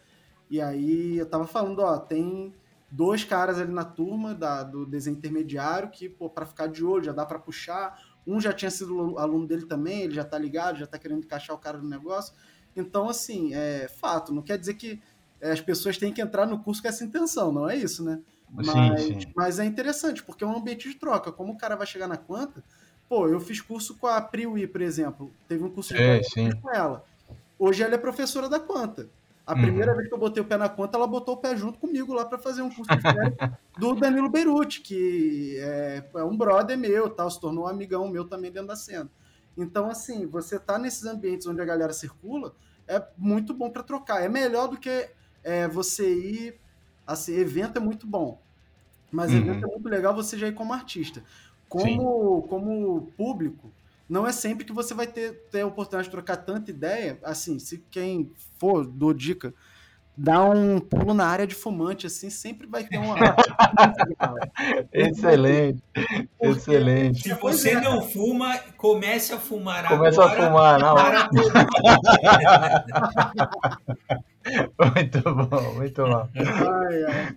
E 0.51 0.61
aí 0.61 1.18
eu 1.18 1.27
tava 1.27 1.47
falando, 1.47 1.81
ó, 1.81 1.99
tem 1.99 2.53
dois 2.91 3.23
caras 3.25 3.59
ali 3.59 3.73
na 3.73 3.85
turma 3.85 4.35
da, 4.35 4.62
do 4.62 4.85
desenho 4.85 5.16
intermediário 5.16 5.91
que, 5.91 6.09
pô, 6.09 6.29
pra 6.29 6.45
ficar 6.45 6.66
de 6.66 6.85
olho, 6.85 7.05
já 7.05 7.12
dá 7.12 7.25
para 7.25 7.39
puxar. 7.39 7.99
Um 8.27 8.41
já 8.41 8.53
tinha 8.53 8.71
sido 8.71 9.18
aluno 9.18 9.47
dele 9.47 9.66
também, 9.66 10.03
ele 10.03 10.14
já 10.14 10.25
tá 10.25 10.39
ligado, 10.39 10.79
já 10.79 10.87
tá 10.87 10.99
querendo 10.99 11.25
encaixar 11.25 11.55
o 11.55 11.59
cara 11.59 11.79
no 11.79 11.89
negócio. 11.89 12.35
Então, 12.75 13.09
assim, 13.09 13.55
é 13.55 13.89
fato. 13.89 14.33
Não 14.33 14.43
quer 14.43 14.59
dizer 14.59 14.75
que 14.75 15.01
as 15.43 15.61
pessoas 15.61 15.97
têm 15.97 16.12
que 16.12 16.20
entrar 16.20 16.47
no 16.47 16.59
curso 16.59 16.82
com 16.82 16.88
essa 16.88 17.05
intenção, 17.05 17.53
não 17.53 17.68
é 17.68 17.76
isso, 17.76 18.05
né? 18.05 18.20
Mas, 18.53 18.66
sim, 18.66 19.20
sim. 19.20 19.32
mas 19.34 19.59
é 19.59 19.64
interessante, 19.64 20.22
porque 20.22 20.43
é 20.43 20.47
um 20.47 20.57
ambiente 20.57 20.88
de 20.88 20.97
troca. 20.97 21.30
Como 21.30 21.53
o 21.53 21.59
cara 21.59 21.76
vai 21.76 21.86
chegar 21.86 22.09
na 22.09 22.16
quanta, 22.16 22.64
pô, 23.09 23.28
eu 23.28 23.41
fiz 23.41 23.61
curso 23.61 23.97
com 23.97 24.07
a 24.07 24.20
Priui, 24.20 24.66
por 24.66 24.80
exemplo. 24.80 25.32
Teve 25.49 25.62
um 25.62 25.70
curso 25.70 25.95
de 25.95 26.03
é, 26.03 26.20
com 26.61 26.70
ela. 26.70 27.05
Hoje 27.59 27.82
ela 27.82 27.95
é 27.95 27.99
professora 27.99 28.49
da 28.49 28.59
quanta. 28.59 29.09
A 29.47 29.55
uhum. 29.55 29.62
primeira 29.62 29.95
vez 29.95 30.09
que 30.09 30.14
eu 30.14 30.18
botei 30.18 30.43
o 30.43 30.47
pé 30.47 30.57
na 30.57 30.68
conta, 30.68 30.97
ela 30.97 31.07
botou 31.07 31.34
o 31.34 31.36
pé 31.36 31.57
junto 31.57 31.78
comigo 31.78 32.12
lá 32.12 32.24
para 32.24 32.38
fazer 32.38 32.62
um 32.62 32.70
curso 32.70 32.91
de 32.91 33.80
do 33.80 33.95
Danilo 33.95 34.28
Beruti, 34.28 34.80
que 34.80 35.57
é, 35.59 36.05
é, 36.14 36.24
um 36.24 36.36
brother 36.36 36.78
meu, 36.78 37.11
tal, 37.11 37.30
se 37.30 37.41
tornou 37.41 37.64
um 37.64 37.68
amigão 37.68 38.09
meu 38.09 38.24
também 38.24 38.53
dentro 38.53 38.68
da 38.68 38.76
cena. 38.76 39.11
Então, 39.57 39.91
assim, 39.91 40.26
você 40.26 40.59
tá 40.59 40.78
nesses 40.78 41.05
ambientes 41.05 41.47
onde 41.47 41.61
a 41.61 41.64
galera 41.64 41.93
circula, 41.93 42.55
é 42.86 43.03
muito 43.16 43.53
bom 43.53 43.70
para 43.70 43.82
trocar. 43.82 44.22
É 44.22 44.28
melhor 44.28 44.68
do 44.68 44.76
que 44.76 45.11
é, 45.43 45.68
você 45.68 46.12
ir. 46.12 46.55
Assim, 47.07 47.34
evento 47.34 47.76
é 47.76 47.80
muito 47.80 48.07
bom. 48.07 48.41
Mas 49.11 49.32
uhum. 49.32 49.38
evento 49.38 49.64
é 49.64 49.68
muito 49.68 49.88
legal 49.88 50.14
você 50.14 50.38
já 50.38 50.49
ir 50.49 50.55
como 50.55 50.72
artista. 50.72 51.22
Como, 51.68 52.43
como 52.43 53.12
público, 53.16 53.72
não 54.09 54.26
é 54.26 54.32
sempre 54.32 54.64
que 54.64 54.72
você 54.72 54.93
vai 54.93 55.07
ter, 55.07 55.34
ter 55.51 55.61
a 55.61 55.66
oportunidade 55.66 56.09
de 56.09 56.11
trocar 56.11 56.36
tanta 56.36 56.70
ideia. 56.70 57.18
Assim, 57.22 57.59
se 57.59 57.78
quem 57.91 58.32
for, 58.59 58.84
dou 58.84 59.14
dica, 59.14 59.55
dá 60.23 60.45
um 60.45 60.79
pulo 60.79 61.14
na 61.14 61.27
área 61.27 61.47
de 61.47 61.55
fumante, 61.55 62.07
assim, 62.07 62.29
sempre 62.29 62.66
vai 62.66 62.85
ter 62.85 62.99
uma. 62.99 63.16
excelente, 64.93 65.83
Porque, 66.39 66.47
excelente. 66.47 67.23
Se 67.23 67.33
você 67.35 67.71
é. 67.71 67.81
não 67.81 68.03
fuma, 68.03 68.59
comece 68.77 69.33
a 69.33 69.39
fumar 69.39 69.89
Começa 69.89 70.23
agora. 70.23 70.43
a 70.43 70.47
fumar, 70.47 70.79
não. 70.79 70.95
muito 74.95 75.23
bom, 75.23 75.75
muito 75.75 76.05
bom. 76.05 76.29
Ai, 76.37 77.03
ai. 77.05 77.35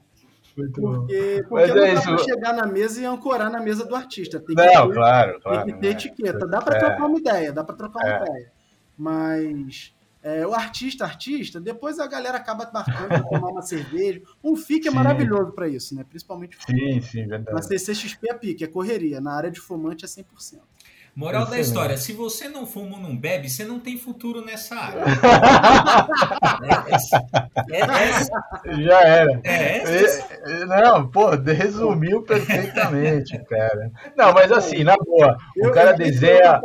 Muito 0.58 0.82
porque, 0.82 1.46
porque 1.50 1.68
não 1.68 1.84
é 1.84 1.96
dá 1.96 2.02
para 2.02 2.18
chegar 2.20 2.54
na 2.54 2.68
mesa 2.68 3.02
e 3.02 3.06
ancorar 3.06 3.50
na 3.50 3.62
mesa 3.62 3.86
do 3.86 3.96
artista. 3.96 4.40
Tem 4.40 4.56
não, 4.56 4.88
ter, 4.88 4.94
claro, 4.94 5.42
claro. 5.42 5.66
Tem 5.66 5.74
que 5.74 5.82
ter 5.82 5.88
é. 5.88 5.92
etiqueta. 5.92 6.46
Dá 6.46 6.62
para 6.62 6.78
é. 6.78 6.80
trocar 6.80 7.06
uma 7.06 7.18
ideia, 7.18 7.54
dá 7.54 7.64
para 7.64 7.76
trocar 7.76 8.06
uma 8.06 8.14
é. 8.14 8.22
ideia. 8.22 8.52
Mas 8.96 9.96
é, 10.24 10.48
o 10.48 10.54
artista, 10.54 11.04
artista, 11.04 11.60
depois 11.60 12.00
a 12.00 12.08
galera 12.08 12.38
acaba 12.38 12.72
marcando 12.74 13.10
para 13.10 13.24
tomar 13.24 13.50
uma 13.50 13.62
cerveja. 13.62 14.22
Um 14.42 14.56
FIC 14.56 14.88
é 14.88 14.90
sim. 14.90 14.96
maravilhoso 14.96 15.52
para 15.52 15.68
isso, 15.68 15.94
né? 15.94 16.06
Principalmente 16.08 16.58
Sim, 16.66 17.02
sim, 17.02 17.28
verdade. 17.28 17.54
Na 17.54 17.62
CCXP 17.62 18.30
é 18.30 18.34
pique, 18.34 18.64
é 18.64 18.68
correria. 18.68 19.20
Na 19.20 19.34
área 19.34 19.52
de 19.52 19.60
fumante 19.60 20.06
é 20.06 20.08
100%. 20.08 20.62
Moral 21.16 21.46
da 21.46 21.60
história, 21.60 21.96
se 21.96 22.12
você 22.12 22.50
não 22.50 22.66
fuma 22.66 22.96
ou 22.96 23.04
não 23.04 23.16
bebe, 23.16 23.48
você 23.48 23.64
não 23.64 23.80
tem 23.80 24.00
futuro 24.00 24.44
nessa 24.44 24.76
área. 24.76 25.04
é, 27.70 28.72
é, 28.72 28.82
Já 28.82 29.02
era. 29.02 29.40
É, 29.44 30.66
não, 30.66 31.08
pô, 31.08 31.30
resumiu 31.36 32.24
perfeitamente, 32.24 33.38
cara. 33.46 33.92
Não, 34.18 34.34
mas 34.34 34.52
assim, 34.52 34.84
na 34.84 34.98
boa, 34.98 35.38
o 35.58 35.70
cara 35.70 35.92
eu 35.92 35.98
desenha. 35.98 36.60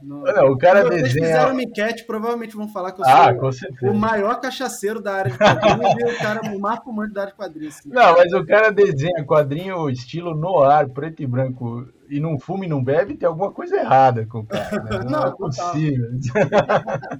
Não, 0.00 0.22
não, 0.22 0.52
o 0.52 0.58
cara 0.58 0.88
desenha. 0.88 1.08
Se 1.08 1.20
fizeram 1.20 1.50
uma 1.50 1.62
enquete, 1.62 2.04
provavelmente 2.04 2.54
vão 2.54 2.68
falar 2.68 2.92
que 2.92 3.00
eu 3.00 3.04
ah, 3.04 3.34
sou 3.80 3.90
o 3.90 3.94
maior 3.94 4.40
cachaceiro 4.40 5.02
da 5.02 5.14
área 5.14 5.32
de 5.32 5.38
quadrinhos 5.38 5.94
e 5.98 6.04
o 6.04 6.18
cara 6.18 6.42
o 6.42 6.60
mais 6.60 6.78
fumante 6.84 7.12
da 7.12 7.22
área 7.22 7.32
de 7.32 7.36
quadrinhos. 7.36 7.80
Não, 7.86 8.12
mas 8.12 8.32
o 8.32 8.46
cara 8.46 8.70
desenha 8.70 9.24
quadrinho 9.24 9.90
estilo 9.90 10.32
noir, 10.32 10.88
preto 10.90 11.24
e 11.24 11.26
branco 11.26 11.88
e 12.08 12.20
não 12.20 12.38
fuma 12.38 12.64
e 12.64 12.68
não 12.68 12.82
bebe, 12.82 13.16
tem 13.16 13.26
alguma 13.26 13.52
coisa 13.52 13.76
errada 13.76 14.26
com 14.26 14.40
o 14.40 14.46
cara. 14.46 14.82
Né? 14.82 14.98
Não, 15.04 15.10
não, 15.10 15.26
é 15.26 15.36
possível. 15.36 16.10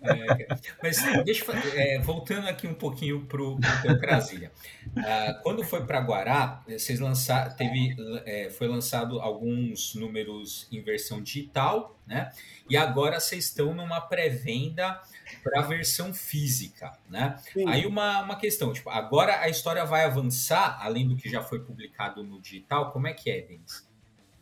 É, 0.02 0.46
mas 0.82 1.02
deixa 1.24 1.44
eu, 1.50 1.80
é, 1.80 1.98
voltando 2.00 2.48
aqui 2.48 2.66
um 2.66 2.74
pouquinho 2.74 3.24
para 3.26 3.42
o 3.42 3.58
teu 3.82 3.98
Brasília. 3.98 4.50
Ah, 4.96 5.40
quando 5.42 5.62
foi 5.64 5.84
para 5.84 6.00
Guará, 6.00 6.62
vocês 6.66 7.00
lançaram, 7.00 7.54
teve, 7.54 7.96
é, 8.24 8.50
foi 8.50 8.68
lançado 8.68 9.20
alguns 9.20 9.94
números 9.94 10.68
em 10.70 10.82
versão 10.82 11.22
digital, 11.22 11.96
né? 12.06 12.30
E 12.68 12.76
agora 12.76 13.20
vocês 13.20 13.44
estão 13.44 13.74
numa 13.74 14.00
pré-venda 14.00 15.00
para 15.42 15.60
a 15.60 15.62
versão 15.62 16.12
física, 16.14 16.92
né? 17.08 17.36
Sim. 17.52 17.68
Aí 17.68 17.86
uma, 17.86 18.22
uma 18.22 18.36
questão, 18.36 18.72
tipo, 18.72 18.90
agora 18.90 19.40
a 19.40 19.48
história 19.48 19.84
vai 19.84 20.04
avançar, 20.04 20.78
além 20.80 21.06
do 21.06 21.16
que 21.16 21.28
já 21.28 21.42
foi 21.42 21.60
publicado 21.60 22.22
no 22.22 22.40
digital, 22.40 22.92
como 22.92 23.06
é 23.06 23.12
que 23.12 23.30
é, 23.30 23.40
Denis? 23.42 23.83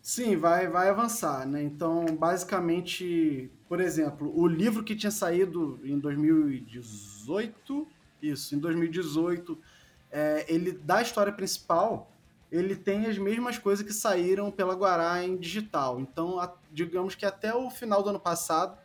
Sim, 0.02 0.36
vai, 0.36 0.66
vai 0.66 0.88
avançar, 0.88 1.46
né? 1.46 1.62
Então, 1.62 2.04
basicamente, 2.06 3.48
por 3.68 3.80
exemplo, 3.80 4.32
o 4.36 4.48
livro 4.48 4.82
que 4.82 4.96
tinha 4.96 5.12
saído 5.12 5.78
em 5.84 5.96
2018, 5.96 7.86
isso, 8.20 8.56
em 8.56 8.58
2018, 8.58 9.56
é, 10.10 10.44
ele 10.52 10.72
da 10.72 11.00
história 11.00 11.32
principal, 11.32 12.10
ele 12.50 12.74
tem 12.74 13.06
as 13.06 13.16
mesmas 13.16 13.58
coisas 13.58 13.86
que 13.86 13.92
saíram 13.92 14.50
pela 14.50 14.74
Guará 14.74 15.22
em 15.24 15.36
digital. 15.36 16.00
Então, 16.00 16.40
a, 16.40 16.52
digamos 16.72 17.14
que 17.14 17.24
até 17.24 17.54
o 17.54 17.70
final 17.70 18.02
do 18.02 18.10
ano 18.10 18.20
passado, 18.20 18.76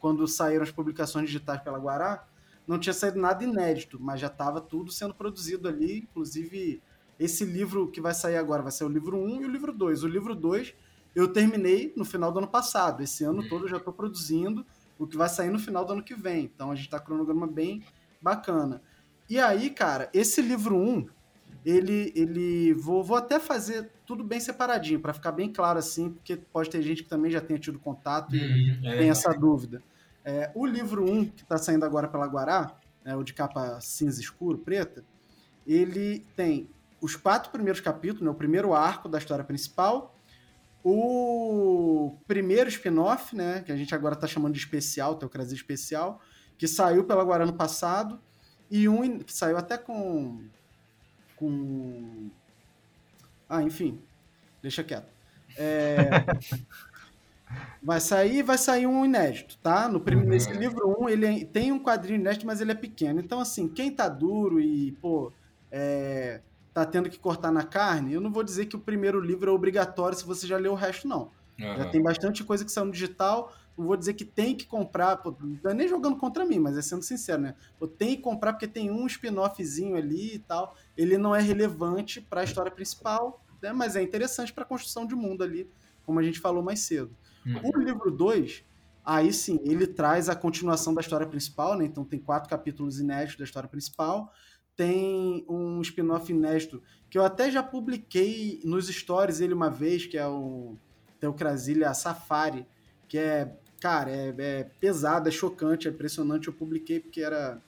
quando 0.00 0.26
saíram 0.26 0.64
as 0.64 0.72
publicações 0.72 1.26
digitais 1.26 1.62
pela 1.62 1.78
Guará, 1.78 2.26
não 2.66 2.80
tinha 2.80 2.92
saído 2.92 3.20
nada 3.20 3.44
inédito, 3.44 3.98
mas 4.00 4.20
já 4.20 4.26
estava 4.26 4.60
tudo 4.60 4.90
sendo 4.90 5.14
produzido 5.14 5.68
ali, 5.68 5.98
inclusive 5.98 6.82
esse 7.18 7.44
livro 7.44 7.90
que 7.90 8.00
vai 8.00 8.14
sair 8.14 8.36
agora 8.36 8.62
vai 8.62 8.72
ser 8.72 8.84
o 8.84 8.88
livro 8.88 9.16
1 9.16 9.42
e 9.42 9.44
o 9.44 9.50
livro 9.50 9.72
2. 9.72 10.02
O 10.02 10.08
livro 10.08 10.34
2 10.34 10.74
eu 11.14 11.28
terminei 11.28 11.92
no 11.96 12.04
final 12.04 12.32
do 12.32 12.38
ano 12.38 12.48
passado. 12.48 13.02
Esse 13.02 13.24
ano 13.24 13.42
uhum. 13.42 13.48
todo 13.48 13.64
eu 13.64 13.68
já 13.68 13.76
estou 13.76 13.92
produzindo 13.92 14.66
o 14.98 15.06
que 15.06 15.16
vai 15.16 15.28
sair 15.28 15.50
no 15.50 15.58
final 15.58 15.84
do 15.84 15.92
ano 15.92 16.02
que 16.02 16.14
vem. 16.14 16.44
Então 16.44 16.70
a 16.70 16.74
gente 16.74 16.86
está 16.86 16.98
com 16.98 17.04
um 17.04 17.16
cronograma 17.16 17.46
bem 17.46 17.82
bacana. 18.20 18.82
E 19.28 19.38
aí, 19.38 19.70
cara, 19.70 20.10
esse 20.12 20.42
livro 20.42 20.76
1, 20.76 21.06
ele, 21.64 22.12
ele 22.14 22.74
vou, 22.74 23.02
vou 23.02 23.16
até 23.16 23.40
fazer 23.40 23.90
tudo 24.06 24.22
bem 24.22 24.38
separadinho, 24.38 25.00
para 25.00 25.14
ficar 25.14 25.32
bem 25.32 25.50
claro 25.50 25.78
assim, 25.78 26.10
porque 26.10 26.36
pode 26.36 26.68
ter 26.68 26.82
gente 26.82 27.02
que 27.02 27.08
também 27.08 27.30
já 27.30 27.40
tenha 27.40 27.58
tido 27.58 27.78
contato 27.78 28.34
e 28.36 28.70
uhum, 28.70 28.88
é 28.88 28.98
tem 28.98 29.08
essa 29.08 29.32
dúvida. 29.32 29.82
É, 30.24 30.50
o 30.54 30.66
livro 30.66 31.10
1, 31.10 31.26
que 31.26 31.42
está 31.42 31.56
saindo 31.56 31.84
agora 31.84 32.06
pela 32.06 32.26
Guará, 32.26 32.76
é, 33.04 33.16
o 33.16 33.22
de 33.22 33.32
capa 33.32 33.80
cinza 33.80 34.20
escuro, 34.20 34.58
preta, 34.58 35.04
ele 35.66 36.24
tem 36.36 36.68
os 37.04 37.14
quatro 37.14 37.52
primeiros 37.52 37.82
capítulos, 37.82 38.22
né, 38.22 38.30
o 38.30 38.34
primeiro 38.34 38.72
arco 38.72 39.10
da 39.10 39.18
história 39.18 39.44
principal, 39.44 40.16
o 40.82 42.16
primeiro 42.26 42.70
spin-off, 42.70 43.36
né, 43.36 43.60
que 43.60 43.70
a 43.70 43.76
gente 43.76 43.94
agora 43.94 44.14
está 44.14 44.26
chamando 44.26 44.54
de 44.54 44.60
especial, 44.60 45.16
Teocrasia 45.16 45.54
Especial, 45.54 46.22
que 46.56 46.66
saiu 46.66 47.04
pela 47.04 47.22
Guarana 47.22 47.52
passado, 47.52 48.18
e 48.70 48.88
um 48.88 49.18
que 49.18 49.34
saiu 49.34 49.58
até 49.58 49.76
com. 49.76 50.46
com. 51.36 52.30
Ah, 53.50 53.62
enfim, 53.62 54.00
deixa 54.62 54.82
quieto. 54.82 55.12
É, 55.58 56.08
vai 57.82 58.00
sair 58.00 58.42
vai 58.42 58.56
sair 58.56 58.86
um 58.86 59.04
inédito, 59.04 59.58
tá? 59.58 59.90
No 59.90 60.00
primeiro, 60.00 60.30
uhum. 60.30 60.34
Nesse 60.34 60.52
livro 60.54 60.88
1, 61.00 61.04
um, 61.04 61.08
ele 61.10 61.26
é, 61.26 61.44
tem 61.44 61.70
um 61.70 61.78
quadrinho 61.78 62.18
inédito, 62.18 62.46
mas 62.46 62.62
ele 62.62 62.72
é 62.72 62.74
pequeno. 62.74 63.20
Então, 63.20 63.40
assim, 63.40 63.68
quem 63.68 63.90
tá 63.90 64.08
duro 64.08 64.58
e, 64.58 64.92
pô, 64.92 65.30
é, 65.70 66.40
tá 66.74 66.84
tendo 66.84 67.08
que 67.08 67.18
cortar 67.20 67.52
na 67.52 67.62
carne, 67.62 68.12
eu 68.12 68.20
não 68.20 68.32
vou 68.32 68.42
dizer 68.42 68.66
que 68.66 68.74
o 68.74 68.80
primeiro 68.80 69.20
livro 69.20 69.48
é 69.48 69.54
obrigatório 69.54 70.18
se 70.18 70.24
você 70.24 70.44
já 70.44 70.58
leu 70.58 70.72
o 70.72 70.74
resto, 70.74 71.06
não. 71.06 71.30
Uhum. 71.58 71.76
Já 71.76 71.88
tem 71.88 72.02
bastante 72.02 72.42
coisa 72.42 72.64
que 72.64 72.72
saiu 72.72 72.86
no 72.86 72.92
digital. 72.92 73.54
Não 73.78 73.86
vou 73.86 73.96
dizer 73.96 74.14
que 74.14 74.24
tem 74.24 74.56
que 74.56 74.66
comprar, 74.66 75.16
pô, 75.18 75.34
não 75.40 75.70
é 75.70 75.74
nem 75.74 75.86
jogando 75.86 76.16
contra 76.16 76.44
mim, 76.44 76.58
mas 76.58 76.76
é 76.76 76.82
sendo 76.82 77.02
sincero, 77.02 77.42
né? 77.42 77.54
Pô, 77.78 77.86
tem 77.86 78.16
que 78.16 78.22
comprar 78.22 78.52
porque 78.52 78.66
tem 78.66 78.90
um 78.90 79.06
spin-offzinho 79.06 79.96
ali 79.96 80.34
e 80.34 80.38
tal. 80.40 80.76
Ele 80.96 81.16
não 81.16 81.34
é 81.34 81.40
relevante 81.40 82.20
para 82.20 82.40
a 82.40 82.44
história 82.44 82.72
principal, 82.72 83.44
né? 83.62 83.72
mas 83.72 83.94
é 83.94 84.02
interessante 84.02 84.52
para 84.52 84.64
a 84.64 84.66
construção 84.66 85.06
de 85.06 85.14
mundo 85.14 85.44
ali, 85.44 85.70
como 86.04 86.18
a 86.18 86.22
gente 86.24 86.40
falou 86.40 86.62
mais 86.62 86.80
cedo. 86.80 87.16
Uhum. 87.46 87.70
O 87.72 87.78
livro 87.78 88.10
2, 88.10 88.64
aí 89.04 89.32
sim, 89.32 89.60
ele 89.64 89.86
traz 89.86 90.28
a 90.28 90.34
continuação 90.34 90.92
da 90.92 91.00
história 91.00 91.26
principal, 91.26 91.78
né? 91.78 91.84
Então 91.84 92.04
tem 92.04 92.18
quatro 92.18 92.50
capítulos 92.50 92.98
inéditos 92.98 93.38
da 93.38 93.44
história 93.44 93.68
principal 93.68 94.32
tem 94.76 95.44
um 95.48 95.80
spin-off 95.80 96.30
inédito 96.32 96.82
que 97.08 97.18
eu 97.18 97.24
até 97.24 97.50
já 97.50 97.62
publiquei 97.62 98.60
nos 98.64 98.88
stories 98.88 99.40
ele 99.40 99.54
uma 99.54 99.70
vez, 99.70 100.04
que 100.04 100.18
é 100.18 100.26
o 100.26 100.76
Teocrasilha 101.20 101.94
Safari, 101.94 102.66
que 103.08 103.16
é, 103.16 103.56
cara, 103.80 104.10
é, 104.10 104.34
é, 104.36 104.64
pesado, 104.80 105.28
é 105.28 105.32
chocante, 105.32 105.86
é 105.86 105.90
impressionante. 105.90 106.48
Eu 106.48 106.52
publiquei 106.52 106.98
porque 106.98 107.20
era 107.20 107.62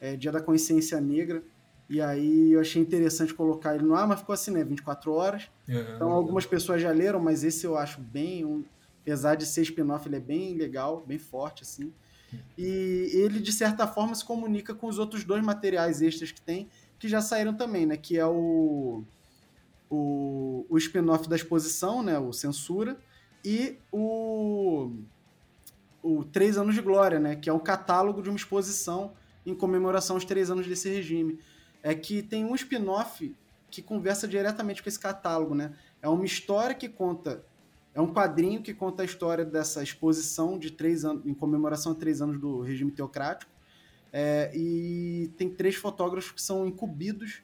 é, 0.00 0.16
Dia 0.16 0.32
da 0.32 0.40
Consciência 0.40 1.00
Negra 1.00 1.42
E 1.88 2.00
aí 2.00 2.52
eu 2.52 2.60
achei 2.60 2.80
interessante 2.80 3.34
colocar 3.34 3.74
ele 3.74 3.84
no 3.84 3.94
ar, 3.94 4.06
mas 4.06 4.20
ficou 4.20 4.32
assim, 4.32 4.52
né? 4.52 4.64
24 4.64 5.12
horas. 5.12 5.50
Uhum. 5.68 5.94
Então 5.94 6.10
algumas 6.10 6.46
pessoas 6.46 6.80
já 6.80 6.90
leram, 6.90 7.20
mas 7.20 7.44
esse 7.44 7.66
eu 7.66 7.76
acho 7.76 8.00
bem. 8.00 8.44
Um, 8.44 8.64
apesar 9.02 9.34
de 9.34 9.44
ser 9.44 9.62
spin-off, 9.62 10.08
ele 10.08 10.16
é 10.16 10.20
bem 10.20 10.54
legal, 10.54 11.04
bem 11.06 11.18
forte, 11.18 11.62
assim. 11.62 11.92
E 12.56 13.10
ele, 13.14 13.40
de 13.40 13.52
certa 13.52 13.86
forma, 13.86 14.14
se 14.14 14.24
comunica 14.24 14.74
com 14.74 14.86
os 14.86 14.98
outros 14.98 15.24
dois 15.24 15.42
materiais 15.42 16.02
extras 16.02 16.32
que 16.32 16.40
tem, 16.40 16.68
que 16.98 17.08
já 17.08 17.20
saíram 17.20 17.54
também, 17.54 17.86
né? 17.86 17.96
Que 17.96 18.18
é 18.18 18.26
o, 18.26 19.04
o, 19.88 20.66
o 20.68 20.78
spin-off 20.78 21.28
da 21.28 21.36
exposição, 21.36 22.02
né? 22.02 22.18
O 22.18 22.32
Censura, 22.32 22.98
e 23.44 23.78
o, 23.92 24.90
o 26.02 26.24
Três 26.24 26.58
Anos 26.58 26.74
de 26.74 26.80
Glória, 26.80 27.18
né? 27.18 27.36
Que 27.36 27.48
é 27.48 27.52
um 27.52 27.58
catálogo 27.58 28.22
de 28.22 28.28
uma 28.28 28.36
exposição 28.36 29.12
em 29.46 29.54
comemoração 29.54 30.16
aos 30.16 30.24
três 30.24 30.50
anos 30.50 30.66
desse 30.66 30.88
regime. 30.88 31.38
É 31.82 31.94
que 31.94 32.22
tem 32.22 32.44
um 32.44 32.54
spin-off 32.54 33.34
que 33.70 33.80
conversa 33.80 34.26
diretamente 34.26 34.82
com 34.82 34.88
esse 34.88 34.98
catálogo, 34.98 35.54
né? 35.54 35.74
É 36.02 36.08
uma 36.08 36.24
história 36.24 36.74
que 36.74 36.88
conta 36.88 37.44
é 37.98 38.00
um 38.00 38.12
quadrinho 38.12 38.62
que 38.62 38.72
conta 38.72 39.02
a 39.02 39.04
história 39.04 39.44
dessa 39.44 39.82
exposição 39.82 40.56
de 40.56 40.70
três 40.70 41.04
anos, 41.04 41.26
em 41.26 41.34
comemoração 41.34 41.90
a 41.90 41.94
três 41.96 42.22
anos 42.22 42.40
do 42.40 42.60
regime 42.60 42.92
teocrático. 42.92 43.50
É, 44.12 44.52
e 44.54 45.32
tem 45.36 45.50
três 45.50 45.74
fotógrafos 45.74 46.30
que 46.30 46.40
são 46.40 46.64
incumbidos 46.64 47.42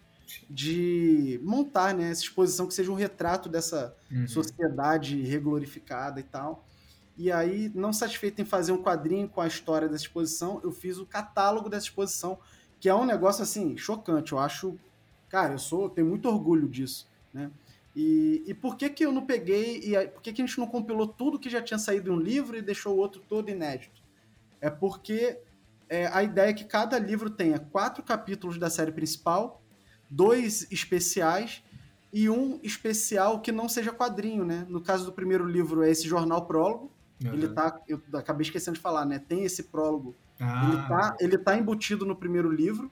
de 0.48 1.40
montar 1.42 1.92
né, 1.92 2.08
essa 2.08 2.22
exposição 2.22 2.68
que 2.68 2.72
seja 2.72 2.92
um 2.92 2.94
retrato 2.94 3.48
dessa 3.48 3.96
uhum. 4.08 4.28
sociedade 4.28 5.20
reglorificada 5.22 6.20
e 6.20 6.22
tal. 6.22 6.64
E 7.18 7.32
aí, 7.32 7.72
não 7.74 7.92
satisfeito 7.92 8.40
em 8.40 8.44
fazer 8.44 8.70
um 8.70 8.80
quadrinho 8.80 9.28
com 9.28 9.40
a 9.40 9.48
história 9.48 9.88
dessa 9.88 10.04
exposição, 10.04 10.60
eu 10.62 10.70
fiz 10.70 10.98
o 10.98 11.06
catálogo 11.06 11.68
dessa 11.68 11.86
exposição, 11.86 12.38
que 12.78 12.88
é 12.88 12.94
um 12.94 13.04
negócio 13.04 13.42
assim 13.42 13.76
chocante. 13.76 14.30
Eu 14.30 14.38
acho, 14.38 14.78
cara, 15.28 15.54
eu 15.54 15.58
sou, 15.58 15.82
eu 15.82 15.90
tenho 15.90 16.06
muito 16.06 16.28
orgulho 16.28 16.68
disso, 16.68 17.08
né? 17.32 17.50
E, 17.94 18.42
e 18.46 18.54
por 18.54 18.76
que, 18.76 18.90
que 18.90 19.04
eu 19.04 19.12
não 19.12 19.24
peguei 19.24 19.78
e 19.78 20.08
por 20.08 20.20
que, 20.20 20.32
que 20.32 20.42
a 20.42 20.46
gente 20.46 20.58
não 20.58 20.66
compilou 20.66 21.06
tudo 21.06 21.38
que 21.38 21.48
já 21.48 21.62
tinha 21.62 21.78
saído 21.78 22.10
em 22.10 22.14
um 22.14 22.18
livro 22.18 22.56
e 22.56 22.62
deixou 22.62 22.94
o 22.94 22.98
outro 22.98 23.22
todo 23.28 23.50
inédito? 23.50 24.02
É 24.60 24.68
porque 24.68 25.38
é, 25.88 26.06
a 26.08 26.22
ideia 26.22 26.50
é 26.50 26.52
que 26.52 26.64
cada 26.64 26.98
livro 26.98 27.30
tenha 27.30 27.58
quatro 27.58 28.02
capítulos 28.02 28.58
da 28.58 28.68
série 28.68 28.90
principal, 28.90 29.62
dois 30.10 30.66
especiais 30.72 31.62
e 32.12 32.28
um 32.28 32.58
especial 32.62 33.40
que 33.40 33.52
não 33.52 33.68
seja 33.68 33.92
quadrinho, 33.92 34.44
né? 34.44 34.66
No 34.68 34.80
caso 34.80 35.04
do 35.04 35.12
primeiro 35.12 35.46
livro 35.46 35.82
é 35.82 35.90
esse 35.90 36.08
jornal 36.08 36.46
prólogo. 36.46 36.90
Uhum. 37.24 37.32
Ele 37.32 37.48
tá, 37.48 37.80
eu 37.88 38.00
acabei 38.14 38.42
esquecendo 38.42 38.76
de 38.76 38.80
falar, 38.80 39.04
né? 39.04 39.18
Tem 39.18 39.44
esse 39.44 39.64
prólogo. 39.64 40.14
Ah. 40.40 40.68
Ele, 40.68 40.88
tá, 40.88 41.16
ele 41.20 41.38
tá 41.38 41.56
embutido 41.56 42.04
no 42.04 42.16
primeiro 42.16 42.50
livro. 42.50 42.90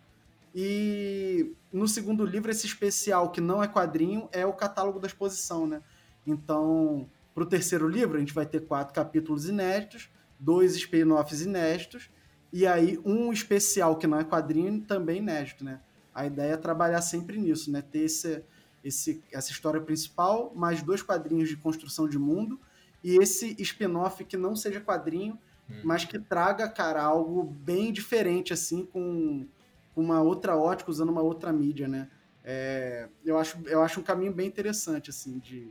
E 0.55 1.55
no 1.73 1.89
segundo 1.89 2.25
livro, 2.25 2.51
esse 2.51 2.67
especial 2.67 3.31
que 3.31 3.41
não 3.41 3.63
é 3.63 3.69
quadrinho 3.69 4.29
é 4.33 4.45
o 4.45 4.53
catálogo 4.53 5.01
da 5.01 5.07
exposição, 5.07 5.67
né? 5.67 5.83
Então, 6.27 7.09
para 7.35 7.43
o 7.43 7.47
terceiro 7.47 7.89
livro, 7.89 8.17
a 8.17 8.21
gente 8.21 8.35
vai 8.35 8.45
ter 8.45 8.61
quatro 8.61 8.95
capítulos 8.95 9.49
inéditos, 9.49 10.11
dois 10.39 10.77
spin-offs 10.77 11.41
inéditos, 11.41 12.11
e 12.53 12.67
aí 12.67 13.01
um 13.05 13.33
especial 13.33 13.97
que 13.97 14.07
não 14.07 14.21
é 14.21 14.25
quadrinho 14.25 14.83
também 14.83 15.19
inédito, 15.19 15.65
né? 15.65 15.81
A 16.15 16.27
ideia 16.27 16.53
é 16.53 16.57
trabalhar 16.57 17.01
sempre 17.01 17.39
nisso, 17.39 17.73
né? 17.73 17.81
Ter 17.81 18.01
esse, 18.01 18.45
esse, 18.85 19.23
essa 19.33 19.51
história 19.51 19.81
principal, 19.81 20.53
mais 20.55 20.83
dois 20.83 21.03
quadrinhos 21.03 21.49
de 21.49 21.57
construção 21.57 22.07
de 22.07 22.19
mundo, 22.19 22.61
e 23.03 23.17
esse 23.17 23.57
spin-off 23.59 24.23
que 24.25 24.37
não 24.37 24.55
seja 24.55 24.81
quadrinho, 24.81 25.39
hum. 25.71 25.81
mas 25.83 26.05
que 26.05 26.19
traga, 26.19 26.69
cara, 26.69 27.03
algo 27.03 27.43
bem 27.43 27.91
diferente, 27.91 28.53
assim, 28.53 28.85
com 28.85 29.47
uma 29.95 30.23
outra 30.23 30.57
ótica, 30.57 30.91
usando 30.91 31.11
uma 31.11 31.23
outra 31.23 31.53
mídia, 31.53 31.89
né? 31.89 32.09
É, 32.45 33.09
eu, 33.25 33.39
acho, 33.39 33.59
eu 33.67 33.83
acho 33.83 34.01
um 34.01 34.03
caminho 34.03 34.33
bem 34.33 34.47
interessante, 34.47 35.11
assim, 35.11 35.39
de. 35.39 35.71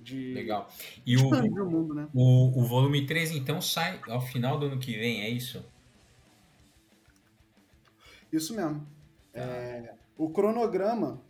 de 0.00 0.34
Legal. 0.34 0.68
E 1.06 1.16
o, 1.16 1.28
o, 1.28 1.70
mundo, 1.70 1.94
né? 1.94 2.08
o, 2.12 2.60
o 2.60 2.64
volume 2.64 3.06
3, 3.06 3.32
então, 3.32 3.60
sai 3.60 4.00
ao 4.08 4.20
final 4.20 4.58
do 4.58 4.66
ano 4.66 4.78
que 4.78 4.92
vem, 4.92 5.22
é 5.22 5.30
isso? 5.30 5.64
Isso 8.32 8.54
mesmo. 8.54 8.86
Tá. 9.32 9.40
É, 9.40 9.94
o 10.16 10.30
cronograma 10.30 11.20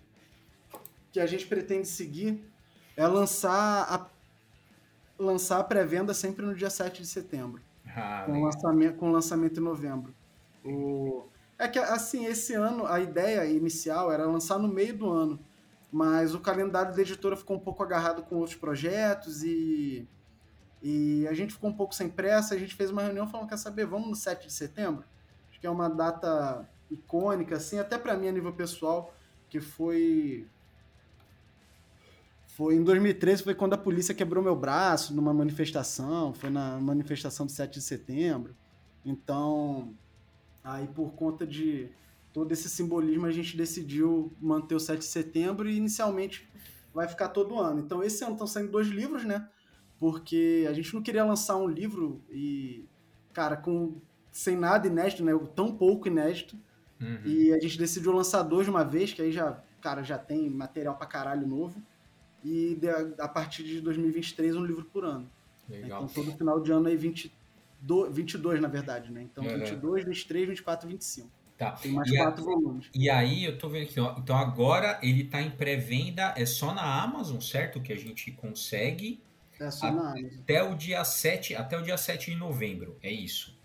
que 1.12 1.20
a 1.20 1.26
gente 1.26 1.46
pretende 1.46 1.86
seguir 1.86 2.42
é 2.96 3.06
lançar 3.06 3.86
a, 3.88 4.06
lançar 5.18 5.60
a 5.60 5.64
pré-venda 5.64 6.14
sempre 6.14 6.44
no 6.44 6.54
dia 6.54 6.70
7 6.70 7.02
de 7.02 7.08
setembro. 7.08 7.62
Ah, 7.86 8.24
com, 8.26 8.42
lançamento, 8.42 8.96
com 8.96 9.10
lançamento 9.10 9.60
em 9.60 9.62
novembro. 9.62 10.14
O, 10.64 11.24
é 11.62 11.68
que, 11.68 11.78
assim, 11.78 12.26
esse 12.26 12.54
ano, 12.54 12.86
a 12.86 12.98
ideia 12.98 13.46
inicial 13.46 14.10
era 14.10 14.26
lançar 14.26 14.58
no 14.58 14.66
meio 14.66 14.96
do 14.98 15.08
ano, 15.08 15.38
mas 15.92 16.34
o 16.34 16.40
calendário 16.40 16.92
da 16.92 17.00
editora 17.00 17.36
ficou 17.36 17.56
um 17.56 17.60
pouco 17.60 17.82
agarrado 17.84 18.22
com 18.22 18.36
outros 18.36 18.56
projetos 18.56 19.44
e, 19.44 20.08
e 20.82 21.24
a 21.28 21.34
gente 21.34 21.52
ficou 21.52 21.70
um 21.70 21.72
pouco 21.72 21.94
sem 21.94 22.08
pressa. 22.08 22.54
A 22.54 22.58
gente 22.58 22.74
fez 22.74 22.90
uma 22.90 23.02
reunião 23.02 23.28
falando: 23.28 23.48
quer 23.48 23.58
saber, 23.58 23.86
vamos 23.86 24.08
no 24.08 24.16
7 24.16 24.48
de 24.48 24.52
setembro? 24.52 25.04
Acho 25.50 25.60
que 25.60 25.66
é 25.66 25.70
uma 25.70 25.88
data 25.88 26.68
icônica, 26.90 27.54
assim, 27.54 27.78
até 27.78 27.96
para 27.96 28.16
mim 28.16 28.26
a 28.26 28.32
nível 28.32 28.52
pessoal, 28.52 29.14
que 29.48 29.60
foi. 29.60 30.48
Foi 32.56 32.74
em 32.74 32.82
2013, 32.82 33.44
foi 33.44 33.54
quando 33.54 33.74
a 33.74 33.78
polícia 33.78 34.14
quebrou 34.14 34.42
meu 34.42 34.56
braço 34.56 35.14
numa 35.14 35.32
manifestação, 35.32 36.34
foi 36.34 36.50
na 36.50 36.78
manifestação 36.80 37.46
do 37.46 37.52
7 37.52 37.74
de 37.74 37.82
setembro. 37.82 38.54
Então, 39.04 39.94
Aí, 40.64 40.86
por 40.86 41.12
conta 41.12 41.46
de 41.46 41.88
todo 42.32 42.52
esse 42.52 42.68
simbolismo, 42.68 43.26
a 43.26 43.32
gente 43.32 43.56
decidiu 43.56 44.32
manter 44.40 44.74
o 44.74 44.80
7 44.80 45.00
de 45.00 45.04
setembro 45.04 45.68
e 45.68 45.76
inicialmente 45.76 46.48
vai 46.94 47.08
ficar 47.08 47.28
todo 47.28 47.58
ano. 47.58 47.80
Então, 47.80 48.02
esse 48.02 48.22
ano 48.24 48.32
estão 48.32 48.46
saindo 48.46 48.70
dois 48.70 48.88
livros, 48.88 49.24
né? 49.24 49.48
Porque 49.98 50.66
a 50.68 50.72
gente 50.72 50.94
não 50.94 51.02
queria 51.02 51.24
lançar 51.24 51.56
um 51.56 51.66
livro 51.66 52.22
e, 52.30 52.84
cara, 53.32 53.56
com 53.56 54.00
sem 54.30 54.56
nada 54.56 54.86
inédito, 54.86 55.24
né? 55.24 55.32
Tão 55.54 55.74
pouco 55.76 56.08
inédito. 56.08 56.56
Uhum. 57.00 57.20
E 57.24 57.52
a 57.52 57.58
gente 57.58 57.78
decidiu 57.78 58.12
lançar 58.12 58.42
dois 58.42 58.64
de 58.66 58.70
uma 58.70 58.84
vez, 58.84 59.12
que 59.12 59.20
aí 59.20 59.32
já, 59.32 59.62
cara, 59.80 60.02
já 60.02 60.18
tem 60.18 60.48
material 60.48 60.96
pra 60.96 61.06
caralho 61.06 61.46
novo. 61.46 61.80
E 62.44 62.78
a 63.18 63.28
partir 63.28 63.62
de 63.62 63.80
2023, 63.80 64.56
um 64.56 64.64
livro 64.64 64.84
por 64.84 65.04
ano. 65.04 65.30
Legal. 65.68 66.04
Então, 66.04 66.24
todo 66.24 66.36
final 66.36 66.60
de 66.60 66.72
ano 66.72 66.88
aí, 66.88 66.96
20, 66.96 67.32
do, 67.82 68.08
22, 68.10 68.60
na 68.60 68.68
verdade, 68.68 69.10
né? 69.10 69.22
Então, 69.22 69.44
uhum. 69.44 69.58
22, 69.58 70.04
23, 70.04 70.48
24, 70.48 70.88
25. 70.88 71.30
Tá. 71.58 71.72
Tem 71.72 71.92
mais 71.92 72.10
e 72.10 72.16
quatro 72.16 72.42
a, 72.42 72.44
volumes. 72.44 72.88
E 72.94 73.10
aí, 73.10 73.44
eu 73.44 73.58
tô 73.58 73.68
vendo 73.68 73.84
aqui, 73.84 73.98
ó. 73.98 74.16
Então, 74.18 74.36
agora 74.36 74.98
ele 75.02 75.24
tá 75.24 75.42
em 75.42 75.50
pré-venda, 75.50 76.32
é 76.36 76.46
só 76.46 76.72
na 76.72 77.02
Amazon, 77.02 77.40
certo? 77.40 77.80
Que 77.80 77.92
a 77.92 77.96
gente 77.96 78.30
consegue. 78.30 79.22
É 79.60 79.70
só 79.70 79.90
na 79.92 80.12
Amazon. 80.12 80.40
Até 80.40 80.62
o 80.62 80.74
dia 80.74 81.04
7, 81.04 81.54
até 81.56 81.76
o 81.76 81.82
dia 81.82 81.96
7 81.96 82.30
de 82.30 82.36
novembro, 82.36 82.96
é 83.02 83.10
isso. 83.10 83.60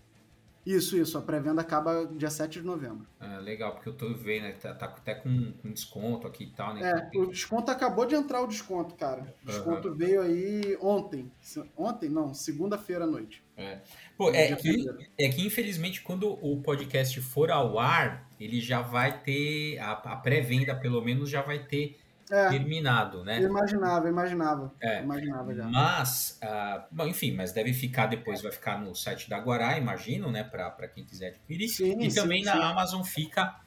Isso, 0.64 0.96
isso. 0.96 1.16
A 1.16 1.22
pré-venda 1.22 1.60
acaba 1.60 2.06
dia 2.06 2.30
7 2.30 2.60
de 2.60 2.66
novembro. 2.66 3.06
Ah, 3.18 3.38
legal, 3.38 3.72
porque 3.72 3.88
eu 3.88 3.94
tô 3.94 4.12
vendo, 4.14 4.42
né? 4.42 4.52
Tá, 4.52 4.74
tá 4.74 4.86
até 4.86 5.14
com, 5.14 5.52
com, 5.52 5.72
desconto 5.72 6.26
aqui 6.26 6.44
e 6.44 6.50
tal, 6.50 6.74
né? 6.74 7.08
É, 7.12 7.18
o 7.18 7.26
desconto 7.26 7.70
acabou 7.70 8.04
de 8.04 8.14
entrar 8.14 8.42
o 8.42 8.46
desconto, 8.46 8.94
cara. 8.94 9.34
O 9.42 9.46
desconto 9.46 9.88
uhum. 9.88 9.94
veio 9.94 10.20
aí 10.20 10.76
ontem. 10.80 11.30
Ontem, 11.76 12.08
não, 12.08 12.34
segunda-feira 12.34 13.04
à 13.04 13.06
noite. 13.06 13.42
É. 13.56 13.78
Pô, 14.16 14.30
é 14.30 14.54
que, 14.54 14.86
é 15.18 15.28
que 15.28 15.46
infelizmente 15.46 16.02
quando 16.02 16.38
o 16.44 16.60
podcast 16.62 17.20
for 17.20 17.50
ao 17.50 17.78
ar, 17.78 18.30
ele 18.38 18.60
já 18.60 18.80
vai 18.80 19.20
ter, 19.20 19.78
a, 19.78 19.92
a 19.92 20.16
pré-venda 20.16 20.74
pelo 20.74 21.02
menos 21.02 21.28
já 21.28 21.42
vai 21.42 21.58
ter 21.64 21.98
é, 22.30 22.48
terminado, 22.48 23.24
né? 23.24 23.40
Imaginava, 23.40 24.08
imaginava. 24.08 24.74
É. 24.80 25.02
Imaginava 25.02 25.54
já. 25.54 25.64
Mas, 25.64 26.38
uh, 26.42 26.84
bom, 26.90 27.06
enfim, 27.06 27.32
mas 27.32 27.52
deve 27.52 27.72
ficar 27.72 28.06
depois, 28.06 28.42
vai 28.42 28.52
ficar 28.52 28.80
no 28.80 28.94
site 28.94 29.28
da 29.28 29.38
Guará, 29.38 29.78
imagino, 29.78 30.30
né? 30.30 30.44
Para 30.44 30.88
quem 30.88 31.04
quiser 31.04 31.28
adquirir. 31.28 31.68
Sim, 31.68 31.98
e 32.00 32.10
sim, 32.10 32.20
também 32.20 32.42
sim. 32.42 32.50
na 32.50 32.70
Amazon 32.70 33.02
fica 33.02 33.60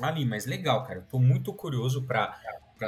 ali, 0.00 0.24
mas 0.24 0.46
legal, 0.46 0.84
cara. 0.84 1.00
Estou 1.00 1.20
muito 1.20 1.52
curioso 1.52 2.04
para 2.04 2.38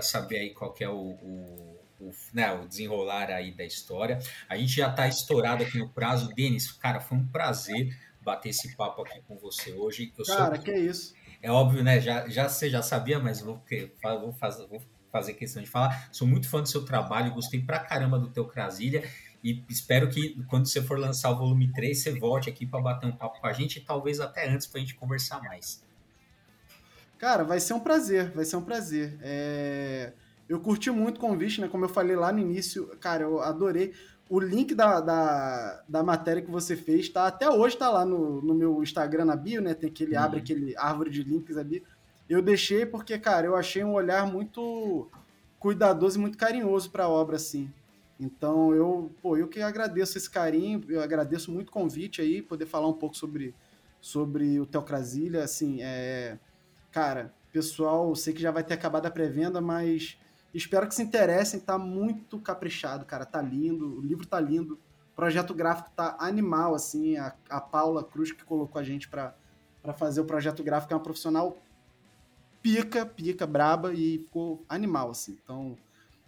saber 0.03 0.39
aí 0.39 0.51
qual 0.51 0.75
é 0.81 0.89
o, 0.89 0.95
o, 0.95 1.81
o, 2.01 2.11
né, 2.33 2.53
o 2.53 2.67
desenrolar 2.67 3.31
aí 3.31 3.53
da 3.53 3.65
história. 3.65 4.19
A 4.49 4.57
gente 4.57 4.73
já 4.73 4.89
está 4.89 5.07
estourado 5.07 5.63
aqui 5.63 5.79
no 5.79 5.89
prazo. 5.89 6.33
Denis, 6.35 6.73
cara, 6.73 7.01
foi 7.01 7.19
um 7.19 7.27
prazer 7.27 7.95
bater 8.23 8.49
esse 8.49 8.75
papo 8.75 9.03
aqui 9.03 9.21
com 9.29 9.37
você 9.37 9.73
hoje. 9.73 10.13
Eu 10.17 10.25
cara, 10.25 10.57
sou... 10.57 10.65
que 10.65 10.71
é 10.71 10.79
isso. 10.79 11.15
É 11.43 11.51
óbvio, 11.51 11.85
né? 11.85 12.01
Já, 12.01 12.27
já 12.27 12.49
você 12.49 12.71
já 12.71 12.81
sabia, 12.83 13.19
mas 13.19 13.43
vou, 13.43 13.63
vou, 14.03 14.33
fazer, 14.33 14.67
vou 14.67 14.81
fazer 15.15 15.35
questão 15.35 15.63
de 15.63 15.71
falar. 15.71 16.09
Sou 16.11 16.27
muito 16.27 16.49
fã 16.49 16.61
do 16.61 16.69
seu 16.69 16.85
trabalho, 16.85 17.33
gostei 17.33 17.63
pra 17.63 17.79
caramba 17.79 18.19
do 18.19 18.29
teu 18.31 18.45
Crasilha 18.47 19.09
e 19.45 19.63
espero 19.69 20.09
que 20.09 20.43
quando 20.49 20.67
você 20.67 20.83
for 20.83 20.99
lançar 20.99 21.31
o 21.31 21.39
volume 21.39 21.73
3, 21.73 21.97
você 21.97 22.19
volte 22.19 22.51
aqui 22.51 22.67
para 22.67 22.81
bater 22.81 23.07
um 23.07 23.13
papo 23.13 23.41
com 23.41 23.47
a 23.47 23.53
gente 23.53 23.77
e 23.77 23.81
talvez 23.81 24.19
até 24.19 24.51
antes 24.51 24.67
para 24.67 24.79
a 24.79 24.81
gente 24.81 24.97
conversar 24.97 25.41
mais. 25.41 25.85
Cara, 27.17 27.45
vai 27.45 27.61
ser 27.61 27.75
um 27.75 27.81
prazer, 27.81 28.33
vai 28.33 28.45
ser 28.45 28.57
um 28.57 28.63
prazer. 28.63 29.17
É... 29.23 30.13
Eu 30.49 30.59
curti 30.61 30.91
muito 30.91 31.19
o 31.19 31.21
convite, 31.21 31.61
né? 31.61 31.69
Como 31.69 31.85
eu 31.85 31.89
falei 31.89 32.17
lá 32.17 32.33
no 32.33 32.41
início, 32.41 32.89
cara, 33.01 33.23
eu 33.23 33.41
adorei. 33.41 33.95
O 34.29 34.41
link 34.41 34.75
da, 34.75 35.01
da, 35.01 35.83
da 35.89 36.03
matéria 36.03 36.43
que 36.43 36.51
você 36.51 36.75
fez, 36.75 37.09
tá? 37.09 37.27
Até 37.27 37.49
hoje 37.49 37.77
tá 37.77 37.89
lá 37.89 38.05
no, 38.05 38.43
no 38.43 38.55
meu 38.55 38.83
Instagram 38.83 39.27
na 39.27 39.37
bio, 39.37 39.63
né? 39.63 39.75
Tem 39.75 39.89
aquele, 39.89 40.17
uhum. 40.17 40.23
abre 40.23 40.41
aquele 40.41 40.77
árvore 40.77 41.11
de 41.11 41.23
links 41.23 41.57
ali. 41.57 41.85
Eu 42.29 42.41
deixei 42.41 42.87
porque, 42.87 43.19
cara, 43.19 43.47
eu 43.47 43.57
achei 43.57 43.85
um 43.85 43.93
olhar 43.93 44.27
muito 44.27 45.09
cuidadoso 45.59 46.19
e 46.19 46.21
muito 46.21 46.39
carinhoso 46.39 46.91
para 46.91 47.05
a 47.05 47.09
obra, 47.09 47.37
assim. 47.37 47.71
Então, 48.19 48.75
eu, 48.75 49.11
pô, 49.21 49.37
eu 49.37 49.49
que 49.49 49.61
agradeço 49.61 50.17
esse 50.17 50.31
carinho, 50.31 50.83
eu 50.89 51.01
agradeço 51.03 51.51
muito 51.51 51.69
o 51.69 51.73
convite 51.73 52.21
aí, 52.21 52.41
poder 52.41 52.67
falar 52.67 52.89
um 52.89 52.93
pouco 52.93 53.17
sobre, 53.17 53.55
sobre 54.01 54.61
o 54.61 54.67
Teocrasilha, 54.67 55.43
assim, 55.43 55.83
é... 55.83 56.39
Cara, 56.93 57.35
pessoal, 57.53 58.15
sei 58.15 58.33
que 58.33 58.41
já 58.41 58.51
vai 58.51 58.63
ter 58.63 58.75
acabado 58.75 59.07
a 59.07 59.11
pré-venda, 59.11 59.61
mas 59.61 60.17
espero 60.53 60.87
que 60.87 60.95
se 60.95 61.03
interessem, 61.03 61.59
tá 61.59 61.77
muito 61.77 62.39
caprichado, 62.39 63.05
cara, 63.05 63.25
tá 63.25 63.43
lindo, 63.43 63.99
o 63.99 64.01
livro 64.01 64.27
tá 64.27 64.39
lindo, 64.39 64.75
o 65.13 65.17
projeto 65.17 65.53
gráfico 65.53 65.91
tá 65.95 66.17
animal, 66.21 66.75
assim, 66.75 67.17
a, 67.17 67.35
a 67.51 67.61
Paula 67.61 68.05
Cruz 68.05 68.31
que 68.31 68.45
colocou 68.45 68.81
a 68.81 68.85
gente 68.85 69.09
para 69.09 69.35
fazer 69.97 70.21
o 70.21 70.25
projeto 70.25 70.63
gráfico 70.63 70.93
é 70.93 70.97
uma 70.97 71.03
profissional 71.03 71.59
pica, 72.65 73.05
pica, 73.05 73.47
braba 73.47 73.93
e 73.93 74.21
ficou 74.21 74.65
animal, 74.67 75.11
assim. 75.11 75.37
Então, 75.45 75.77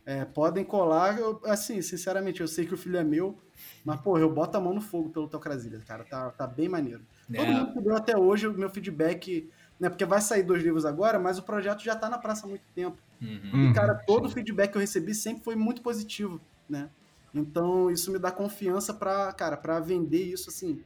é, 0.04 0.22
podem 0.26 0.62
colar. 0.62 1.18
Eu, 1.18 1.40
assim, 1.46 1.80
sinceramente, 1.80 2.42
eu 2.42 2.46
sei 2.46 2.66
que 2.66 2.74
o 2.74 2.76
filho 2.76 2.98
é 2.98 3.02
meu, 3.02 3.38
mas, 3.82 3.98
porra, 4.02 4.20
eu 4.20 4.30
boto 4.30 4.54
a 4.58 4.60
mão 4.60 4.74
no 4.74 4.82
fogo 4.82 5.08
pelo 5.08 5.28
Teocrasilha, 5.28 5.80
cara. 5.88 6.04
Tá, 6.04 6.30
tá 6.30 6.46
bem 6.46 6.68
maneiro. 6.68 7.02
É. 7.32 7.38
Todo 7.38 7.52
mundo 7.52 7.72
que 7.72 7.80
deu 7.80 7.96
até 7.96 8.18
hoje 8.18 8.46
o 8.46 8.52
meu 8.52 8.68
feedback, 8.68 9.50
né? 9.80 9.88
Porque 9.88 10.04
vai 10.04 10.20
sair 10.20 10.42
dois 10.42 10.62
livros 10.62 10.84
agora, 10.84 11.18
mas 11.18 11.38
o 11.38 11.42
projeto 11.42 11.82
já 11.82 11.96
tá 11.96 12.10
na 12.10 12.18
praça 12.18 12.44
há 12.44 12.48
muito 12.50 12.64
tempo. 12.74 12.98
Uhum. 13.22 13.70
E, 13.70 13.72
cara, 13.72 13.94
todo 13.94 14.26
o 14.26 14.30
feedback 14.30 14.72
que 14.72 14.76
eu 14.76 14.82
recebi 14.82 15.14
sempre 15.14 15.42
foi 15.42 15.56
muito 15.56 15.80
positivo, 15.80 16.38
né? 16.68 16.90
Então, 17.34 17.90
isso 17.90 18.12
me 18.12 18.18
dá 18.18 18.30
confiança 18.30 18.92
para, 18.92 19.32
cara, 19.32 19.56
para 19.56 19.80
vender 19.80 20.22
isso 20.22 20.50
assim 20.50 20.82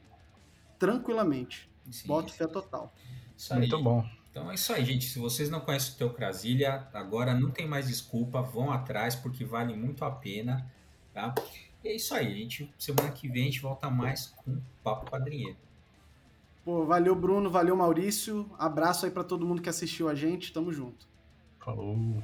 tranquilamente. 0.79 1.69
Sim, 1.91 2.07
Boto 2.07 2.31
fé 2.31 2.47
total. 2.47 2.93
Isso 3.37 3.53
Muito 3.53 3.83
bom. 3.83 4.05
Então 4.31 4.49
é 4.49 4.55
isso 4.55 4.71
aí, 4.71 4.85
gente. 4.85 5.05
Se 5.05 5.19
vocês 5.19 5.49
não 5.49 5.59
conhecem 5.59 5.93
o 5.93 5.97
Teocrasilha, 5.97 6.87
agora 6.93 7.33
não 7.33 7.51
tem 7.51 7.67
mais 7.67 7.89
desculpa, 7.89 8.41
vão 8.41 8.71
atrás 8.71 9.13
porque 9.13 9.43
vale 9.43 9.75
muito 9.75 10.05
a 10.05 10.09
pena, 10.09 10.65
tá? 11.13 11.35
E 11.83 11.89
é 11.89 11.95
isso 11.95 12.15
aí, 12.15 12.33
gente. 12.33 12.73
Semana 12.77 13.11
que 13.11 13.27
vem 13.27 13.43
a 13.43 13.45
gente 13.45 13.59
volta 13.59 13.89
mais 13.89 14.27
com 14.27 14.57
Papo 14.81 15.11
Quadrinheiro. 15.11 15.57
Pô, 16.63 16.85
valeu 16.85 17.13
Bruno, 17.15 17.49
valeu 17.49 17.75
Maurício. 17.75 18.49
Abraço 18.57 19.05
aí 19.05 19.11
para 19.11 19.23
todo 19.23 19.45
mundo 19.45 19.61
que 19.61 19.69
assistiu 19.69 20.07
a 20.07 20.15
gente. 20.15 20.53
Tamo 20.53 20.71
junto. 20.71 21.07
Falou. 21.59 22.23